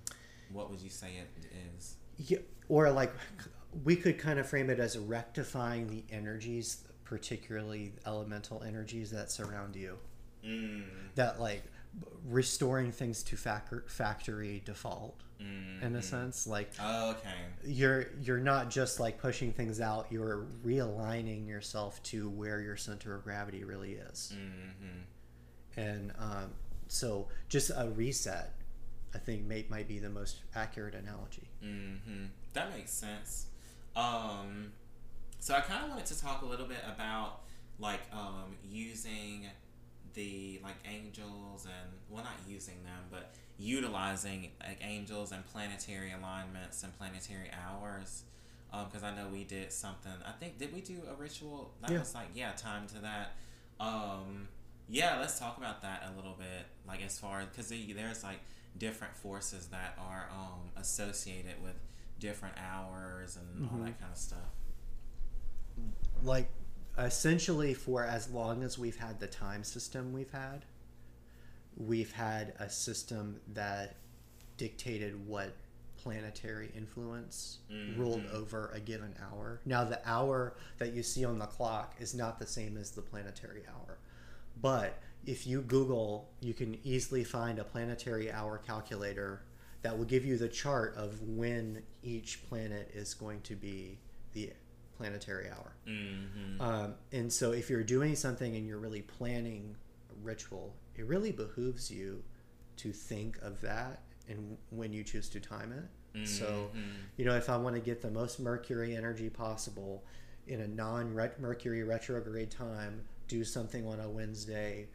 what 0.52 0.70
would 0.70 0.80
you 0.80 0.90
say 0.90 1.16
it 1.16 1.28
is? 1.76 1.96
Yeah, 2.18 2.38
or 2.68 2.90
like 2.90 3.12
we 3.84 3.96
could 3.96 4.18
kind 4.18 4.38
of 4.38 4.48
frame 4.48 4.70
it 4.70 4.78
as 4.78 4.98
rectifying 4.98 5.88
the 5.88 6.04
energies, 6.14 6.84
particularly 7.04 7.92
elemental 8.06 8.62
energies 8.62 9.10
that 9.10 9.30
surround 9.30 9.76
you. 9.76 9.98
Mm, 10.44 10.84
That 11.14 11.40
like 11.40 11.62
restoring 12.28 12.90
things 12.90 13.22
to 13.24 13.36
fac- 13.36 13.88
factory 13.88 14.62
default 14.64 15.20
mm, 15.40 15.82
in 15.82 15.94
a 15.94 15.98
mm. 15.98 16.02
sense. 16.02 16.46
Like 16.46 16.70
Oh, 16.80 17.10
okay. 17.10 17.28
you're 17.64 18.06
you're 18.20 18.38
not 18.40 18.70
just 18.70 18.98
like 18.98 19.18
pushing 19.20 19.52
things 19.52 19.80
out. 19.80 20.06
You're 20.10 20.46
realigning 20.64 21.46
yourself 21.46 22.02
to 22.04 22.28
where 22.30 22.60
your 22.60 22.76
center 22.76 23.14
of 23.14 23.24
gravity 23.24 23.64
really 23.64 23.92
is. 23.92 24.34
Mm-hmm. 24.34 25.80
And 25.80 26.12
um, 26.18 26.50
so 26.88 27.28
just 27.48 27.70
a 27.74 27.88
reset, 27.90 28.52
I 29.14 29.18
think 29.18 29.44
may, 29.44 29.64
might 29.70 29.88
be 29.88 29.98
the 29.98 30.10
most 30.10 30.42
accurate 30.54 30.94
analogy. 30.94 31.48
Mm-hmm. 31.64 32.24
That 32.52 32.74
makes 32.74 32.90
sense. 32.92 33.46
Um, 33.96 34.72
so 35.38 35.54
I 35.54 35.60
kind 35.60 35.84
of 35.84 35.90
wanted 35.90 36.06
to 36.06 36.20
talk 36.20 36.42
a 36.42 36.46
little 36.46 36.66
bit 36.66 36.82
about 36.94 37.40
like 37.78 38.00
um, 38.12 38.56
using 38.70 39.46
the 40.14 40.60
like 40.62 40.76
angels 40.90 41.64
and 41.64 41.90
well 42.10 42.22
not 42.22 42.34
using 42.46 42.74
them 42.84 43.00
but 43.10 43.32
utilizing 43.58 44.50
like 44.60 44.78
angels 44.82 45.32
and 45.32 45.44
planetary 45.46 46.12
alignments 46.12 46.82
and 46.82 46.96
planetary 46.98 47.50
hours. 47.66 48.24
Because 48.86 49.02
I 49.02 49.14
know 49.14 49.28
we 49.30 49.44
did 49.44 49.70
something 49.70 50.12
I 50.26 50.32
think 50.32 50.58
did 50.58 50.72
we 50.74 50.80
do 50.80 50.98
a 51.10 51.14
ritual? 51.20 51.72
That 51.82 51.90
Yeah. 51.90 51.98
was 52.00 52.14
like 52.14 52.28
yeah 52.34 52.52
time 52.52 52.86
to 52.88 52.98
that. 53.00 53.36
Um 53.80 54.48
yeah 54.88 55.18
let's 55.20 55.38
talk 55.38 55.56
about 55.58 55.82
that 55.82 56.04
a 56.12 56.16
little 56.16 56.34
bit 56.38 56.66
like 56.86 57.02
as 57.04 57.18
far 57.18 57.44
because 57.44 57.68
there's 57.68 58.22
like 58.24 58.40
different 58.78 59.14
forces 59.16 59.66
that 59.68 59.96
are 59.98 60.28
um 60.32 60.70
associated 60.76 61.62
with 61.62 61.74
different 62.22 62.54
hours 62.56 63.36
and 63.36 63.68
all 63.68 63.78
Mhm. 63.78 63.86
that 63.86 63.98
kind 64.00 64.12
of 64.12 64.16
stuff 64.16 64.52
like 66.22 66.48
essentially 66.96 67.74
for 67.74 68.04
as 68.04 68.30
long 68.30 68.62
as 68.62 68.78
we've 68.78 68.96
had 68.98 69.18
the 69.18 69.26
time 69.26 69.64
system 69.64 70.12
we've 70.12 70.30
had 70.30 70.64
we've 71.76 72.12
had 72.12 72.54
a 72.60 72.70
system 72.70 73.40
that 73.52 73.96
dictated 74.56 75.26
what 75.26 75.52
planetary 75.96 76.70
influence 76.76 77.58
ruled 77.96 78.22
Mhm. 78.22 78.30
over 78.34 78.68
a 78.68 78.78
given 78.78 79.14
hour 79.20 79.60
now 79.64 79.82
the 79.82 80.00
hour 80.08 80.54
that 80.78 80.92
you 80.92 81.02
see 81.02 81.24
on 81.24 81.38
the 81.40 81.46
clock 81.46 81.96
is 81.98 82.14
not 82.14 82.38
the 82.38 82.46
same 82.46 82.76
as 82.76 82.92
the 82.92 83.02
planetary 83.02 83.66
hour 83.66 83.98
but 84.60 84.98
if 85.26 85.44
you 85.46 85.60
google 85.62 86.30
you 86.40 86.54
can 86.54 86.74
easily 86.86 87.24
find 87.24 87.58
a 87.58 87.64
planetary 87.64 88.30
hour 88.30 88.58
calculator 88.58 89.42
that 89.82 89.96
will 89.96 90.04
give 90.04 90.24
you 90.24 90.36
the 90.38 90.48
chart 90.48 90.94
of 90.96 91.20
when 91.22 91.82
each 92.02 92.46
planet 92.48 92.90
is 92.94 93.14
going 93.14 93.40
to 93.42 93.54
be 93.56 93.98
the 94.32 94.50
planetary 94.96 95.48
hour 95.50 95.72
mm-hmm. 95.86 96.60
um, 96.60 96.94
and 97.12 97.32
so 97.32 97.52
if 97.52 97.68
you're 97.68 97.82
doing 97.82 98.14
something 98.14 98.54
and 98.56 98.66
you're 98.66 98.78
really 98.78 99.02
planning 99.02 99.74
a 100.10 100.24
ritual, 100.24 100.74
it 100.96 101.06
really 101.06 101.32
behooves 101.32 101.90
you 101.90 102.22
to 102.76 102.92
think 102.92 103.38
of 103.42 103.60
that 103.60 104.02
and 104.28 104.56
when 104.70 104.92
you 104.92 105.02
choose 105.02 105.28
to 105.28 105.40
time 105.40 105.72
it. 105.72 106.26
So, 106.26 106.70
Mhm. 106.74 106.82
you 107.16 107.24
know, 107.24 107.34
if 107.36 107.48
I 107.48 107.56
want 107.56 107.74
to 107.74 107.80
get 107.80 108.02
the 108.02 108.10
most 108.10 108.38
Mercury 108.38 108.94
energy 108.94 109.30
possible 109.30 110.04
in 110.46 110.60
a 110.60 110.68
non 110.68 111.12
Mercury 111.14 111.82
retrograde 111.82 112.50
time, 112.50 113.04
do 113.28 113.44
something 113.44 113.86
on 113.86 113.98
a 113.98 114.08
Wednesday 114.10 114.88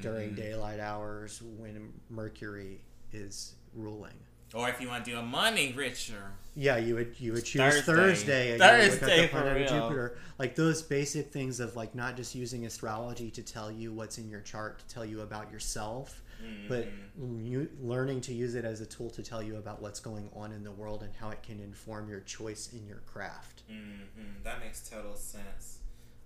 during 0.00 0.32
Mhm. 0.32 0.36
daylight 0.36 0.78
hours 0.80 1.40
when 1.42 1.92
Mercury 2.10 2.82
is 3.12 3.54
ruling. 3.74 4.18
Or 4.54 4.68
if 4.68 4.80
you 4.80 4.88
want 4.88 5.04
to 5.04 5.10
do 5.10 5.18
a 5.18 5.22
money 5.22 5.72
richer 5.76 6.32
Yeah, 6.54 6.76
you 6.78 6.94
would 6.94 7.14
you 7.18 7.32
would 7.34 7.44
choose 7.44 7.60
Thursday. 7.82 7.92
Thursday, 7.92 8.52
and 8.52 8.60
you 8.62 8.66
would 8.68 8.80
look 8.90 9.00
Thursday 9.00 9.22
the 9.22 9.28
for 9.28 9.40
planet 9.42 9.70
real. 9.70 9.80
Jupiter. 9.82 10.18
Like 10.38 10.54
those 10.54 10.82
basic 10.82 11.30
things 11.32 11.60
of 11.60 11.76
like 11.76 11.94
not 11.94 12.16
just 12.16 12.34
using 12.34 12.64
astrology 12.66 13.30
to 13.32 13.42
tell 13.42 13.70
you 13.70 13.92
what's 13.92 14.18
in 14.18 14.28
your 14.28 14.40
chart 14.40 14.78
to 14.80 14.86
tell 14.94 15.04
you 15.04 15.20
about 15.20 15.50
yourself, 15.52 16.22
but 16.68 16.86
Mhm. 17.20 17.44
you, 17.46 17.68
learning 17.80 18.20
to 18.22 18.32
use 18.32 18.54
it 18.54 18.64
as 18.64 18.80
a 18.80 18.86
tool 18.86 19.10
to 19.10 19.22
tell 19.22 19.42
you 19.42 19.56
about 19.56 19.82
what's 19.82 20.00
going 20.00 20.30
on 20.34 20.52
in 20.52 20.62
the 20.64 20.70
world 20.72 21.02
and 21.02 21.12
how 21.16 21.30
it 21.30 21.42
can 21.42 21.60
inform 21.60 22.08
your 22.08 22.20
choice 22.20 22.72
in 22.72 22.86
your 22.86 23.02
craft. 23.06 23.62
Mm-hmm. 23.70 24.42
That 24.44 24.60
makes 24.60 24.88
total 24.88 25.14
sense. 25.16 25.78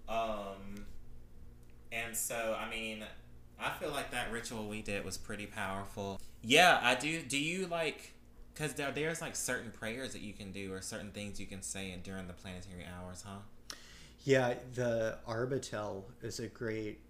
Um, 0.09 0.85
and 1.91 2.15
so, 2.17 2.57
I 2.59 2.69
mean, 2.71 3.05
I 3.59 3.71
feel 3.79 3.91
like 3.91 4.11
that 4.11 4.31
ritual 4.33 4.69
we 4.69 4.83
did 4.83 5.05
was 5.05 5.17
pretty 5.17 5.47
powerful. 5.47 6.21
Yeah, 6.43 6.79
I 6.83 6.95
do. 6.95 7.23
Do 7.23 7.39
you 7.39 7.67
like? 7.67 8.13
Because 8.55 8.75
there, 8.75 8.91
there's 8.91 9.21
like 9.21 9.35
certain 9.37 9.71
prayers 9.71 10.13
that 10.13 10.21
you 10.23 10.33
can 10.33 10.53
do 10.53 10.73
or 10.73 10.81
certain 10.83 11.11
things 11.13 11.41
you 11.41 11.47
can 11.47 11.63
say 11.63 11.97
during 12.03 12.27
the 12.27 12.33
planetary 12.35 12.85
hours, 12.85 13.25
huh? 13.27 13.39
Yeah, 14.25 14.55
the 14.75 15.19
Arbatel 15.27 16.03
is 16.23 16.39
a 16.39 16.49
great 16.49 17.01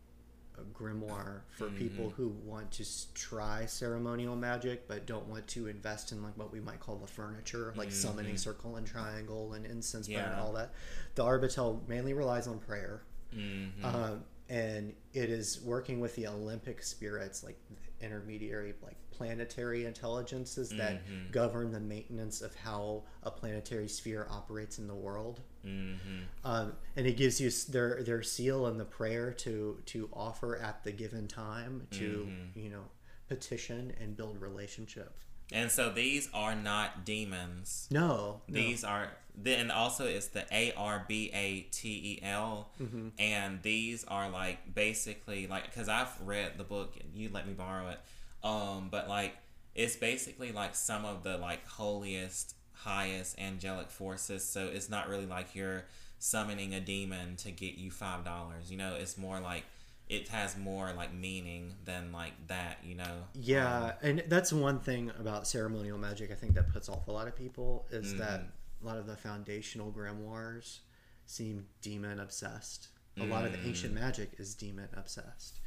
grimoire 0.74 1.40
for 1.56 1.68
people 1.70 2.10
Mhm. 2.10 2.12
who 2.12 2.28
want 2.44 2.70
to 2.72 2.84
try 3.14 3.64
ceremonial 3.66 4.36
magic 4.36 4.86
but 4.86 5.06
don't 5.06 5.26
want 5.26 5.46
to 5.48 5.66
invest 5.66 6.12
in 6.12 6.22
like 6.22 6.36
what 6.36 6.52
we 6.52 6.60
might 6.60 6.78
call 6.78 6.96
the 6.96 7.06
furniture, 7.06 7.72
like 7.76 7.90
summoning 7.90 8.34
Mhm. 8.34 8.38
circle 8.38 8.76
and 8.76 8.86
triangle 8.86 9.54
and 9.54 9.64
incense 9.66 10.06
burn 10.08 10.18
and 10.18 10.40
all 10.40 10.52
that. 10.52 10.72
The 11.14 11.24
Arbatel 11.24 11.86
mainly 11.88 12.12
relies 12.12 12.46
on 12.46 12.58
prayer, 12.60 13.02
Mm-hmm. 13.34 13.84
um, 13.84 14.24
and 14.48 14.94
it 15.12 15.30
is 15.30 15.60
working 15.62 16.00
with 16.00 16.14
the 16.16 16.26
Olympic 16.26 16.82
spirits, 16.82 17.42
like 17.42 17.58
intermediary, 18.00 18.74
like 18.82 18.96
planetary 19.10 19.84
intelligences 19.84 20.70
that 20.70 21.04
Mhm. 21.06 21.30
govern 21.30 21.70
the 21.70 21.78
maintenance 21.80 22.40
of 22.42 22.54
how 22.56 23.04
a 23.22 23.30
planetary 23.30 23.86
sphere 23.86 24.26
operates 24.30 24.78
in 24.78 24.88
the 24.88 24.94
world 24.94 25.40
mm-hmm. 25.64 26.22
um, 26.44 26.72
and 26.96 27.06
it 27.06 27.16
gives 27.16 27.40
you 27.40 27.48
their 27.70 28.02
their 28.02 28.22
seal 28.22 28.66
and 28.66 28.80
the 28.80 28.84
prayer 28.84 29.32
to 29.32 29.80
to 29.86 30.08
offer 30.12 30.56
at 30.56 30.82
the 30.82 30.90
given 30.90 31.28
time 31.28 31.86
to 31.92 32.24
Mhm. 32.26 32.56
you 32.56 32.70
know 32.70 32.84
petition 33.28 33.92
and 34.00 34.16
build 34.16 34.40
relationship. 34.40 35.14
And 35.52 35.70
so 35.70 35.90
these 35.90 36.28
are 36.32 36.54
not 36.54 37.04
demons. 37.04 37.88
No, 37.90 38.40
no. 38.48 38.54
These 38.54 38.84
are 38.84 39.08
then 39.34 39.70
also 39.70 40.04
it's 40.06 40.28
the 40.28 40.44
A 40.52 40.72
R 40.76 41.04
B 41.08 41.30
A 41.32 41.60
T 41.70 41.88
E 41.88 42.20
L, 42.22 42.70
Mm-hmm. 42.80 43.08
and 43.18 43.62
these 43.62 44.04
are 44.04 44.28
like 44.28 44.74
basically 44.74 45.46
like 45.46 45.64
because 45.64 45.88
I've 45.88 46.12
read 46.24 46.58
the 46.58 46.64
book, 46.64 46.96
and 47.00 47.14
you 47.14 47.30
let 47.32 47.46
me 47.46 47.52
borrow 47.54 47.88
it, 47.88 48.00
um, 48.46 48.88
but 48.90 49.08
like 49.08 49.36
it's 49.74 49.96
basically 49.96 50.52
like 50.52 50.74
some 50.74 51.04
of 51.06 51.22
the 51.22 51.38
like 51.38 51.66
holiest, 51.66 52.54
highest 52.72 53.38
angelic 53.40 53.88
forces. 53.90 54.44
So 54.44 54.66
it's 54.66 54.90
not 54.90 55.08
really 55.08 55.26
like 55.26 55.54
you're 55.54 55.84
summoning 56.18 56.74
a 56.74 56.80
demon 56.80 57.36
to 57.36 57.50
get 57.50 57.74
you 57.76 57.90
five 57.90 58.24
dollars. 58.24 58.70
You 58.70 58.76
know, 58.76 58.94
it's 58.96 59.16
more 59.16 59.40
like 59.40 59.64
it 60.12 60.28
has 60.28 60.56
more 60.58 60.92
like 60.92 61.12
meaning 61.14 61.74
than 61.84 62.12
like 62.12 62.34
that. 62.48 62.78
You 62.84 62.94
know. 62.96 63.24
Yeah, 63.34 63.84
Um, 63.86 63.92
and 64.02 64.24
that's 64.28 64.52
one 64.52 64.78
thing 64.80 65.10
about 65.18 65.46
ceremonial 65.48 65.98
magic. 65.98 66.30
I 66.30 66.34
think 66.34 66.54
that 66.54 66.68
puts 66.72 66.88
off 66.88 67.08
a 67.08 67.12
lot 67.12 67.26
of 67.26 67.34
people 67.34 67.86
is 67.90 68.14
that 68.16 68.40
Mhm. 68.42 68.48
a 68.82 68.86
lot 68.86 68.98
of 68.98 69.06
the 69.06 69.16
foundational 69.16 69.90
grimoires 69.92 70.80
seem 71.26 71.66
demon 71.80 72.20
obsessed. 72.20 72.88
A 73.18 73.24
lot 73.24 73.44
of 73.44 73.52
the 73.52 73.58
Mm. 73.58 73.66
ancient 73.66 73.94
magic 73.94 74.34
is 74.38 74.54
demon 74.54 74.88
obsessed. 74.94 75.60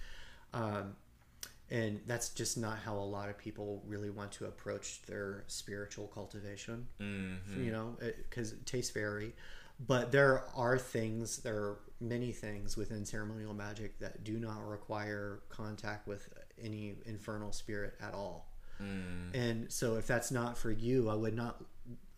Um, 0.53 0.95
and 1.69 2.01
that's 2.05 2.29
just 2.29 2.57
not 2.57 2.77
how 2.79 2.95
a 2.97 3.05
lot 3.05 3.29
of 3.29 3.37
people 3.37 3.81
really 3.87 4.09
want 4.09 4.31
to 4.33 4.45
approach 4.45 5.01
their 5.03 5.43
spiritual 5.47 6.07
cultivation. 6.07 6.87
mhm. 6.99 7.63
You 7.65 7.71
know, 7.71 7.97
because 7.99 8.53
tastes 8.65 8.91
vary. 8.91 9.35
But 9.79 10.11
there 10.11 10.43
are 10.55 10.77
things, 10.77 11.37
there 11.39 11.57
are 11.57 11.79
many 11.99 12.31
things 12.31 12.75
within 12.77 13.05
ceremonial 13.05 13.53
magic 13.53 13.99
that 13.99 14.23
do 14.23 14.33
not 14.39 14.67
require 14.67 15.39
contact 15.49 16.07
with 16.07 16.27
any 16.61 16.95
infernal 17.05 17.51
spirit 17.51 17.95
at 18.01 18.13
all. 18.13 18.51
Mm. 18.81 19.33
And 19.33 19.71
so, 19.71 19.95
if 19.95 20.05
that's 20.05 20.31
not 20.31 20.57
for 20.57 20.71
you, 20.71 21.09
I 21.09 21.15
would 21.15 21.35
not 21.35 21.63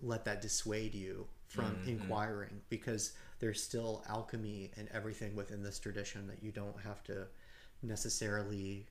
let 0.01 0.25
that 0.25 0.41
dissuade 0.41 0.95
you 0.95 1.27
from 1.47 1.75
Mhm. 1.77 1.87
inquiring 1.87 2.61
because 2.69 3.13
there's 3.39 3.63
still 3.63 4.03
alchemy 4.09 4.71
and 4.77 4.87
everything 4.89 5.35
within 5.35 5.61
this 5.63 5.79
tradition 5.79 6.27
that 6.27 6.41
you 6.43 6.51
don't 6.51 6.79
have 6.81 7.03
to 7.03 7.27
necessarily 7.83 8.87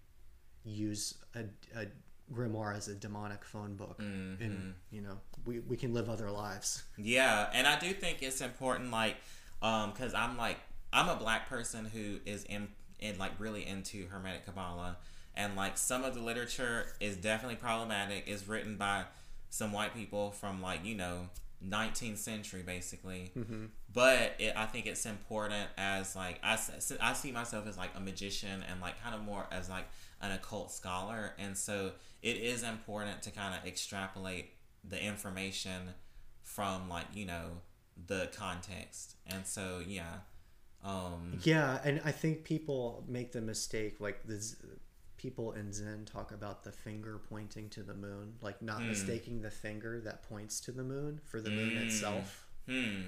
use 0.64 1.14
a, 1.34 1.44
a 1.78 1.86
grimoire 2.32 2.74
as 2.76 2.88
a 2.88 2.94
demonic 2.94 3.44
phone 3.44 3.74
book. 3.76 3.98
Mhm. 4.00 4.40
And, 4.40 4.74
you 4.90 5.00
know, 5.00 5.20
we, 5.44 5.60
we 5.60 5.76
can 5.76 5.92
live 5.94 6.08
other 6.08 6.30
lives. 6.30 6.82
Yeah, 6.96 7.50
and 7.52 7.66
I 7.66 7.78
do 7.78 7.92
think 7.92 8.22
it's 8.22 8.40
important, 8.40 8.90
like, 8.90 9.16
um, 9.62 9.90
because 9.92 10.12
I'm 10.14 10.36
like, 10.36 10.58
I'm 10.96 11.10
a 11.10 11.16
black 11.16 11.48
person 11.48 11.84
who 11.84 12.20
is 12.24 12.44
in, 12.44 12.68
in 12.98 13.18
like 13.18 13.32
really 13.38 13.66
into 13.66 14.06
Hermetic 14.06 14.46
Kabbalah, 14.46 14.96
and 15.34 15.54
like 15.54 15.76
some 15.76 16.04
of 16.04 16.14
the 16.14 16.20
literature 16.20 16.86
is 17.00 17.16
definitely 17.16 17.56
problematic. 17.56 18.24
It's 18.26 18.48
written 18.48 18.76
by 18.76 19.04
some 19.50 19.72
white 19.72 19.94
people 19.94 20.30
from 20.30 20.62
like 20.62 20.84
you 20.84 20.94
know 20.94 21.28
19th 21.62 22.16
century 22.16 22.62
basically. 22.62 23.32
Mm-hmm. 23.36 23.66
but 23.92 24.34
it, 24.38 24.52
i 24.56 24.66
think 24.66 24.86
it's 24.86 25.06
important 25.06 25.68
as 25.78 26.14
like 26.14 26.38
I, 26.42 26.58
I 27.00 27.12
see 27.12 27.32
myself 27.32 27.66
as 27.66 27.76
like 27.76 27.90
a 27.96 28.00
magician 28.00 28.64
and 28.70 28.80
like 28.80 29.02
kind 29.02 29.14
of 29.14 29.22
more 29.22 29.46
as 29.50 29.68
like 29.68 29.84
an 30.20 30.32
occult 30.32 30.72
scholar. 30.72 31.32
And 31.38 31.56
so 31.56 31.92
it 32.22 32.36
is 32.36 32.62
important 32.62 33.22
to 33.22 33.30
kind 33.30 33.54
of 33.54 33.66
extrapolate 33.66 34.54
the 34.82 35.02
information 35.02 35.94
from 36.42 36.88
like 36.88 37.06
you 37.14 37.26
know 37.26 37.60
the 38.06 38.30
context. 38.34 39.16
And 39.26 39.46
so 39.46 39.82
yeah 39.86 40.20
um 40.86 41.38
Yeah, 41.42 41.80
and 41.84 42.00
I 42.04 42.12
think 42.12 42.44
people 42.44 43.04
make 43.08 43.32
the 43.32 43.40
mistake 43.40 44.00
like 44.00 44.26
the 44.26 44.40
people 45.16 45.52
in 45.52 45.72
Zen 45.72 46.04
talk 46.04 46.30
about 46.32 46.62
the 46.62 46.72
finger 46.72 47.18
pointing 47.28 47.68
to 47.70 47.82
the 47.82 47.94
moon, 47.94 48.34
like 48.42 48.60
not 48.62 48.82
Hmm. 48.82 48.88
mistaking 48.88 49.40
the 49.42 49.50
finger 49.50 50.00
that 50.02 50.22
points 50.22 50.60
to 50.60 50.72
the 50.72 50.84
moon 50.84 51.20
for 51.24 51.40
the 51.40 51.50
moon 51.50 51.70
Mm. 51.70 51.86
itself. 51.86 52.46
hmm 52.66 53.02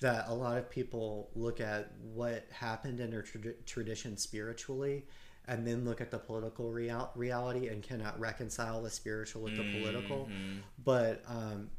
That 0.00 0.28
a 0.28 0.34
lot 0.34 0.58
of 0.58 0.68
people 0.70 1.30
look 1.34 1.60
at 1.60 1.92
what 2.02 2.46
happened 2.50 3.00
in 3.00 3.10
their 3.10 3.22
trad- 3.22 3.64
tradition 3.64 4.16
spiritually 4.16 5.06
and 5.46 5.66
then 5.66 5.84
look 5.84 6.00
at 6.00 6.10
the 6.10 6.18
political 6.18 6.70
real- 6.72 7.10
reality 7.14 7.68
and 7.68 7.82
cannot 7.82 8.18
reconcile 8.20 8.82
the 8.82 8.90
spiritual 8.90 9.42
with 9.42 9.56
the 9.56 9.62
political. 9.80 10.26
Mhm. 10.26 10.60
But 10.84 11.22
um, 11.26 11.70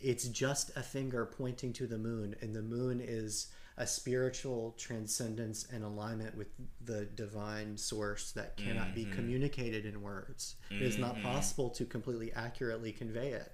it's 0.00 0.28
just 0.28 0.70
a 0.76 0.82
finger 0.82 1.24
pointing 1.26 1.72
to 1.74 1.86
the 1.86 1.98
moon, 1.98 2.36
and 2.40 2.54
the 2.54 2.62
moon 2.62 3.00
is 3.00 3.48
a 3.78 3.86
spiritual 3.86 4.74
transcendence 4.78 5.66
and 5.70 5.84
alignment 5.84 6.36
with 6.36 6.48
the 6.84 7.04
divine 7.04 7.76
source 7.76 8.32
that 8.32 8.56
cannot 8.56 8.94
be 8.94 9.04
communicated 9.04 9.84
in 9.84 10.00
words. 10.00 10.56
It 10.70 10.82
is 10.82 10.98
not 10.98 11.20
possible 11.22 11.68
to 11.70 11.84
completely 11.84 12.32
accurately 12.32 12.92
convey 12.92 13.32
it. 13.32 13.52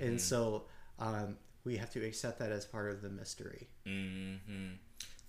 And 0.00 0.20
so 0.20 0.64
um, 0.98 1.36
we 1.64 1.76
have 1.76 1.90
to 1.90 2.04
accept 2.04 2.40
that 2.40 2.50
as 2.50 2.64
part 2.64 2.90
of 2.90 3.02
the 3.02 3.08
mystery. 3.10 3.68
hmm 3.86 4.72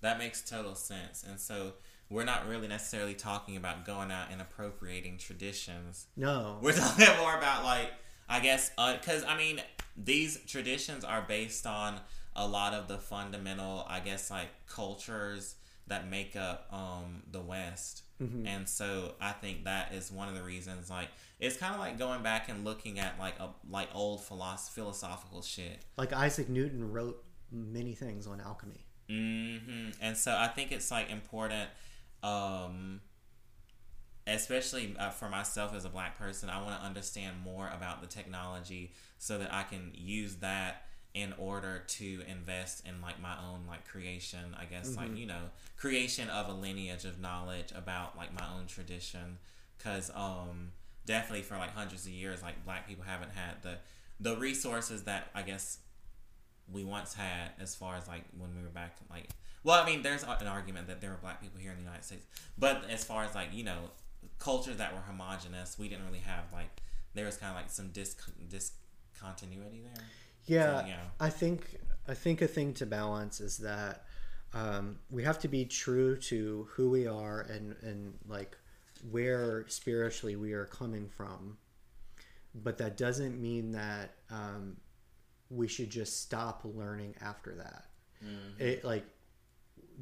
That 0.00 0.18
makes 0.18 0.42
total 0.42 0.74
sense. 0.74 1.22
And 1.22 1.38
so 1.38 1.74
we're 2.10 2.24
not 2.24 2.48
really 2.48 2.68
necessarily 2.68 3.14
talking 3.14 3.56
about 3.56 3.84
going 3.84 4.10
out 4.10 4.28
and 4.32 4.40
appropriating 4.40 5.18
traditions. 5.18 6.06
No. 6.16 6.58
We're 6.60 6.72
talking 6.76 7.06
more 7.18 7.36
about 7.36 7.64
like 7.64 7.92
I 8.28 8.40
guess 8.40 8.70
because 8.70 9.24
I 9.24 9.36
mean 9.36 9.60
these 9.96 10.40
traditions 10.46 11.04
are 11.04 11.22
based 11.22 11.66
on 11.66 12.00
a 12.36 12.46
lot 12.46 12.72
of 12.74 12.88
the 12.88 12.98
fundamental 12.98 13.84
I 13.88 14.00
guess 14.00 14.30
like 14.30 14.48
cultures 14.66 15.56
that 15.86 16.08
make 16.08 16.34
up 16.36 16.66
um 16.72 17.22
the 17.30 17.40
West. 17.40 18.02
And 18.46 18.66
so 18.68 19.14
I 19.20 19.32
think 19.32 19.64
that 19.64 19.92
is 19.92 20.10
one 20.10 20.28
of 20.28 20.34
the 20.34 20.42
reasons 20.42 20.88
like 20.88 21.08
it's 21.40 21.56
kind 21.58 21.74
of 21.74 21.80
like 21.80 21.98
going 21.98 22.22
back 22.22 22.48
and 22.48 22.64
looking 22.64 22.98
at 22.98 23.18
like 23.18 23.38
a 23.38 23.50
like 23.68 23.88
old 23.94 24.20
philosoph- 24.22 24.70
philosophical 24.72 25.42
shit. 25.42 25.84
Like 25.98 26.12
Isaac 26.12 26.48
Newton 26.48 26.90
wrote 26.90 27.22
many 27.52 27.94
things 27.94 28.26
on 28.26 28.40
alchemy. 28.40 28.86
hmm 29.08 29.90
And 30.00 30.16
so 30.16 30.34
I 30.34 30.48
think 30.48 30.72
it's 30.72 30.90
like 30.90 31.10
important, 31.10 31.68
um, 32.22 33.00
especially 34.26 34.96
uh, 34.98 35.10
for 35.10 35.28
myself 35.28 35.74
as 35.74 35.84
a 35.84 35.88
black 35.90 36.18
person. 36.18 36.48
I 36.48 36.62
want 36.62 36.80
to 36.80 36.86
understand 36.86 37.36
more 37.44 37.68
about 37.76 38.00
the 38.00 38.06
technology 38.06 38.92
so 39.18 39.38
that 39.38 39.52
I 39.52 39.64
can 39.64 39.92
use 39.94 40.36
that 40.36 40.83
in 41.14 41.32
order 41.38 41.84
to 41.86 42.22
invest 42.28 42.86
in 42.86 43.00
like 43.00 43.20
my 43.20 43.36
own 43.38 43.60
like 43.68 43.86
creation. 43.86 44.56
I 44.58 44.64
guess 44.64 44.96
like 44.96 45.16
you 45.16 45.26
know 45.26 45.50
creation 45.76 46.28
of 46.28 46.48
a 46.48 46.52
lineage 46.52 47.04
of 47.04 47.20
knowledge 47.20 47.72
about 47.74 48.16
like 48.16 48.38
my 48.38 48.46
own 48.56 48.66
tradition. 48.66 49.38
Cause 49.78 50.10
um 50.14 50.72
definitely 51.06 51.42
for 51.42 51.56
like 51.56 51.74
hundreds 51.74 52.06
of 52.06 52.12
years 52.12 52.42
like 52.42 52.64
black 52.64 52.88
people 52.88 53.04
haven't 53.04 53.32
had 53.32 53.62
the 53.62 53.76
the 54.20 54.36
resources 54.36 55.04
that 55.04 55.28
I 55.34 55.42
guess 55.42 55.78
we 56.72 56.84
once 56.84 57.14
had 57.14 57.50
as 57.60 57.74
far 57.74 57.96
as 57.96 58.08
like 58.08 58.24
when 58.38 58.54
we 58.56 58.62
were 58.62 58.68
back 58.68 58.96
like 59.10 59.28
well 59.62 59.82
i 59.82 59.86
mean 59.86 60.02
there's 60.02 60.22
an 60.22 60.46
argument 60.46 60.86
that 60.86 61.00
there 61.00 61.10
were 61.10 61.16
black 61.16 61.40
people 61.40 61.60
here 61.60 61.70
in 61.70 61.76
the 61.76 61.82
united 61.82 62.04
states 62.04 62.26
but 62.56 62.84
as 62.88 63.04
far 63.04 63.24
as 63.24 63.34
like 63.34 63.48
you 63.52 63.64
know 63.64 63.90
cultures 64.38 64.78
that 64.78 64.92
were 64.94 65.00
homogenous 65.00 65.78
we 65.78 65.88
didn't 65.88 66.04
really 66.06 66.20
have 66.20 66.44
like 66.52 66.80
there 67.14 67.26
was 67.26 67.36
kind 67.36 67.50
of 67.50 67.56
like 67.56 67.70
some 67.70 67.88
dis- 67.88 68.16
discontinuity 68.48 69.82
there 69.82 70.04
Yeah, 70.46 70.86
yeah. 70.86 70.96
I 71.20 71.30
think 71.30 71.78
I 72.08 72.14
think 72.14 72.42
a 72.42 72.46
thing 72.46 72.74
to 72.74 72.86
balance 72.86 73.40
is 73.40 73.58
that 73.58 74.04
um, 74.52 74.98
we 75.10 75.24
have 75.24 75.38
to 75.40 75.48
be 75.48 75.64
true 75.64 76.16
to 76.16 76.68
who 76.70 76.90
we 76.90 77.06
are 77.06 77.42
and 77.42 77.74
and 77.82 78.14
like 78.28 78.56
where 79.10 79.64
spiritually 79.68 80.36
we 80.36 80.52
are 80.52 80.66
coming 80.66 81.08
from, 81.08 81.58
but 82.54 82.78
that 82.78 82.96
doesn't 82.96 83.40
mean 83.40 83.72
that 83.72 84.14
um, 84.30 84.76
we 85.50 85.68
should 85.68 85.90
just 85.90 86.22
stop 86.22 86.62
learning 86.64 87.14
after 87.20 87.54
that. 87.56 87.86
It 88.58 88.84
like 88.84 89.04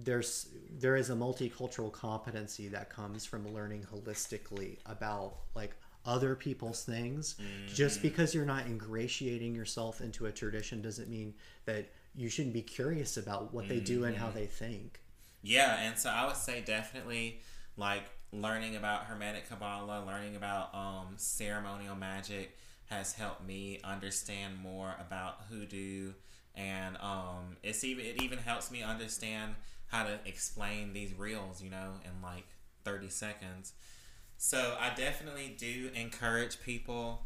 there's 0.03 0.49
there 0.71 0.97
is 0.97 1.11
a 1.11 1.15
multicultural 1.15 1.93
competency 1.93 2.69
that 2.69 2.91
comes 2.91 3.25
from 3.25 3.53
learning 3.53 3.85
holistically 3.93 4.79
about 4.87 5.39
like 5.55 5.73
other 6.05 6.35
people's 6.35 6.85
things. 6.85 7.37
Just 7.67 8.03
because 8.03 8.35
you're 8.35 8.45
not 8.45 8.67
ingratiating 8.67 9.55
yourself 9.55 10.01
into 10.01 10.27
a 10.27 10.33
tradition 10.33 10.83
doesn't 10.83 11.09
mean 11.09 11.35
that 11.65 11.91
you 12.15 12.29
shouldn't 12.29 12.55
be 12.55 12.63
curious 12.63 13.17
about 13.17 13.53
what 13.55 13.69
they 13.69 13.81
do 13.81 14.05
and 14.05 14.17
how 14.17 14.31
they 14.31 14.47
think. 14.47 15.01
Yeah, 15.43 15.81
and 15.81 15.99
so 15.99 16.11
I 16.11 16.27
would 16.27 16.37
say 16.37 16.63
definitely 16.65 17.41
like 17.77 18.05
learning 18.33 18.77
about 18.77 19.05
Hermetic 19.05 19.49
Kabbalah, 19.49 20.05
learning 20.07 20.37
about 20.37 20.75
um, 20.75 21.15
ceremonial 21.17 21.97
magic 21.97 22.57
has 22.87 23.15
helped 23.15 23.47
me 23.47 23.81
understand 23.83 24.59
more 24.59 24.95
about 25.01 25.43
hoodoo, 25.51 26.13
and 26.55 26.97
um, 26.99 27.57
it's 27.63 27.85
even 27.85 28.05
it 28.05 28.23
even 28.23 28.39
helps 28.39 28.71
me 28.71 28.83
understand 28.83 29.55
how 29.87 30.05
to 30.05 30.19
explain 30.27 30.93
these 30.93 31.13
reels, 31.15 31.63
you 31.63 31.71
know, 31.71 31.93
in 32.05 32.23
like 32.23 32.47
thirty 32.85 33.09
seconds. 33.09 33.73
So 34.45 34.75
I 34.81 34.93
definitely 34.93 35.55
do 35.57 35.91
encourage 35.95 36.61
people 36.63 37.23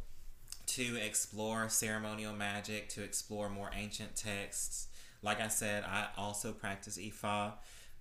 to 0.67 0.97
explore 0.97 1.67
ceremonial 1.71 2.35
magic, 2.35 2.91
to 2.91 3.03
explore 3.03 3.49
more 3.49 3.71
ancient 3.75 4.15
texts. 4.17 4.89
Like 5.23 5.41
I 5.41 5.49
said, 5.49 5.85
I 5.85 6.09
also 6.19 6.53
practice 6.53 6.99
Ifa, 6.99 7.55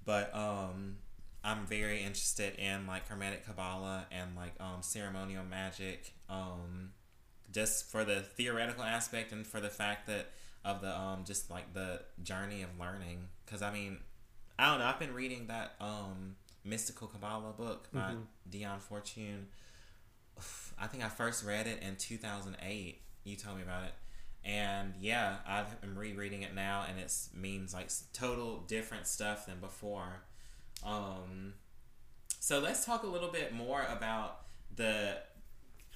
but 0.04 0.36
um, 0.36 0.98
I'm 1.46 1.66
very 1.66 2.04
interested 2.04 2.60
in 2.60 2.88
like 2.88 3.08
Hermetic 3.08 3.46
Kabbalah 3.46 4.06
and 4.12 4.36
like 4.36 4.52
um, 4.60 4.82
ceremonial 4.82 5.46
magic, 5.46 6.14
um, 6.30 6.90
just 7.54 7.90
for 7.90 8.04
the 8.04 8.20
theoretical 8.20 8.84
aspect 8.84 9.32
and 9.32 9.48
for 9.48 9.62
the 9.62 9.70
fact 9.70 10.08
that 10.08 10.32
of 10.66 10.82
the 10.82 10.94
um, 10.94 11.24
just 11.24 11.50
like 11.50 11.74
the 11.74 12.02
journey 12.22 12.64
of 12.64 12.78
learning. 12.78 13.30
Because 13.46 13.62
I 13.62 13.72
mean, 13.72 14.00
I 14.60 14.70
don't 14.70 14.80
know. 14.80 14.86
I've 14.86 15.00
been 15.00 15.14
reading 15.14 15.48
that 15.48 15.76
um, 15.80 16.36
mystical 16.66 17.08
Kabbalah 17.08 17.54
book 17.58 17.88
by 17.94 18.16
Dion 18.50 18.80
Fortune. 18.80 19.48
I 20.78 20.88
think 20.88 21.04
I 21.04 21.10
first 21.10 21.46
read 21.46 21.68
it 21.68 21.82
in 21.82 21.96
2008. 21.96 23.02
You 23.24 23.36
told 23.36 23.58
me 23.58 23.64
about 23.64 23.84
it. 23.84 23.94
And 24.44 24.94
yeah, 25.00 25.38
I'm 25.48 25.96
rereading 25.96 26.44
it 26.44 26.54
now, 26.54 26.86
and 26.88 27.00
it 27.00 27.12
means 27.34 27.74
like 27.74 27.90
total 28.14 28.64
different 28.68 29.08
stuff 29.08 29.48
than 29.48 29.60
before. 29.60 30.22
Um, 30.86 31.54
so 32.40 32.60
let's 32.60 32.86
talk 32.86 33.04
a 33.04 33.08
little 33.08 33.32
bit 33.32 33.54
more 33.54 33.84
about 33.90 34.42
the 34.76 35.18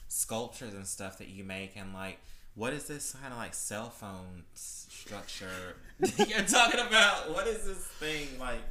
sculptures 0.08 0.74
and 0.74 0.88
stuff 0.88 1.20
that 1.20 1.28
you 1.28 1.44
make, 1.44 1.76
and 1.76 1.94
like 1.94 2.20
what 2.56 2.74
is 2.74 2.86
this 2.86 3.16
kind 3.22 3.32
of 3.32 3.40
like 3.40 3.54
cell 3.54 3.90
phone 3.90 4.44
structure 4.54 5.78
you're 6.18 6.42
talking 6.42 6.80
about? 6.80 7.32
What 7.32 7.48
is 7.48 7.66
this 7.66 7.78
thing 7.78 8.28
like? 8.40 8.62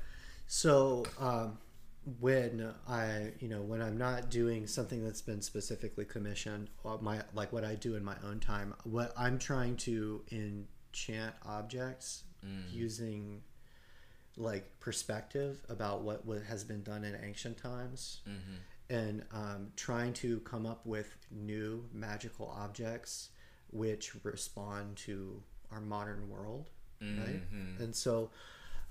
so 0.49 1.05
um, 1.20 1.59
when 2.20 2.72
i 2.88 3.32
you 3.40 3.48
know 3.48 3.61
when 3.61 3.82
i'm 3.82 3.98
not 3.98 4.30
doing 4.30 4.66
something 4.66 5.04
that's 5.04 5.20
been 5.22 5.42
specifically 5.42 6.04
commissioned 6.04 6.68
my 7.00 7.20
like 7.34 7.52
what 7.52 7.64
i 7.64 7.74
do 7.74 7.96
in 7.96 8.04
my 8.04 8.16
own 8.24 8.38
time 8.40 8.74
what 8.84 9.12
i'm 9.16 9.38
trying 9.38 9.76
to 9.76 10.22
enchant 10.30 11.34
objects 11.44 12.22
using 12.72 13.42
like 14.36 14.78
perspective 14.78 15.61
about 15.68 16.02
what, 16.02 16.24
what 16.24 16.42
has 16.44 16.62
been 16.62 16.82
done 16.84 17.02
in 17.02 17.18
ancient 17.24 17.56
times. 17.59 18.20
And 18.88 19.24
um, 19.32 19.72
trying 19.76 20.12
to 20.14 20.38
come 20.40 20.64
up 20.64 20.86
with 20.86 21.16
new 21.32 21.84
magical 21.92 22.46
objects 22.56 23.30
which 23.70 24.12
respond 24.24 24.96
to 24.98 25.42
our 25.72 25.80
modern 25.80 26.28
world 26.30 26.70
right? 27.02 27.42
And 27.80 27.94
so 27.94 28.30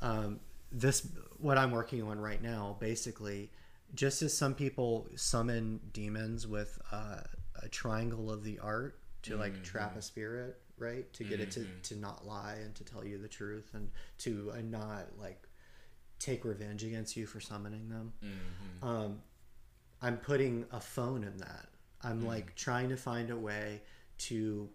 um, 0.01 0.39
this 0.71 1.07
what 1.37 1.57
i'm 1.57 1.71
working 1.71 2.01
on 2.03 2.19
right 2.19 2.41
now 2.41 2.75
basically 2.79 3.49
just 3.95 4.21
as 4.21 4.35
some 4.35 4.53
people 4.53 5.07
summon 5.15 5.79
demons 5.93 6.45
with 6.45 6.77
uh, 6.91 7.21
a 7.63 7.69
triangle 7.69 8.29
of 8.29 8.43
the 8.43 8.59
art 8.59 8.99
to 9.21 9.37
like 9.37 9.63
trap 9.63 9.95
a 9.95 10.01
spirit 10.01 10.59
right? 10.77 11.11
To 11.13 11.23
get 11.23 11.39
it 11.39 11.51
to, 11.51 11.65
to 11.83 11.95
not 11.95 12.25
lie 12.25 12.57
and 12.63 12.73
to 12.75 12.83
tell 12.83 13.03
you 13.03 13.17
the 13.17 13.27
truth 13.27 13.71
and 13.73 13.89
to 14.19 14.51
uh, 14.55 14.61
not 14.61 15.07
like 15.19 15.47
take 16.19 16.45
revenge 16.45 16.83
against 16.83 17.17
you 17.17 17.25
for 17.25 17.39
summoning 17.39 17.89
them. 17.89 18.13
Um, 18.87 19.21
i'm 20.01 20.17
putting 20.17 20.65
a 20.71 20.79
phone 20.79 21.23
in 21.23 21.37
that. 21.37 21.67
I'm 22.03 22.25
like 22.25 22.55
trying 22.55 22.89
to 22.89 22.97
find 22.97 23.31
a 23.31 23.35
way 23.35 23.81
to 24.19 24.69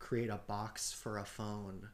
create 0.00 0.30
a 0.30 0.40
box 0.48 0.92
for 0.92 1.18
a 1.18 1.24
phone 1.24 1.88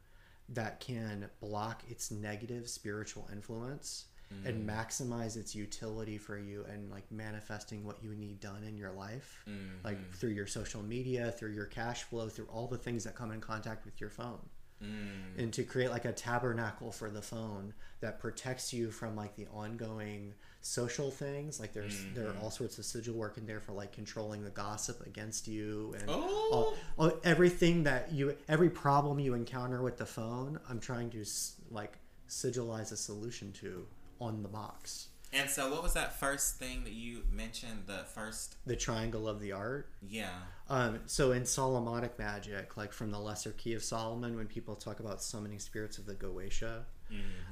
that 0.50 0.80
can 0.80 1.28
block 1.40 1.82
its 1.88 2.10
negative 2.10 2.68
spiritual 2.68 3.28
influence 3.32 4.06
and 4.44 4.68
mm. 4.68 4.72
maximize 4.72 5.36
its 5.36 5.54
utility 5.54 6.16
for 6.16 6.38
you 6.38 6.64
and 6.70 6.88
like 6.90 7.10
manifesting 7.10 7.84
what 7.84 8.02
you 8.02 8.14
need 8.14 8.38
done 8.38 8.62
in 8.62 8.76
your 8.76 8.92
life 8.92 9.42
like 9.84 9.96
mm-hmm. 9.96 10.12
through 10.12 10.30
your 10.30 10.46
social 10.46 10.82
media 10.82 11.32
through 11.32 11.52
your 11.52 11.66
cash 11.66 12.04
flow 12.04 12.28
through 12.28 12.46
all 12.46 12.68
the 12.68 12.78
things 12.78 13.02
that 13.02 13.16
come 13.16 13.32
in 13.32 13.40
contact 13.40 13.84
with 13.84 14.00
your 14.00 14.10
phone 14.10 14.38
Mm. 14.82 15.38
and 15.38 15.52
to 15.52 15.62
create 15.62 15.90
like 15.90 16.06
a 16.06 16.12
tabernacle 16.12 16.90
for 16.90 17.10
the 17.10 17.20
phone 17.20 17.74
that 18.00 18.18
protects 18.18 18.72
you 18.72 18.90
from 18.90 19.14
like 19.14 19.36
the 19.36 19.46
ongoing 19.52 20.32
social 20.62 21.10
things. 21.10 21.60
Like 21.60 21.72
there's 21.72 22.02
there 22.14 22.26
are 22.26 22.32
mm-hmm. 22.32 22.44
all 22.44 22.50
sorts 22.50 22.78
of 22.78 22.84
sigil 22.84 23.14
work 23.14 23.36
in 23.38 23.46
there 23.46 23.60
for 23.60 23.72
like 23.72 23.92
controlling 23.92 24.42
the 24.44 24.50
gossip 24.50 25.06
against 25.06 25.48
you 25.48 25.94
and 25.98 26.04
oh. 26.08 26.50
all, 26.52 26.74
all, 26.98 27.18
everything 27.24 27.84
that 27.84 28.12
you 28.12 28.36
every 28.48 28.70
problem 28.70 29.18
you 29.18 29.34
encounter 29.34 29.82
with 29.82 29.96
the 29.96 30.06
phone 30.06 30.58
i'm 30.68 30.80
trying 30.80 31.10
to 31.10 31.24
like 31.70 31.98
sigilize 32.28 32.92
a 32.92 32.96
solution 32.96 33.52
to 33.52 33.86
on 34.20 34.42
the 34.42 34.48
box 34.48 35.08
And 35.32 35.48
so, 35.48 35.70
what 35.70 35.82
was 35.82 35.92
that 35.94 36.18
first 36.18 36.56
thing 36.56 36.84
that 36.84 36.92
you 36.92 37.22
mentioned? 37.30 37.84
The 37.86 38.04
first, 38.14 38.56
the 38.66 38.76
triangle 38.76 39.28
of 39.28 39.40
the 39.40 39.52
art 39.52 39.88
yeah. 40.06 40.30
Um, 40.68 41.00
so 41.06 41.32
in 41.32 41.44
Solomonic 41.44 42.18
magic, 42.18 42.76
like 42.76 42.92
from 42.92 43.10
the 43.10 43.18
Lesser 43.18 43.52
Key 43.52 43.74
of 43.74 43.82
Solomon, 43.82 44.36
when 44.36 44.46
people 44.46 44.74
talk 44.76 45.00
about 45.00 45.22
summoning 45.22 45.58
spirits 45.58 45.98
of 45.98 46.06
the 46.06 46.14
Goetia, 46.14 46.82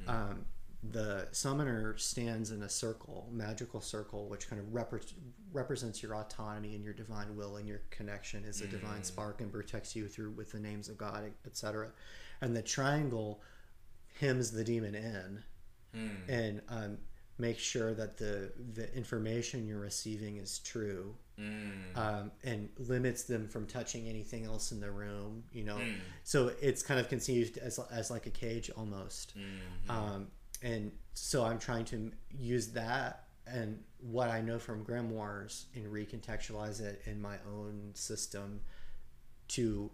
um, 0.07 0.45
the 0.93 1.27
summoner 1.33 1.97
stands 1.97 2.53
in 2.53 2.63
a 2.63 2.69
circle, 2.69 3.29
magical 3.33 3.81
circle, 3.81 4.29
which 4.29 4.49
kind 4.49 4.61
of 4.61 4.69
repre- 4.69 5.13
represents 5.53 6.01
your 6.03 6.15
autonomy 6.15 6.77
and 6.77 6.85
your 6.85 6.95
divine 6.95 7.37
will 7.37 7.57
and 7.57 7.67
your 7.67 7.83
connection 7.91 8.45
as 8.45 8.61
a 8.61 8.67
divine 8.69 9.03
spark 9.03 9.41
and 9.41 9.53
protects 9.53 9.97
you 9.97 10.07
through 10.07 10.31
with 10.31 10.53
the 10.53 10.61
names 10.61 10.89
of 10.89 10.97
God, 10.97 11.33
etc. 11.45 11.89
And 12.41 12.55
the 12.55 12.63
triangle 12.63 13.41
hems 14.21 14.53
the 14.53 14.63
demon 14.63 14.95
in 14.95 15.43
and 16.29 16.63
um, 16.69 16.99
make 17.39 17.59
sure 17.59 17.95
that 17.95 18.17
the 18.17 18.53
the 18.75 18.93
information 18.97 19.67
you're 19.67 19.79
receiving 19.81 20.37
is 20.39 20.59
true 20.61 21.15
um, 21.95 22.33
and 22.43 22.69
limits 22.79 23.23
them 23.25 23.47
from 23.47 23.65
touching 23.67 24.09
anything 24.09 24.45
else 24.45 24.73
in 24.73 24.81
the 24.81 24.91
room 24.91 25.45
you 25.53 25.63
know? 25.65 25.79
So 26.25 26.51
it's 26.61 26.83
kind 26.83 26.99
of 26.99 27.09
conceived 27.09 27.59
as, 27.59 27.79
as 27.93 28.11
like 28.11 28.27
a 28.27 28.31
cage 28.31 28.71
almost. 28.77 29.35
Um, 29.89 30.27
and 30.63 30.91
so 31.15 31.45
i'm 31.45 31.59
trying 31.59 31.85
to 31.85 32.11
use 32.37 32.69
that 32.69 33.25
and 33.47 33.79
what 34.01 34.29
i 34.31 34.41
know 34.41 34.59
from 34.59 34.85
grimoires 34.85 35.65
and 35.75 35.87
recontextualize 35.87 36.81
it 36.81 37.01
in 37.07 37.21
my 37.21 37.37
own 37.55 37.91
system 37.95 38.61
to 39.47 39.91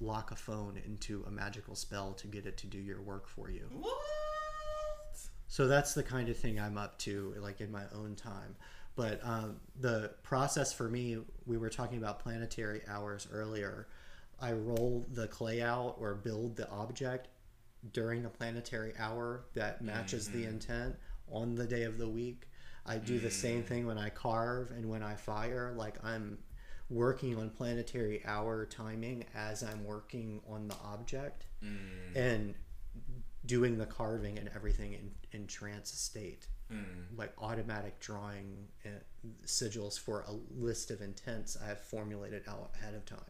lock 0.00 0.30
a 0.30 0.36
phone 0.36 0.80
into 0.84 1.24
a 1.26 1.30
magical 1.30 1.74
spell 1.74 2.12
to 2.12 2.26
get 2.26 2.46
it 2.46 2.56
to 2.58 2.66
do 2.66 2.78
your 2.78 3.00
work 3.00 3.28
for 3.28 3.50
you. 3.50 3.68
What? 3.72 3.94
So 5.54 5.68
that's 5.68 5.94
the 5.94 6.02
kind 6.02 6.28
of 6.28 6.36
thing 6.36 6.58
I'm 6.58 6.76
up 6.76 6.98
to, 7.02 7.32
like 7.38 7.60
in 7.60 7.70
my 7.70 7.84
own 7.94 8.16
time. 8.16 8.56
But 8.96 9.20
um, 9.22 9.60
the 9.78 10.10
process 10.24 10.72
for 10.72 10.88
me, 10.88 11.18
we 11.46 11.58
were 11.58 11.70
talking 11.70 11.96
about 11.96 12.18
planetary 12.18 12.80
hours 12.88 13.28
earlier. 13.30 13.86
I 14.40 14.50
roll 14.50 15.06
the 15.12 15.28
clay 15.28 15.62
out 15.62 15.94
or 16.00 16.16
build 16.16 16.56
the 16.56 16.68
object 16.70 17.28
during 17.92 18.24
the 18.24 18.30
planetary 18.30 18.94
hour 18.98 19.44
that 19.54 19.80
matches 19.80 20.26
the 20.28 20.38
mm-hmm. 20.38 20.54
intent 20.54 20.96
on 21.30 21.54
the 21.54 21.66
day 21.66 21.84
of 21.84 21.98
the 21.98 22.08
week. 22.08 22.48
I 22.84 22.96
do 22.96 23.20
the 23.20 23.30
same 23.30 23.62
mm. 23.62 23.66
thing 23.66 23.86
when 23.86 23.96
I 23.96 24.08
carve 24.08 24.72
and 24.72 24.90
when 24.90 25.04
I 25.04 25.14
fire. 25.14 25.72
Like 25.76 26.04
I'm 26.04 26.38
working 26.90 27.38
on 27.38 27.50
planetary 27.50 28.22
hour 28.26 28.66
timing 28.66 29.24
as 29.36 29.62
I'm 29.62 29.84
working 29.84 30.40
on 30.50 30.66
the 30.66 30.74
object 30.84 31.46
mm. 31.64 32.16
and 32.16 32.56
doing 33.46 33.78
the 33.78 33.86
carving 33.86 34.38
and 34.38 34.50
everything 34.54 34.94
in, 34.94 35.10
in 35.32 35.46
trance 35.46 35.90
state. 35.90 36.46
Like 37.16 37.32
automatic 37.40 38.00
drawing 38.00 38.66
uh, 38.84 38.88
sigils 39.46 39.98
for 39.98 40.24
a 40.26 40.32
list 40.58 40.90
of 40.90 41.02
intents 41.02 41.56
I 41.62 41.68
have 41.68 41.80
formulated 41.80 42.42
out 42.48 42.70
ahead 42.74 42.94
of 42.94 43.04
time. 43.04 43.20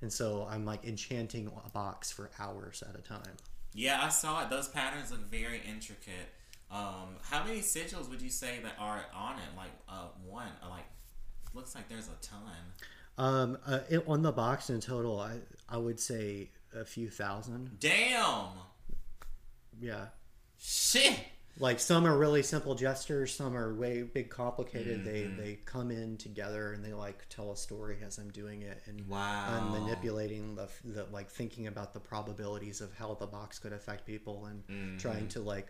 And 0.00 0.12
so 0.12 0.46
I'm 0.50 0.64
like 0.64 0.84
enchanting 0.84 1.50
a 1.64 1.70
box 1.70 2.10
for 2.10 2.30
hours 2.38 2.82
at 2.88 2.98
a 2.98 3.02
time. 3.02 3.36
Yeah, 3.74 4.00
I 4.02 4.08
saw 4.08 4.42
it. 4.42 4.50
Those 4.50 4.68
patterns 4.68 5.10
look 5.10 5.30
very 5.30 5.60
intricate. 5.68 6.32
Um, 6.70 7.16
how 7.22 7.44
many 7.44 7.60
sigils 7.60 8.08
would 8.08 8.22
you 8.22 8.30
say 8.30 8.58
that 8.62 8.74
are 8.78 9.04
on 9.14 9.34
it? 9.34 9.56
Like 9.56 9.70
uh, 9.88 10.06
one, 10.26 10.48
uh, 10.62 10.70
like 10.70 10.86
looks 11.54 11.74
like 11.74 11.88
there's 11.88 12.08
a 12.08 12.26
ton. 12.26 12.38
Um, 13.18 13.58
uh, 13.66 13.80
it, 13.88 14.04
on 14.06 14.22
the 14.22 14.32
box 14.32 14.70
in 14.70 14.80
total, 14.80 15.20
I 15.20 15.38
I 15.68 15.76
would 15.76 16.00
say 16.00 16.50
a 16.76 16.84
few 16.84 17.10
thousand. 17.10 17.78
Damn. 17.80 18.48
Yeah, 19.78 20.06
Shit. 20.58 21.18
like 21.58 21.78
some 21.80 22.06
are 22.06 22.16
really 22.16 22.42
simple 22.42 22.74
gestures, 22.74 23.34
some 23.34 23.54
are 23.54 23.74
way 23.74 24.02
big, 24.02 24.30
complicated. 24.30 25.04
They 25.04 25.24
Mm-hmm. 25.24 25.36
they 25.36 25.54
come 25.66 25.90
in 25.90 26.16
together 26.16 26.72
and 26.72 26.82
they 26.82 26.94
like 26.94 27.28
tell 27.28 27.52
a 27.52 27.56
story 27.56 27.98
as 28.02 28.16
I'm 28.16 28.30
doing 28.30 28.62
it, 28.62 28.80
and 28.86 29.06
Wow. 29.06 29.48
I'm 29.50 29.82
manipulating 29.82 30.54
the, 30.54 30.68
the 30.84 31.04
like 31.12 31.28
thinking 31.30 31.66
about 31.66 31.92
the 31.92 32.00
probabilities 32.00 32.80
of 32.80 32.94
how 32.94 33.12
the 33.14 33.26
box 33.26 33.58
could 33.58 33.74
affect 33.74 34.06
people 34.06 34.46
and 34.46 34.66
Mm-hmm. 34.66 34.96
trying 34.98 35.28
to 35.28 35.40
like 35.40 35.66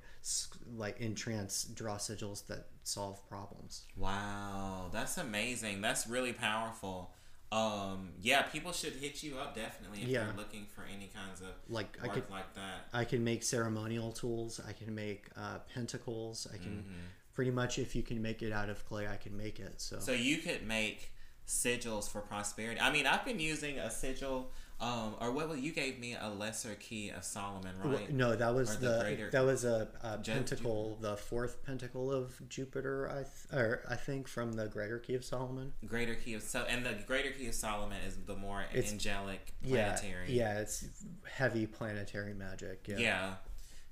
like 0.77 1.01
in 1.01 1.15
trance 1.17 1.65
draw 1.65 1.97
sigils 1.97 2.47
that 2.47 2.67
solve 2.85 3.29
problems. 3.29 3.87
Wow, 3.97 4.89
that's 4.93 5.19
amazing. 5.19 5.81
That's 5.81 6.07
really 6.07 6.33
powerful. 6.33 7.11
Um, 7.53 8.11
yeah, 8.21 8.43
people 8.43 8.73
should 8.73 8.95
hit 8.95 9.23
you 9.23 9.39
up 9.39 9.55
definitely 9.55 10.03
if 10.03 10.09
Yeah. 10.09 10.25
they're 10.25 10.37
looking 10.37 10.67
for 10.75 10.83
any 10.83 11.07
kinds 11.15 11.41
of 11.41 11.49
Like 11.69 11.97
I 12.03 12.07
work 12.07 12.15
could 12.15 12.31
like 12.31 12.55
that. 12.55 12.89
I 12.93 13.05
can 13.05 13.23
make 13.23 13.43
ceremonial 13.45 14.13
tools. 14.13 14.61
I 14.67 14.73
can 14.73 14.95
make 14.95 15.27
uh, 15.37 15.59
pentacles. 15.73 16.47
I 16.53 16.57
can 16.57 16.79
Mm-hmm. 16.79 17.07
pretty 17.35 17.51
much 17.53 17.79
if 17.79 17.95
you 17.95 18.03
can 18.03 18.21
make 18.21 18.43
it 18.43 18.53
out 18.53 18.69
of 18.69 18.85
clay, 18.89 19.07
I 19.07 19.17
can 19.17 19.37
make 19.37 19.61
it. 19.61 19.81
So, 19.81 19.99
So 20.01 20.13
you 20.13 20.39
could 20.39 20.67
make 20.67 21.13
sigils 21.47 22.09
for 22.11 22.21
prosperity. 22.21 22.81
I 22.81 22.91
mean, 22.91 23.07
I've 23.07 23.25
been 23.25 23.39
using 23.39 23.79
a 23.79 23.91
sigil, 23.91 24.51
um, 24.81 25.15
or 25.21 25.31
what? 25.33 25.49
was- 25.49 25.61
You 25.61 25.73
gave 25.73 25.99
me 25.99 26.15
a 26.21 26.29
lesser 26.29 26.75
key 26.75 27.09
of 27.11 27.25
Solomon, 27.25 27.75
Well, 27.83 27.95
right? 27.95 28.13
no, 28.13 28.37
that 28.37 28.55
was 28.55 28.77
Or 28.77 28.79
the 28.81 28.89
the, 28.89 29.01
greater- 29.01 29.31
that 29.31 29.45
was 29.45 29.65
a, 29.65 29.89
a 30.03 30.19
Ju- 30.19 30.33
pentacle, 30.33 30.99
the 31.01 31.17
fourth 31.17 31.65
pentacle 31.65 32.13
of 32.13 32.35
Jupiter. 32.49 33.09
I 33.11 33.23
th- 33.23 33.53
or 33.53 33.83
I 33.89 33.97
think 33.97 34.29
from 34.29 34.53
the 34.53 34.67
Greater 34.69 34.99
Key 34.99 35.15
of 35.15 35.25
Solomon. 35.25 35.73
Greater 35.87 36.15
key 36.15 36.35
of 36.35 36.43
so, 36.43 36.65
and 36.69 36.85
the 36.85 36.95
greater 37.07 37.31
key 37.31 37.47
of 37.49 37.55
Solomon 37.55 37.99
is 38.07 38.17
the 38.27 38.37
more 38.37 38.65
It's- 38.73 38.93
angelic 38.93 39.55
Yeah, 39.63 39.93
planetary. 39.95 40.33
yeah, 40.33 40.59
it's 40.61 40.85
heavy 41.25 41.67
planetary 41.67 42.35
magic. 42.35 42.87
Yeah, 42.87 42.99
yeah, 42.99 43.35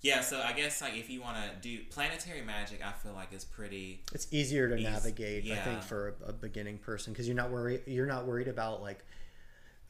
yeah. 0.03 0.20
So 0.20 0.43
I 0.43 0.53
guess 0.53 0.82
like 0.82 0.95
if 0.97 1.09
you 1.09 1.22
want 1.22 1.39
to 1.39 1.51
do 1.66 1.82
planetary 1.91 2.43
magic, 2.43 2.85
I 2.85 2.93
feel 2.93 3.14
like 3.14 3.32
is 3.32 3.45
pretty. 3.45 4.03
it's 4.12 4.26
easier 4.30 4.68
to 4.68 4.78
navigate. 4.78 5.51
I 5.51 5.57
think 5.57 5.82
for 5.82 6.14
a, 6.26 6.28
a 6.28 6.32
beginning 6.35 6.76
person 6.76 7.14
because 7.14 7.26
you're 7.26 7.37
not 7.37 7.51
worried. 7.51 7.82
You're 7.87 8.05
not 8.07 8.26
worried 8.26 8.49
about 8.49 8.82
like 8.82 9.03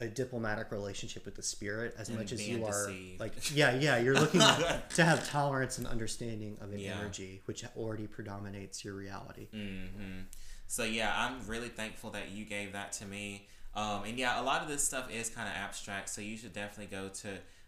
a 0.01 0.07
diplomatic 0.07 0.71
relationship 0.71 1.23
with 1.25 1.35
the 1.35 1.41
spirit 1.43 1.95
as 1.97 2.09
And 2.09 2.17
much 2.17 2.31
as 2.33 2.47
you 2.47 2.65
are 2.65 2.91
like 3.17 3.33
yeah 3.55 3.75
yeah 3.75 3.97
you're 3.97 4.13
looking 4.19 4.41
to 4.95 5.05
have 5.05 5.27
tolerance 5.29 5.77
and 5.77 5.87
understanding 5.87 6.57
of 6.61 6.73
an 6.73 6.79
Yeah. 6.79 6.97
energy 6.99 7.41
which 7.45 7.63
already 7.77 8.05
predominates 8.07 8.83
your 8.83 8.93
reality 8.95 9.47
hmm 9.51 10.21
So 10.67 10.83
yeah, 10.83 11.13
I'm 11.15 11.45
really 11.47 11.69
thankful 11.69 12.09
that 12.11 12.31
you 12.31 12.43
gave 12.43 12.73
that 12.73 12.91
to 12.93 13.05
me. 13.05 13.47
Um, 13.75 14.03
and 14.05 14.17
yeah, 14.17 14.41
a 14.41 14.43
lot 14.43 14.61
of 14.63 14.67
this 14.67 14.83
stuff 14.83 15.11
is 15.11 15.29
kind 15.29 15.47
of 15.47 15.55
abstract, 15.55 16.09
so 16.09 16.21
you 16.21 16.37
should 16.37 16.53
definitely 16.53 16.95
go 16.95 17.07
to 17.09 17.27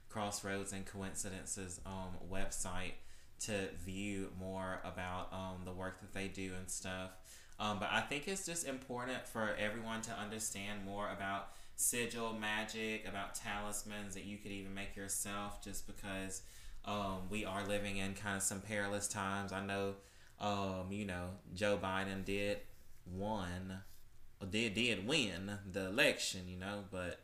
Crossroads 0.09 0.73
and 0.73 0.85
Coincidences 0.85 1.79
um, 1.85 2.11
website 2.31 2.93
to 3.41 3.67
view 3.85 4.29
more 4.39 4.79
about 4.83 5.31
um, 5.31 5.63
the 5.65 5.71
work 5.71 5.99
that 6.01 6.13
they 6.13 6.27
do 6.27 6.53
and 6.57 6.69
stuff. 6.69 7.11
Um, 7.59 7.77
but 7.79 7.89
I 7.91 8.01
think 8.01 8.27
it's 8.27 8.45
just 8.45 8.65
important 8.67 9.27
for 9.27 9.55
everyone 9.59 10.01
to 10.03 10.11
understand 10.11 10.85
more 10.85 11.09
about 11.11 11.49
sigil 11.77 12.33
magic, 12.33 13.07
about 13.07 13.35
talismans 13.35 14.15
that 14.15 14.25
you 14.25 14.37
could 14.37 14.51
even 14.51 14.73
make 14.73 14.95
yourself, 14.95 15.63
just 15.63 15.87
because 15.87 16.41
um, 16.83 17.29
we 17.29 17.45
are 17.45 17.65
living 17.65 17.97
in 17.97 18.13
kind 18.13 18.35
of 18.35 18.43
some 18.43 18.59
perilous 18.59 19.07
times. 19.07 19.53
I 19.53 19.65
know, 19.65 19.93
um, 20.41 20.87
you 20.91 21.05
know, 21.05 21.29
Joe 21.53 21.79
Biden 21.81 22.25
did 22.25 22.59
won, 23.05 23.79
or 24.41 24.47
did 24.47 24.73
did 24.73 25.07
win 25.07 25.59
the 25.71 25.85
election, 25.87 26.41
you 26.49 26.57
know, 26.57 26.83
but 26.91 27.19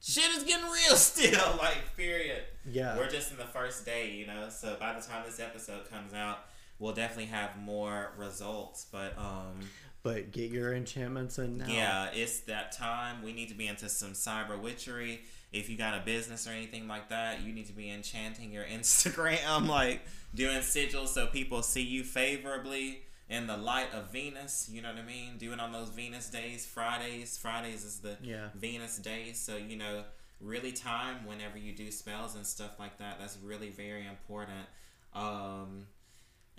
shit 0.00 0.30
is 0.36 0.44
getting 0.44 0.64
real 0.64 0.96
still. 0.96 1.56
Like, 1.58 1.96
period. 1.96 2.42
Yeah. 2.68 2.96
we're 2.96 3.10
just 3.10 3.30
in 3.30 3.36
the 3.36 3.44
first 3.44 3.84
day, 3.84 4.12
you 4.12 4.26
know. 4.26 4.48
So 4.48 4.76
by 4.80 4.94
the 4.94 5.06
time 5.06 5.24
this 5.26 5.40
episode 5.40 5.88
comes 5.90 6.14
out, 6.14 6.38
we'll 6.78 6.94
definitely 6.94 7.26
have 7.26 7.58
more 7.58 8.12
results. 8.16 8.86
But 8.90 9.16
um, 9.18 9.60
but 10.02 10.30
get 10.32 10.50
your 10.50 10.74
enchantments 10.74 11.38
in 11.38 11.58
now 11.58 11.66
yeah, 11.68 12.08
it's 12.12 12.40
that 12.40 12.72
time. 12.72 13.22
We 13.22 13.32
need 13.32 13.48
to 13.48 13.54
be 13.54 13.66
into 13.66 13.88
some 13.88 14.12
cyber 14.12 14.58
witchery. 14.60 15.20
If 15.52 15.68
you 15.70 15.76
got 15.78 15.94
a 15.94 16.02
business 16.04 16.46
or 16.46 16.50
anything 16.50 16.86
like 16.88 17.08
that, 17.08 17.42
you 17.42 17.52
need 17.52 17.66
to 17.66 17.72
be 17.72 17.90
enchanting 17.90 18.52
your 18.52 18.64
Instagram, 18.78 19.66
like 19.68 20.02
doing 20.34 20.58
sigils 20.58 21.08
so 21.08 21.26
people 21.26 21.62
see 21.62 21.82
you 21.82 22.04
favorably. 22.04 23.02
in 23.30 23.46
the 23.46 23.56
light 23.56 23.92
of 23.94 24.10
Venus. 24.10 24.68
You 24.72 24.80
know 24.82 24.88
what 24.90 24.98
I 24.98 25.06
mean? 25.06 25.36
Doing 25.38 25.60
on 25.60 25.72
those 25.72 25.88
Venus 25.90 26.28
days, 26.30 26.64
Fridays. 26.66 27.36
Fridays 27.36 27.84
is 27.84 27.98
the 27.98 28.16
Yeah. 28.22 28.48
Venus 28.54 28.98
days. 28.98 29.38
So 29.40 29.56
you 29.56 29.76
know, 29.76 30.04
really 30.40 30.72
time 30.72 31.26
whenever 31.26 31.58
you 31.58 31.72
do 31.72 31.90
spells 31.90 32.34
and 32.36 32.46
stuff 32.46 32.78
like 32.78 32.98
that. 32.98 33.18
That's 33.18 33.36
really 33.42 33.70
very 33.70 34.06
important. 34.06 34.66
Um, 35.14 35.86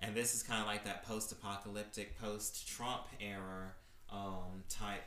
and 0.02 0.16
this 0.16 0.36
is 0.36 0.44
kind 0.44 0.62
of 0.62 0.68
like 0.68 0.86
that 0.86 1.06
post-apocalyptic, 1.06 2.20
post-Trump 2.20 3.04
era 3.20 3.74
um, 4.12 4.64
type 4.70 5.04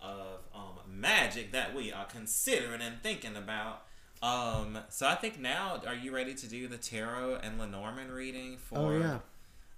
of 0.00 0.40
um, 0.54 0.78
magic 0.88 1.52
that 1.52 1.74
we 1.74 1.92
are 1.92 2.04
considering 2.04 2.80
and 2.80 3.02
thinking 3.02 3.36
about. 3.36 3.82
Um, 4.22 4.78
so 4.88 5.06
I 5.06 5.14
think 5.14 5.38
now, 5.40 5.80
are 5.86 5.94
you 5.94 6.14
ready 6.14 6.34
to 6.34 6.46
do 6.48 6.68
the 6.68 6.78
tarot 6.78 7.40
and 7.42 7.58
Lenormand 7.58 8.10
reading 8.10 8.56
for 8.56 8.78
Oh 8.78 8.98
yeah. 8.98 9.18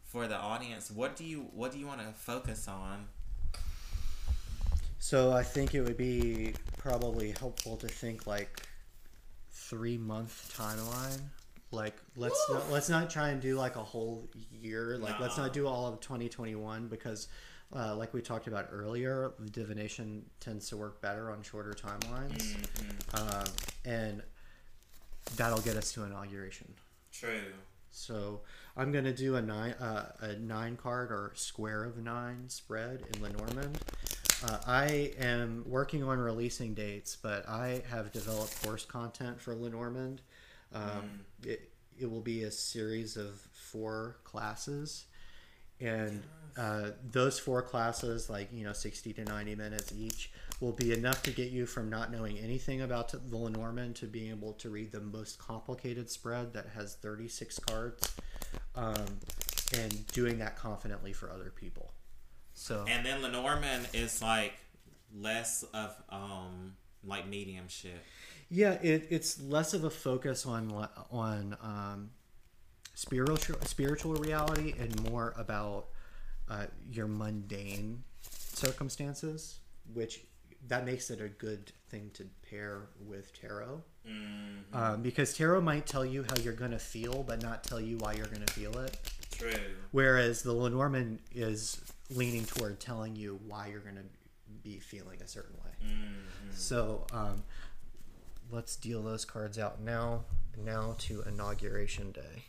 for 0.04 0.28
the 0.28 0.36
audience? 0.36 0.90
What 0.90 1.16
do 1.16 1.24
you 1.24 1.48
what 1.52 1.72
do 1.72 1.78
you 1.78 1.86
want 1.86 2.00
to 2.00 2.12
focus 2.14 2.68
on? 2.68 3.06
So 5.00 5.32
I 5.32 5.42
think 5.42 5.74
it 5.74 5.82
would 5.82 5.96
be 5.96 6.54
probably 6.76 7.32
helpful 7.38 7.76
to 7.78 7.88
think 7.88 8.26
like 8.26 8.62
three 9.50 9.98
month 9.98 10.54
timeline. 10.56 11.20
Like 11.70 11.96
let's 12.16 12.42
Woo! 12.48 12.54
not, 12.56 12.70
let's 12.70 12.88
not 12.88 13.10
try 13.10 13.28
and 13.28 13.40
do 13.40 13.56
like 13.56 13.76
a 13.76 13.82
whole 13.84 14.28
year. 14.50 14.96
Like 14.98 15.20
let's 15.20 15.36
not 15.36 15.52
do 15.52 15.66
all 15.66 15.86
of 15.86 16.00
2021 16.00 16.88
because, 16.88 17.28
uh, 17.76 17.94
like 17.94 18.14
we 18.14 18.22
talked 18.22 18.46
about 18.46 18.68
earlier, 18.72 19.32
the 19.38 19.50
divination 19.50 20.24
tends 20.40 20.68
to 20.70 20.76
work 20.78 21.00
better 21.02 21.30
on 21.30 21.42
shorter 21.42 21.74
timelines, 21.74 22.38
Mm-hmm. 22.56 23.28
um, 23.28 23.44
and 23.84 24.22
that'll 25.36 25.60
get 25.60 25.76
us 25.76 25.92
to 25.92 26.04
inauguration. 26.04 26.72
True. 27.12 27.52
So 27.90 28.40
I'm 28.76 28.90
gonna 28.92 29.12
do 29.12 29.36
a 29.36 29.42
nine 29.42 29.72
uh, 29.72 30.12
a 30.20 30.36
nine 30.36 30.76
card 30.76 31.10
or 31.10 31.32
square 31.34 31.84
of 31.84 31.98
nine 31.98 32.44
spread 32.48 33.02
in 33.12 33.20
Lenormand. 33.22 33.78
Uh, 34.44 34.58
I 34.66 35.12
am 35.18 35.64
working 35.66 36.02
on 36.04 36.18
releasing 36.18 36.72
dates, 36.72 37.16
but 37.20 37.48
I 37.48 37.82
have 37.90 38.12
developed 38.12 38.62
course 38.62 38.84
content 38.84 39.40
for 39.40 39.54
Lenormand. 39.54 40.22
Um, 40.72 41.20
it, 41.44 41.70
it 41.98 42.10
will 42.10 42.20
be 42.20 42.42
a 42.42 42.50
series 42.50 43.16
of 43.16 43.40
four 43.52 44.16
classes, 44.24 45.06
and 45.80 46.22
uh, 46.56 46.90
those 47.10 47.38
four 47.38 47.62
classes, 47.62 48.28
like 48.28 48.48
you 48.52 48.64
know, 48.64 48.72
sixty 48.72 49.12
to 49.14 49.24
ninety 49.24 49.54
minutes 49.54 49.92
each, 49.96 50.30
will 50.60 50.72
be 50.72 50.92
enough 50.92 51.22
to 51.22 51.30
get 51.30 51.50
you 51.50 51.66
from 51.66 51.88
not 51.88 52.12
knowing 52.12 52.38
anything 52.38 52.82
about 52.82 53.08
the 53.08 53.36
Lenormand 53.36 53.96
to 53.96 54.06
being 54.06 54.30
able 54.30 54.52
to 54.54 54.70
read 54.70 54.92
the 54.92 55.00
most 55.00 55.38
complicated 55.38 56.10
spread 56.10 56.52
that 56.52 56.66
has 56.74 56.94
thirty 56.96 57.28
six 57.28 57.58
cards, 57.58 58.14
um, 58.74 59.06
and 59.76 60.06
doing 60.08 60.38
that 60.38 60.56
confidently 60.56 61.12
for 61.12 61.30
other 61.30 61.52
people. 61.54 61.92
So 62.54 62.84
And 62.88 63.06
then 63.06 63.22
Lenormand 63.22 63.88
is 63.94 64.20
like 64.20 64.54
less 65.16 65.64
of 65.72 65.94
um 66.10 66.74
like 67.04 67.28
mediumship. 67.28 68.04
Yeah, 68.50 68.72
it, 68.82 69.06
it's 69.10 69.40
less 69.42 69.74
of 69.74 69.84
a 69.84 69.90
focus 69.90 70.46
on 70.46 70.88
on 71.10 71.56
um, 71.62 72.10
spiritual 72.94 73.58
spiritual 73.62 74.14
reality 74.14 74.74
and 74.78 75.10
more 75.10 75.34
about 75.36 75.86
uh, 76.48 76.66
your 76.90 77.06
mundane 77.06 78.02
circumstances, 78.62 79.60
which 79.94 80.20
that 80.66 80.84
makes 80.84 81.10
it 81.10 81.20
a 81.20 81.28
good 81.28 81.72
thing 81.88 82.10
to 82.14 82.26
pair 82.50 82.82
with 83.06 83.32
tarot. 83.38 83.82
Mm, 84.08 84.62
Um, 84.72 85.02
because 85.02 85.34
tarot 85.36 85.60
might 85.60 85.86
tell 85.86 86.04
you 86.04 86.24
how 86.28 86.36
you're 86.42 86.52
going 86.54 86.72
to 86.72 86.78
feel, 86.78 87.22
but 87.22 87.42
not 87.42 87.62
tell 87.62 87.80
you 87.80 87.96
why 87.98 88.14
you're 88.14 88.26
going 88.26 88.44
to 88.44 88.52
feel 88.52 88.76
it. 88.78 88.96
true. 89.30 89.52
Whereas 89.92 90.42
the 90.42 90.52
Lenormand 90.52 91.20
is 91.34 91.80
leaning 92.10 92.44
toward 92.44 92.80
telling 92.80 93.14
you 93.14 93.38
why 93.46 93.68
you're 93.68 93.80
going 93.80 93.96
to 93.96 94.02
be 94.64 94.78
feeling 94.80 95.20
a 95.22 95.28
certain 95.28 95.54
way. 95.64 95.70
Mm, 95.92 96.54
So 96.54 97.06
um, 97.12 97.44
let's 98.50 98.76
deal 98.76 99.02
those 99.02 99.24
cards 99.24 99.58
out 99.58 99.80
now. 99.80 100.24
Now 100.56 100.96
to 100.98 101.22
inauguration 101.22 102.12
day. 102.12 102.44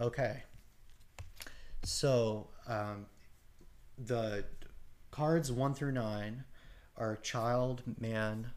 Okay. 0.00 0.42
So 1.84 2.48
um, 2.66 3.06
the 3.98 4.44
cards 5.10 5.52
one 5.52 5.74
through 5.74 5.92
nine 5.92 6.44
are 6.96 7.16
child, 7.16 7.82
man, 8.00 8.50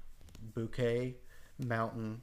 bouquet, 0.53 1.15
mountain, 1.59 2.21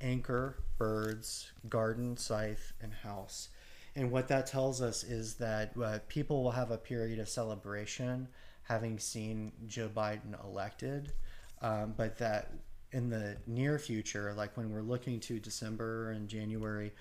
anchor, 0.00 0.58
birds, 0.78 1.52
garden, 1.68 2.16
scythe, 2.16 2.72
and 2.80 2.92
house. 2.92 3.48
And 3.94 4.10
what 4.10 4.28
that 4.28 4.46
tells 4.46 4.80
us 4.80 5.04
is 5.04 5.34
that 5.34 5.72
uh, 5.82 5.98
people 6.08 6.42
will 6.42 6.50
have 6.50 6.70
a 6.70 6.78
period 6.78 7.18
of 7.18 7.28
celebration 7.28 8.28
having 8.62 8.98
seen 8.98 9.52
Joe 9.66 9.88
Biden 9.88 10.42
elected, 10.44 11.12
um, 11.60 11.94
but 11.96 12.18
that 12.18 12.52
in 12.92 13.10
the 13.10 13.36
near 13.46 13.78
future, 13.78 14.32
like 14.34 14.56
when 14.56 14.70
we're 14.70 14.82
looking 14.82 15.20
to 15.20 15.38
December 15.38 16.10
and 16.10 16.28
January, 16.28 16.92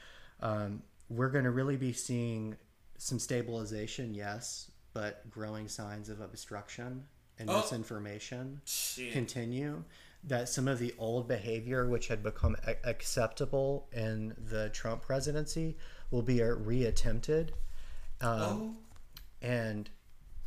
um, 0.42 0.82
we're 1.10 1.30
going 1.30 1.44
to 1.44 1.52
really 1.52 1.78
be 1.78 1.94
seeing 1.94 2.56
some 3.02 3.18
stabilization, 3.18 4.14
yes, 4.14 4.70
but 4.94 5.28
growing 5.32 5.68
signs 5.68 6.08
of 6.08 6.22
obstruction 6.22 7.04
and 7.40 7.50
Oh. 7.50 7.62
misinformation 7.62 8.62
Shit. 8.66 9.12
continue. 9.12 9.84
That 10.24 10.50
some 10.50 10.68
of 10.68 10.78
the 10.78 10.94
old 11.00 11.28
behavior, 11.28 11.90
which 11.90 12.10
had 12.10 12.22
become 12.22 12.56
a- 12.64 12.78
acceptable 12.88 13.90
in 13.92 14.36
the 14.38 14.70
Trump 14.70 15.02
presidency, 15.02 15.78
will 16.12 16.22
be 16.22 16.44
uh, 16.44 16.50
reattempted. 16.50 17.50
Um, 18.22 18.40
oh. 18.40 18.78
and 19.42 19.90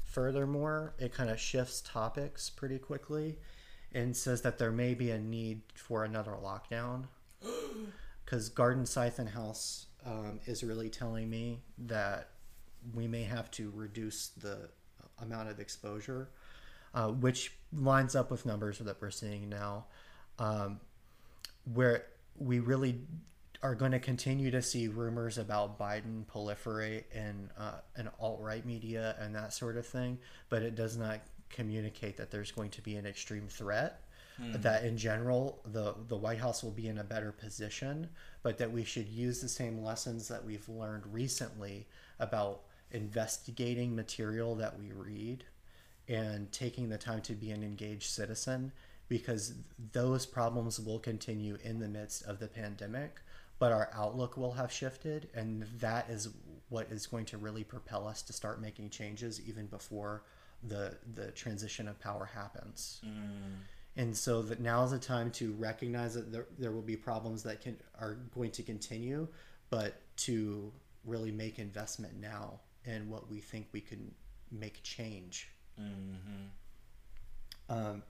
furthermore, 0.05 0.95
it 0.99 1.13
kind 1.13 1.31
of 1.31 1.41
shifts 1.41 1.81
topics 1.85 2.51
pretty 2.51 2.79
quickly 2.79 3.41
and 3.91 4.17
says 4.17 4.43
that 4.43 4.59
there 4.59 4.71
may 4.71 4.95
be 4.95 5.11
a 5.11 5.19
need 5.19 5.63
for 5.75 6.05
another 6.05 6.33
lockdown. 6.41 7.09
Because 8.25 8.49
Garden 8.49 8.87
Scythe 8.87 9.19
and 9.19 9.29
House 9.29 9.85
um, 10.07 10.41
is 10.47 10.65
really 10.65 10.89
telling 10.89 11.29
me 11.29 11.61
that 11.77 12.31
we 12.93 13.07
may 13.07 13.23
have 13.23 13.51
to 13.53 13.73
reduce 13.75 14.29
the 14.29 14.69
amount 15.21 15.49
of 15.49 15.61
exposure, 15.61 16.29
uh, 16.95 17.09
which 17.09 17.53
lines 17.73 18.15
up 18.15 18.31
with 18.31 18.45
numbers 18.45 18.79
that 18.79 19.01
we're 19.01 19.11
seeing 19.11 19.49
now, 19.49 19.87
um, 20.39 20.81
where 21.73 22.07
we 22.37 22.59
really 22.61 23.01
are 23.63 23.75
going 23.75 23.93
to 23.93 23.99
continue 23.99 24.51
to 24.51 24.61
see 24.61 24.89
rumors 24.89 25.39
about 25.39 25.79
Biden 25.79 26.25
proliferate 26.27 27.05
in 27.15 27.51
uh, 27.59 27.79
an 27.97 28.11
alt 28.21 28.41
right 28.43 28.65
media 28.67 29.17
and 29.19 29.35
that 29.35 29.55
sort 29.55 29.77
of 29.77 29.87
thing, 29.87 30.19
but 30.51 30.63
it 30.63 30.75
does 30.75 30.97
not 30.97 31.21
communicate 31.49 32.17
that 32.19 32.31
there's 32.31 32.51
going 32.51 32.71
to 32.71 32.83
be 32.83 32.97
an 32.97 33.07
extreme 33.07 33.49
threat. 33.49 34.01
That 34.63 34.85
in 34.85 34.99
general, 34.99 35.61
the 35.65 35.95
the 36.09 36.17
White 36.17 36.39
House 36.39 36.65
will 36.65 36.73
be 36.73 36.89
in 36.89 36.99
a 36.99 37.05
better 37.05 37.31
position, 37.31 38.09
but 38.43 38.59
that 38.59 38.73
we 38.73 38.83
should 38.83 39.09
use 39.09 39.41
the 39.41 39.49
same 39.49 39.81
lessons 39.81 40.27
that 40.27 40.45
we've 40.45 40.69
learned 40.69 41.05
recently 41.15 41.87
about 42.19 42.63
investigating 42.95 43.95
material 43.95 44.55
that 44.55 44.79
we 44.79 44.93
read 44.93 45.45
and 46.09 46.51
taking 46.53 46.89
the 46.89 46.99
time 46.99 47.21
to 47.23 47.35
be 47.35 47.51
an 47.51 47.63
engaged 47.63 48.09
citizen 48.09 48.73
because 49.09 49.55
those 49.93 50.25
problems 50.25 50.81
will 50.81 50.99
continue 50.99 51.59
in 51.63 51.79
the 51.79 51.89
midst 51.89 52.25
of 52.25 52.39
the 52.39 52.49
pandemic 52.49 53.21
but 53.59 53.73
our 53.73 53.91
outlook 53.95 54.37
will 54.37 54.53
have 54.53 54.73
shifted 54.73 55.29
and 55.35 55.65
that 55.79 56.09
is 56.09 56.29
what 56.69 56.91
is 56.91 57.07
going 57.07 57.25
to 57.25 57.39
really 57.39 57.65
propel 57.65 58.07
us 58.07 58.23
to 58.23 58.33
start 58.33 58.61
making 58.61 58.91
changes 58.91 59.41
even 59.47 59.67
before 59.67 60.23
the 60.69 60.97
the 61.15 61.31
transition 61.33 61.89
of 61.89 61.99
power 62.01 62.29
happens. 62.33 63.01
Mm. 63.05 63.59
And 63.97 64.17
so 64.17 64.43
that 64.43 64.61
now 64.61 64.83
is 64.85 64.91
the 64.91 64.99
time 64.99 65.31
to 65.33 65.53
recognize 65.53 66.15
that 66.15 66.33
there, 66.33 66.47
there 66.59 66.73
will 66.73 66.83
be 66.83 66.97
problems 66.97 67.43
that 67.45 67.61
can 67.61 67.77
are 68.01 68.19
going 68.35 68.51
to 68.53 68.63
continue 68.63 69.29
but 69.71 70.01
to 70.17 70.73
really 71.05 71.31
make 71.31 71.59
investment 71.59 72.15
now 72.21 72.61
in 72.87 73.09
what 73.09 73.31
we 73.31 73.41
think 73.41 73.67
we 73.73 73.81
can 73.81 74.13
make 74.51 74.83
change 74.83 75.49
Mm-hmm. 75.81 76.47
um, 77.69 78.03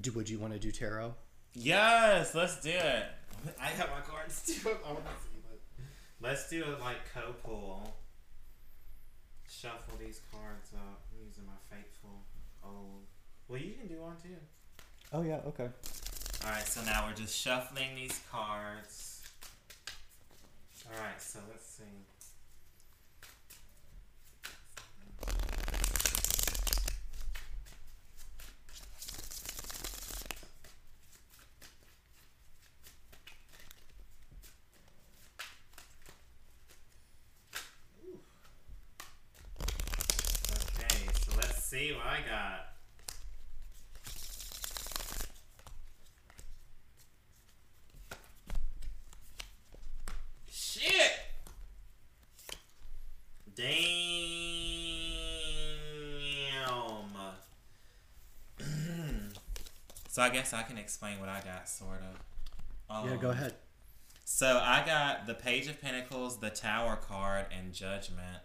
do, 0.00 0.12
would 0.12 0.28
you 0.30 0.38
want 0.38 0.52
to 0.52 0.58
do 0.60 0.70
tarot 0.70 1.14
Yes, 1.56 2.34
let's 2.34 2.60
do 2.60 2.70
it. 2.70 3.06
I 3.60 3.66
have 3.66 3.88
my 3.90 4.00
cards 4.00 4.42
too. 4.46 4.70
I 4.86 4.92
want 4.92 5.04
to 5.04 5.10
see 5.22 5.38
what. 5.48 5.60
Let's 6.20 6.48
do 6.50 6.62
it 6.62 6.80
like 6.80 6.96
co-pull. 7.14 7.94
Shuffle 9.48 9.96
these 10.04 10.20
cards 10.32 10.70
up. 10.74 11.02
I'm 11.12 11.26
using 11.26 11.44
my 11.46 11.52
faithful 11.76 12.22
old. 12.64 13.04
Well, 13.48 13.60
you 13.60 13.72
can 13.72 13.86
do 13.86 14.00
one 14.00 14.16
too. 14.22 14.36
Oh 15.12 15.22
yeah. 15.22 15.40
Okay. 15.46 15.68
All 16.44 16.50
right, 16.50 16.66
so 16.66 16.82
now 16.82 17.06
we're 17.06 17.14
just 17.14 17.36
shuffling 17.36 17.94
these 17.94 18.20
cards. 18.30 19.22
All 20.86 21.00
right, 21.00 21.20
so 21.22 21.38
let's 21.50 21.66
see. 21.66 21.84
Okay, 40.50 41.08
so 41.20 41.32
let's 41.36 41.62
see 41.64 41.92
what 41.92 42.03
I 42.14 42.18
got. 42.20 42.66
Shit! 50.50 51.12
Damn. 53.54 53.74
so 60.08 60.22
I 60.22 60.28
guess 60.30 60.52
I 60.52 60.62
can 60.62 60.78
explain 60.78 61.18
what 61.20 61.28
I 61.28 61.40
got, 61.40 61.68
sort 61.68 62.00
of. 62.00 63.06
yeah. 63.08 63.16
Go 63.16 63.30
Um, 63.30 63.34
ahead. 63.36 63.54
so 64.24 64.60
I 64.62 64.84
got 64.86 65.26
the 65.26 65.34
Page 65.34 65.66
of 65.68 65.80
Pentacles, 65.80 66.38
the 66.38 66.50
Tower 66.50 66.96
card, 66.96 67.46
and 67.56 67.72
Judgment. 67.72 68.38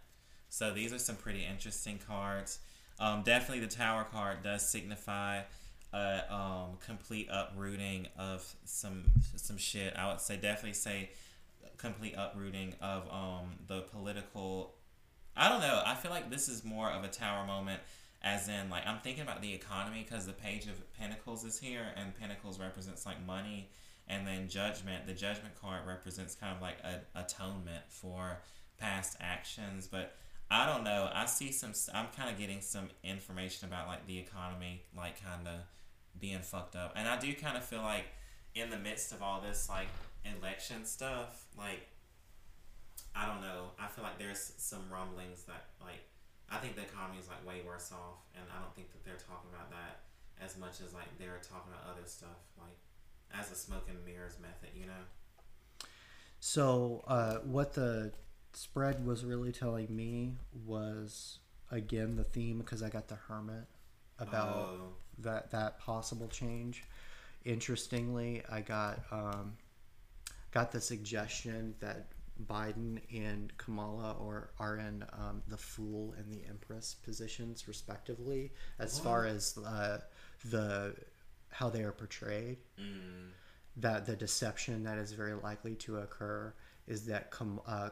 So 0.49 0.71
these 0.73 0.91
are 0.93 0.99
some 0.99 1.15
pretty 1.15 1.45
interesting 1.45 1.99
cards. 1.99 2.59
Um, 2.99 3.23
definitely, 3.23 3.65
the 3.65 3.73
Tower 3.73 4.05
card 4.11 4.43
does 4.43 4.67
signify 4.67 5.41
a 5.93 6.33
um, 6.33 6.77
complete 6.85 7.27
uprooting 7.31 8.07
of 8.17 8.55
some 8.65 9.05
some 9.35 9.57
shit. 9.57 9.95
I 9.95 10.09
would 10.09 10.21
say 10.21 10.35
definitely 10.35 10.73
say 10.73 11.09
complete 11.77 12.15
uprooting 12.17 12.75
of 12.81 13.03
um, 13.11 13.55
the 13.67 13.81
political. 13.81 14.73
I 15.35 15.47
don't 15.49 15.61
know. 15.61 15.81
I 15.85 15.95
feel 15.95 16.11
like 16.11 16.29
this 16.29 16.49
is 16.49 16.65
more 16.65 16.89
of 16.91 17.03
a 17.03 17.07
Tower 17.07 17.45
moment, 17.45 17.81
as 18.21 18.49
in 18.49 18.69
like 18.69 18.85
I'm 18.85 18.99
thinking 18.99 19.23
about 19.23 19.41
the 19.41 19.53
economy 19.53 20.05
because 20.07 20.25
the 20.25 20.33
Page 20.33 20.65
of 20.65 20.93
Pentacles 20.97 21.45
is 21.45 21.59
here, 21.59 21.85
and 21.95 22.17
Pentacles 22.19 22.59
represents 22.59 23.05
like 23.05 23.25
money 23.25 23.69
and 24.09 24.25
then 24.25 24.49
judgment 24.49 25.05
the 25.05 25.13
judgment 25.13 25.53
card 25.61 25.85
represents 25.87 26.35
kind 26.35 26.55
of 26.55 26.61
like 26.61 26.77
a 26.83 27.19
atonement 27.19 27.83
for 27.87 28.39
past 28.79 29.15
actions 29.19 29.87
but 29.87 30.15
i 30.51 30.65
don't 30.65 30.83
know. 30.83 31.09
I 31.13 31.25
see 31.25 31.51
some 31.51 31.73
i'm 31.93 32.07
kind 32.15 32.29
of 32.29 32.37
getting 32.37 32.61
some 32.61 32.89
information 33.03 33.67
about 33.67 33.87
like 33.87 34.05
the 34.07 34.17
economy 34.17 34.83
like 34.95 35.23
kind 35.23 35.47
of 35.47 35.61
being 36.19 36.39
fucked 36.39 36.75
up. 36.75 36.93
And 36.95 37.07
i 37.07 37.17
do 37.17 37.33
kind 37.33 37.57
of 37.57 37.63
feel 37.63 37.81
like 37.81 38.05
in 38.55 38.69
the 38.69 38.77
midst 38.77 39.11
of 39.11 39.21
all 39.21 39.41
this 39.41 39.69
like 39.69 39.87
election 40.25 40.85
stuff 40.85 41.45
like 41.57 41.87
i 43.15 43.25
don't 43.25 43.41
know. 43.41 43.71
I 43.79 43.87
feel 43.87 44.03
like 44.03 44.17
there's 44.17 44.53
some 44.57 44.83
rumblings 44.91 45.43
that 45.43 45.65
like 45.81 46.03
i 46.49 46.57
think 46.57 46.75
the 46.75 46.83
economy 46.83 47.19
is 47.19 47.27
like 47.27 47.45
way 47.45 47.61
worse 47.65 47.91
off 47.91 48.25
and 48.35 48.43
i 48.49 48.61
don't 48.61 48.73
think 48.75 48.91
that 48.91 49.05
they're 49.05 49.21
talking 49.21 49.49
about 49.53 49.69
that 49.69 50.01
as 50.41 50.57
much 50.57 50.81
as 50.81 50.93
like 50.93 51.07
they're 51.19 51.41
talking 51.43 51.71
about 51.71 51.85
other 51.93 52.07
stuff 52.07 52.41
like 52.57 52.77
as 53.33 53.51
a 53.51 53.55
smoke 53.55 53.87
and 53.89 53.97
mirrors 54.05 54.37
method, 54.41 54.69
you 54.75 54.85
know? 54.85 55.87
So, 56.39 57.03
uh, 57.07 57.35
what 57.39 57.73
the 57.73 58.13
spread 58.53 59.05
was 59.05 59.23
really 59.25 59.51
telling 59.51 59.95
me 59.95 60.35
was 60.65 61.39
again 61.71 62.15
the 62.15 62.23
theme 62.23 62.59
because 62.59 62.81
I 62.83 62.89
got 62.89 63.07
the 63.07 63.15
hermit 63.15 63.65
about 64.17 64.55
Oh. 64.57 64.93
that 65.19 65.51
that 65.51 65.79
possible 65.79 66.27
change. 66.27 66.83
Interestingly, 67.45 68.43
I 68.51 68.61
got 68.61 68.99
um, 69.11 69.57
got 70.51 70.71
the 70.71 70.81
suggestion 70.81 71.75
that 71.79 72.07
Biden 72.47 72.99
and 73.13 73.55
Kamala 73.57 74.15
or 74.19 74.51
are 74.59 74.77
in 74.77 75.03
um, 75.13 75.41
the 75.47 75.57
Fool 75.57 76.13
and 76.17 76.31
the 76.31 76.45
Empress 76.47 76.95
positions 77.03 77.67
respectively, 77.67 78.51
as 78.77 78.97
far 78.99 79.25
as 79.25 79.57
uh, 79.65 79.99
the 80.49 80.95
how 81.49 81.69
they 81.69 81.83
are 81.83 81.91
portrayed 81.91 82.57
Mm. 82.79 83.29
that 83.77 84.05
the 84.05 84.15
deception 84.15 84.83
that 84.83 84.97
is 84.97 85.11
very 85.13 85.33
likely 85.33 85.75
to 85.75 85.97
occur 85.97 86.53
is 86.87 87.05
that 87.07 87.31
Kam- 87.31 87.59
uh, 87.67 87.89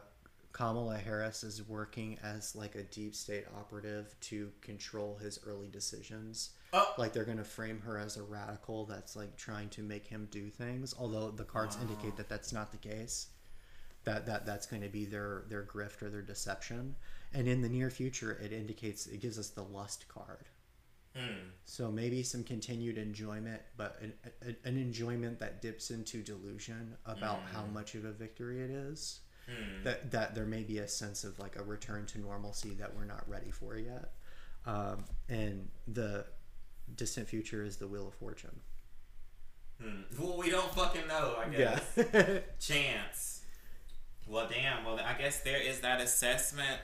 Kamala 0.52 0.96
Harris 0.96 1.44
is 1.44 1.62
working 1.62 2.18
as 2.22 2.56
like 2.56 2.74
a 2.74 2.82
deep 2.82 3.14
state 3.14 3.44
operative 3.56 4.16
to 4.22 4.50
control 4.60 5.16
his 5.16 5.38
early 5.46 5.68
decisions. 5.68 6.50
Oh. 6.72 6.94
Like 6.98 7.12
they're 7.12 7.24
going 7.24 7.38
to 7.38 7.44
frame 7.44 7.80
her 7.80 7.98
as 7.98 8.16
a 8.16 8.22
radical 8.22 8.84
that's 8.86 9.14
like 9.16 9.36
trying 9.36 9.68
to 9.70 9.82
make 9.82 10.06
him 10.06 10.28
do 10.30 10.50
things, 10.50 10.94
although 10.98 11.30
the 11.30 11.44
cards 11.44 11.76
Wow. 11.76 11.82
indicate 11.82 12.16
that 12.16 12.28
that's 12.28 12.52
not 12.52 12.72
the 12.72 12.78
case. 12.78 13.28
That 14.04 14.26
that 14.26 14.46
that's 14.46 14.66
going 14.66 14.82
to 14.82 14.88
be 14.88 15.04
their 15.04 15.44
their 15.48 15.64
grift 15.64 16.02
or 16.02 16.08
their 16.10 16.22
deception. 16.22 16.96
And 17.34 17.46
in 17.46 17.60
the 17.60 17.68
near 17.68 17.90
future, 17.90 18.32
it 18.42 18.52
indicates 18.52 19.06
it 19.06 19.20
gives 19.20 19.38
us 19.38 19.50
the 19.50 19.62
lust 19.62 20.08
card. 20.08 20.46
Mm. 21.16 21.50
So 21.64 21.90
maybe 21.90 22.22
some 22.22 22.44
continued 22.44 22.96
enjoyment, 22.96 23.60
but 23.76 23.98
an, 24.00 24.12
an, 24.42 24.56
an 24.64 24.76
enjoyment 24.78 25.40
that 25.40 25.60
dips 25.60 25.90
into 25.90 26.22
delusion 26.22 26.96
about 27.06 27.40
how 27.52 27.64
much 27.66 27.94
of 27.94 28.04
a 28.04 28.12
victory 28.12 28.62
it 28.62 28.70
is. 28.70 29.20
Mm. 29.48 29.84
That 29.84 30.10
that 30.10 30.34
there 30.34 30.44
may 30.44 30.62
be 30.62 30.78
a 30.78 30.88
sense 30.88 31.24
of 31.24 31.38
like 31.38 31.56
a 31.56 31.62
return 31.62 32.04
to 32.06 32.20
normalcy 32.20 32.70
that 32.78 32.94
we're 32.94 33.06
not 33.06 33.24
ready 33.28 33.50
for 33.50 33.76
yet. 33.76 34.12
Um, 34.66 35.04
and 35.28 35.68
the 35.86 36.26
distant 36.94 37.28
future 37.28 37.64
is 37.64 37.76
the 37.76 37.86
wheel 37.86 38.08
of 38.08 38.14
fortune. 38.14 38.60
Mm. 39.82 40.18
Well, 40.18 40.36
we 40.36 40.50
don't 40.50 40.70
fucking 40.74 41.06
know, 41.06 41.36
I 41.38 41.48
guess. 41.48 41.82
Yeah. 41.96 42.38
Chance. 42.60 43.42
Well, 44.26 44.48
damn. 44.50 44.84
Well, 44.84 45.00
I 45.00 45.14
guess 45.14 45.40
there 45.40 45.60
is 45.60 45.80
that 45.80 46.00
assessment. 46.00 46.78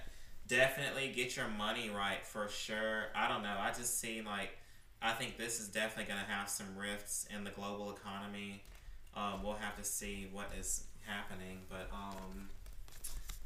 Definitely 0.46 1.12
get 1.14 1.36
your 1.36 1.48
money 1.48 1.90
right 1.90 2.24
for 2.24 2.48
sure. 2.48 3.06
I 3.14 3.28
don't 3.28 3.42
know. 3.42 3.56
I 3.58 3.72
just 3.72 3.98
see 4.00 4.22
like, 4.22 4.56
I 5.02 5.12
think 5.12 5.36
this 5.36 5.60
is 5.60 5.68
definitely 5.68 6.12
going 6.12 6.24
to 6.24 6.30
have 6.30 6.48
some 6.48 6.76
rifts 6.76 7.26
in 7.34 7.44
the 7.44 7.50
global 7.50 7.92
economy. 7.92 8.62
Um, 9.14 9.42
we'll 9.42 9.54
have 9.54 9.76
to 9.76 9.84
see 9.84 10.28
what 10.32 10.50
is 10.58 10.84
happening. 11.06 11.60
But 11.68 11.88
um, 11.92 12.48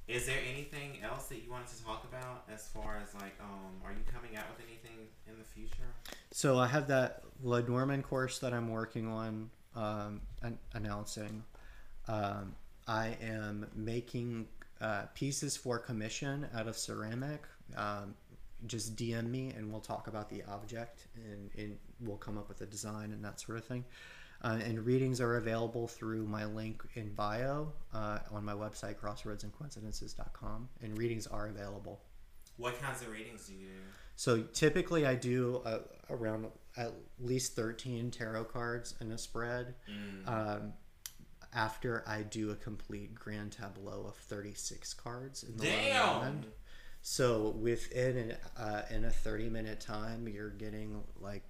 is 0.06 0.26
there 0.26 0.38
anything 0.50 0.98
else 1.02 1.26
that 1.26 1.42
you 1.42 1.50
wanted 1.50 1.68
to 1.68 1.84
talk 1.84 2.04
about 2.11 2.44
as 2.52 2.66
far 2.68 2.98
as 3.02 3.14
like, 3.14 3.34
um, 3.40 3.72
are 3.84 3.92
you 3.92 4.04
coming 4.12 4.36
out 4.36 4.44
with 4.50 4.66
anything 4.66 5.06
in 5.26 5.38
the 5.38 5.44
future? 5.44 5.92
So 6.30 6.59
I 6.59 6.66
have 6.66 6.88
that 6.88 7.22
Lenormand 7.42 8.04
course 8.04 8.38
that 8.38 8.52
I'm 8.52 8.70
working 8.70 9.06
on 9.06 9.50
um, 9.76 10.20
an- 10.42 10.59
announcing. 10.74 11.44
Um, 12.06 12.54
I 12.86 13.16
am 13.20 13.66
making 13.74 14.48
uh, 14.80 15.02
pieces 15.14 15.56
for 15.56 15.78
commission 15.78 16.46
out 16.54 16.68
of 16.68 16.76
ceramic. 16.76 17.42
Um, 17.76 18.14
just 18.66 18.96
DM 18.96 19.28
me 19.28 19.52
and 19.56 19.70
we'll 19.70 19.80
talk 19.80 20.09
about 20.09 20.28
the 20.30 20.42
object 20.48 21.06
and, 21.14 21.50
and 21.56 21.76
we'll 22.00 22.16
come 22.16 22.36
up 22.38 22.48
with 22.48 22.61
a 22.61 22.66
design 22.66 23.12
and 23.12 23.24
that 23.24 23.40
sort 23.40 23.59
of 23.59 23.64
thing. 23.64 23.84
Uh, 24.43 24.59
and 24.64 24.86
readings 24.86 25.20
are 25.20 25.36
available 25.36 25.89
through 25.89 26.24
my 26.24 26.45
link 26.45 26.82
in 26.95 27.12
bio 27.14 27.72
uh, 27.93 28.20
on 28.30 28.45
my 28.45 28.53
website, 28.53 28.95
crossroadsandcoincidences.com. 28.97 30.68
And 30.80 30.97
readings 30.97 31.26
are 31.26 31.49
available. 31.49 32.01
What 32.57 32.80
kinds 32.80 33.03
of 33.03 33.11
readings 33.11 33.47
do 33.47 33.55
you 33.55 33.66
do? 33.66 33.74
So 34.16 34.43
typically, 34.43 35.07
I 35.07 35.14
do 35.14 35.62
uh, 35.64 35.78
around 36.11 36.47
at 36.76 36.93
least 37.20 37.55
thirteen 37.55 38.11
tarot 38.11 38.45
cards 38.45 38.95
in 39.01 39.12
a 39.12 39.18
spread. 39.18 39.74
Mm. 39.89 40.28
Um, 40.28 40.72
after 41.55 42.03
I 42.07 42.22
do 42.22 42.51
a 42.51 42.57
complete 42.57 43.14
grand 43.14 43.53
tableau 43.53 44.07
of 44.09 44.16
thirty 44.16 44.55
six 44.55 44.93
cards 44.93 45.45
in 45.45 45.57
the 45.57 45.66
Damn! 45.66 46.45
So 47.01 47.51
within 47.51 48.16
an, 48.16 48.36
uh, 48.57 48.82
in 48.91 49.05
a 49.05 49.11
thirty 49.11 49.49
minute 49.49 49.80
time, 49.80 50.26
you're 50.26 50.51
getting 50.51 51.01
like 51.20 51.45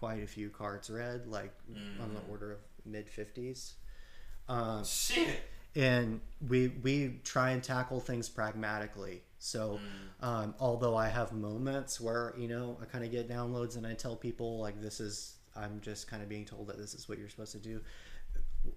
quite 0.00 0.22
a 0.22 0.26
few 0.26 0.48
cards 0.48 0.88
read, 0.90 1.26
like 1.26 1.52
on 2.02 2.14
the 2.14 2.20
order 2.30 2.52
of 2.52 2.58
mid 2.86 3.08
fifties. 3.08 3.74
Um, 4.48 4.82
Shit. 4.84 5.40
and 5.76 6.20
we 6.48 6.68
we 6.82 7.20
try 7.22 7.50
and 7.50 7.62
tackle 7.62 8.00
things 8.00 8.28
pragmatically. 8.28 9.22
So, 9.38 9.78
um, 10.20 10.54
although 10.58 10.96
I 10.96 11.08
have 11.08 11.32
moments 11.32 12.00
where 12.00 12.34
you 12.36 12.48
know 12.48 12.78
I 12.82 12.86
kind 12.86 13.04
of 13.04 13.10
get 13.10 13.28
downloads 13.28 13.76
and 13.76 13.86
I 13.86 13.92
tell 13.92 14.16
people 14.16 14.58
like 14.58 14.80
this 14.80 15.00
is 15.00 15.36
I'm 15.54 15.80
just 15.82 16.08
kind 16.10 16.22
of 16.22 16.28
being 16.28 16.46
told 16.46 16.66
that 16.68 16.78
this 16.78 16.94
is 16.94 17.08
what 17.08 17.18
you're 17.18 17.28
supposed 17.28 17.52
to 17.52 17.58
do. 17.58 17.80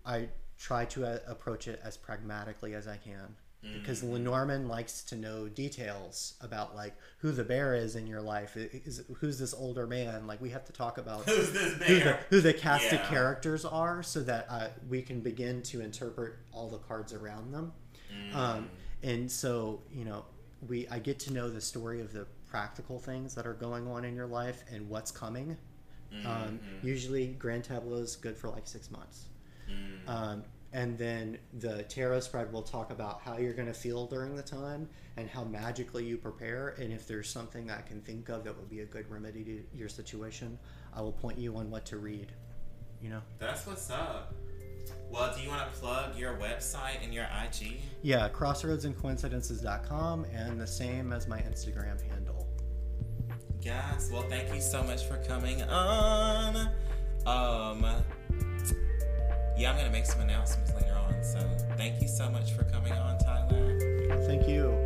I 0.05 0.27
try 0.59 0.85
to 0.85 1.05
uh, 1.05 1.19
approach 1.27 1.67
it 1.67 1.81
as 1.83 1.97
pragmatically 1.97 2.75
as 2.75 2.87
I 2.87 2.97
can 2.97 3.35
because 3.73 4.03
Lenormand 4.03 4.67
likes 4.67 5.03
to 5.03 5.15
know 5.15 5.47
details 5.47 6.33
about 6.41 6.75
like 6.75 6.93
who 7.19 7.31
the 7.31 7.43
bear 7.43 7.75
is 7.75 7.95
in 7.95 8.05
your 8.07 8.21
life. 8.21 8.57
Is 8.57 9.03
who's 9.19 9.39
this 9.39 9.53
older 9.53 9.87
man? 9.87 10.27
Like 10.27 10.41
we 10.41 10.49
have 10.49 10.65
to 10.65 10.73
talk 10.73 10.97
about 10.97 11.23
Who's 11.29 11.51
this 11.53 11.73
who 11.87 11.99
the, 11.99 12.17
who 12.29 12.41
the 12.41 12.53
cast 12.53 12.91
of 12.91 13.01
characters 13.03 13.63
are 13.65 14.03
so 14.03 14.21
that 14.23 14.45
uh, 14.49 14.67
we 14.89 15.01
can 15.01 15.21
begin 15.21 15.61
to 15.63 15.81
interpret 15.81 16.35
all 16.51 16.69
the 16.69 16.79
cards 16.79 17.13
around 17.13 17.53
them 17.53 17.71
Mm. 18.13 18.35
um, 18.35 18.69
and 19.01 19.31
so 19.31 19.81
you 19.91 20.05
know 20.05 20.23
we 20.67 20.87
i 20.89 20.99
get 20.99 21.17
to 21.21 21.33
know 21.33 21.49
the 21.49 21.59
story 21.59 21.99
of 21.99 22.13
the 22.13 22.27
practical 22.45 22.99
things 22.99 23.33
that 23.33 23.47
are 23.47 23.53
going 23.55 23.87
on 23.87 24.05
in 24.05 24.13
your 24.15 24.27
life 24.27 24.63
and 24.71 24.87
what's 24.87 25.09
coming 25.09 25.57
Um, 26.27 26.59
usually, 26.83 27.27
Grand 27.39 27.63
Tableau 27.63 27.97
is 27.97 28.15
good 28.15 28.37
for 28.37 28.49
like 28.49 28.67
six 28.67 28.91
months. 28.91 29.29
Um, 30.07 30.43
and 30.73 30.97
then 30.97 31.37
the 31.59 31.83
tarot 31.83 32.21
spread 32.21 32.51
will 32.51 32.63
talk 32.63 32.91
about 32.91 33.21
how 33.21 33.37
you're 33.37 33.53
going 33.53 33.67
to 33.67 33.73
feel 33.73 34.07
during 34.07 34.35
the 34.35 34.41
time 34.41 34.89
and 35.17 35.29
how 35.29 35.43
magically 35.43 36.03
you 36.03 36.17
prepare. 36.17 36.69
And 36.79 36.91
if 36.91 37.07
there's 37.07 37.29
something 37.29 37.69
I 37.69 37.81
can 37.81 38.01
think 38.01 38.29
of 38.29 38.43
that 38.43 38.57
would 38.57 38.69
be 38.69 38.79
a 38.79 38.85
good 38.85 39.09
remedy 39.09 39.43
to 39.43 39.63
your 39.77 39.87
situation, 39.87 40.57
I 40.93 41.01
will 41.01 41.11
point 41.11 41.37
you 41.37 41.55
on 41.57 41.69
what 41.69 41.85
to 41.85 41.97
read. 41.97 42.31
You 43.01 43.11
know? 43.11 43.21
That's 43.37 43.67
what's 43.67 43.91
up. 43.91 44.33
Well, 45.11 45.31
do 45.35 45.43
you 45.43 45.49
want 45.49 45.71
to 45.71 45.79
plug 45.79 46.17
your 46.17 46.37
website 46.37 47.03
and 47.03 47.13
your 47.13 47.25
IG? 47.25 47.79
Yeah, 48.01 48.27
crossroadsandcoincidences.com 48.29 50.25
and 50.33 50.59
the 50.59 50.65
same 50.65 51.13
as 51.13 51.27
my 51.27 51.37
Instagram 51.41 52.01
handle. 52.09 52.47
Yes. 53.61 54.09
Well, 54.11 54.23
thank 54.23 54.51
you 54.53 54.59
so 54.59 54.83
much 54.83 55.05
for 55.05 55.17
coming 55.17 55.61
on. 55.63 56.67
Um, 57.27 57.85
yeah, 59.63 59.71
I'm 59.71 59.77
gonna 59.77 59.89
make 59.89 60.05
some 60.05 60.19
announcements 60.19 60.73
later 60.73 60.93
on. 60.93 61.23
So 61.23 61.39
thank 61.77 62.01
you 62.01 62.07
so 62.09 62.29
much 62.29 62.51
for 62.51 62.65
coming 62.65 62.91
on, 62.91 63.17
Tyler. 63.19 63.79
Thank 64.27 64.45
you. 64.45 64.77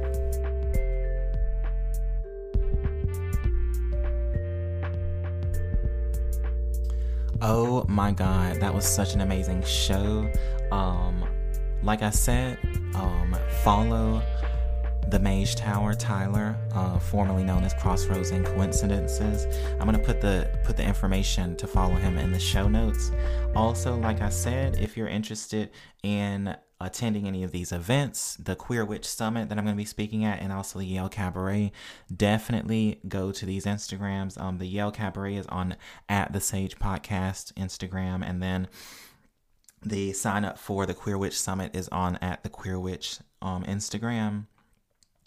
Oh 7.42 7.86
my 7.88 8.12
god, 8.12 8.58
that 8.58 8.72
was 8.72 8.86
such 8.86 9.16
an 9.16 9.22
amazing 9.22 9.64
show. 9.64 10.30
Um, 10.72 11.26
like 11.82 12.04
I 12.04 12.12
said, 12.12 12.60
um, 12.94 13.36
follow 13.64 14.22
the 15.10 15.20
Mage 15.20 15.56
Tower, 15.56 15.94
Tyler, 15.94 16.58
uh, 16.74 17.00
formerly 17.00 17.44
known 17.44 17.64
as 17.64 17.74
Crossroads 17.74 18.32
and 18.32 18.46
Coincidences. 18.46 19.46
I'm 19.80 19.86
gonna 19.86 20.00
put 20.00 20.20
the 20.20 20.50
put 20.66 20.76
the 20.76 20.84
information 20.84 21.56
to 21.58 21.68
follow 21.68 21.96
him 21.96 22.18
in 22.18 22.32
the 22.32 22.40
show 22.40 22.68
notes. 22.68 23.12
Also, 23.56 23.96
like 23.96 24.22
I 24.22 24.30
said, 24.30 24.78
if 24.78 24.98
you're 24.98 25.08
interested 25.08 25.72
in 26.04 26.56
attending 26.80 27.28
any 27.28 27.44
of 27.44 27.52
these 27.52 27.72
events, 27.72 28.36
the 28.36 28.56
Queer 28.56 28.86
Witch 28.86 29.08
Summit 29.08 29.50
that 29.50 29.58
I'm 29.58 29.64
going 29.64 29.76
to 29.76 29.82
be 29.82 29.86
speaking 29.86 30.26
at, 30.26 30.42
and 30.42 30.54
also 30.54 30.78
the 30.78 30.86
Yale 30.86 31.10
Cabaret, 31.10 31.72
definitely 32.16 33.00
go 33.08 33.32
to 33.32 33.46
these 33.46 33.66
Instagrams. 33.66 34.40
Um, 34.40 34.60
the 34.60 34.68
Yale 34.68 34.92
Cabaret 34.92 35.36
is 35.36 35.48
on 35.48 35.76
at 36.08 36.34
the 36.34 36.40
Sage 36.40 36.78
Podcast 36.78 37.54
Instagram, 37.54 38.28
and 38.28 38.44
then 38.44 38.68
the 39.84 40.14
sign 40.14 40.46
up 40.46 40.60
for 40.60 40.86
the 40.86 40.94
Queer 40.94 41.18
Witch 41.18 41.40
Summit 41.40 41.76
is 41.76 41.88
on 41.90 42.18
at 42.18 42.44
the 42.44 42.50
Queer 42.50 42.80
Witch 42.80 43.20
um, 43.42 43.64
Instagram. 43.64 44.46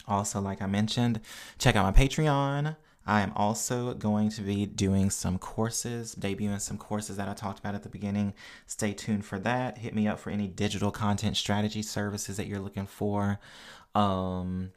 Also, 0.07 0.41
like 0.41 0.63
I 0.63 0.67
mentioned, 0.67 1.21
check 1.59 1.77
out 1.77 1.85
my 1.85 1.93
Patreon. 1.93 2.77
I 3.07 3.23
am 3.23 3.33
also 3.35 3.95
going 3.95 4.29
to 4.31 4.43
be 4.43 4.67
doing 4.67 5.11
some 5.11 5.39
courses, 5.39 6.15
debuting 6.15 6.61
some 6.61 6.79
courses 6.79 7.17
that 7.17 7.29
I 7.29 7.35
talked 7.35 7.59
about 7.59 7.75
at 7.75 7.83
the 7.83 7.89
beginning. 7.89 8.35
Stay 8.67 8.93
tuned 8.93 9.25
for 9.25 9.39
that. 9.41 9.79
Hit 9.79 9.95
me 9.95 10.07
up 10.07 10.19
for 10.19 10.31
any 10.31 10.47
digital 10.47 10.91
content 10.91 11.37
strategy 11.37 11.83
services 11.83 12.37
that 12.37 12.47
you're 12.47 12.61
looking 12.61 12.87
for. 12.87 13.41
Um, 13.95 14.73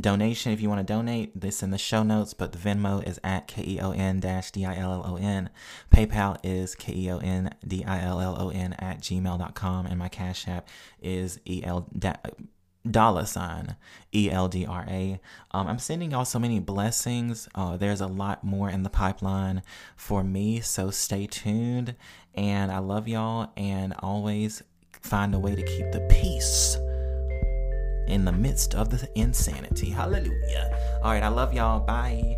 donation 0.00 0.52
if 0.52 0.60
you 0.60 0.68
want 0.68 0.86
to 0.86 0.92
donate 0.92 1.38
this 1.38 1.62
in 1.62 1.70
the 1.70 1.78
show 1.78 2.02
notes 2.02 2.34
but 2.34 2.52
the 2.52 2.58
venmo 2.58 3.06
is 3.06 3.20
at 3.22 3.46
k-e-o-n 3.46 4.20
dash 4.20 4.50
d-i-l-l-o-n 4.50 5.50
paypal 5.90 6.38
is 6.42 6.74
k-e-o-n-d-i-l-l-o-n 6.74 8.72
at 8.74 9.00
gmail.com 9.00 9.86
and 9.86 9.98
my 9.98 10.08
cash 10.08 10.48
app 10.48 10.68
is 11.00 11.38
el 11.46 11.86
dollar 12.88 13.24
sign 13.24 13.76
eldra 14.12 15.20
um, 15.52 15.68
i'm 15.68 15.78
sending 15.78 16.10
y'all 16.10 16.24
so 16.24 16.38
many 16.38 16.58
blessings. 16.58 17.48
Uh, 17.54 17.76
there's 17.76 18.00
a 18.00 18.06
lot 18.06 18.42
more 18.42 18.68
in 18.68 18.82
the 18.82 18.90
pipeline 18.90 19.62
for 19.96 20.24
me 20.24 20.60
so 20.60 20.90
stay 20.90 21.26
tuned. 21.26 21.94
And 22.34 22.72
i 22.72 22.78
love 22.78 23.08
y'all 23.08 23.52
and 23.56 23.94
always 24.00 24.62
find 25.00 25.34
a 25.34 25.38
way 25.38 25.54
to 25.54 25.62
keep 25.62 25.92
the 25.92 26.00
peace 26.10 26.76
in 28.08 28.24
the 28.24 28.32
midst 28.32 28.74
of 28.74 28.90
the 28.90 29.08
insanity. 29.18 29.90
Hallelujah. 29.90 30.98
All 31.02 31.12
right 31.12 31.22
i 31.22 31.28
love 31.28 31.52
y'all. 31.54 31.80
Bye 31.80 32.36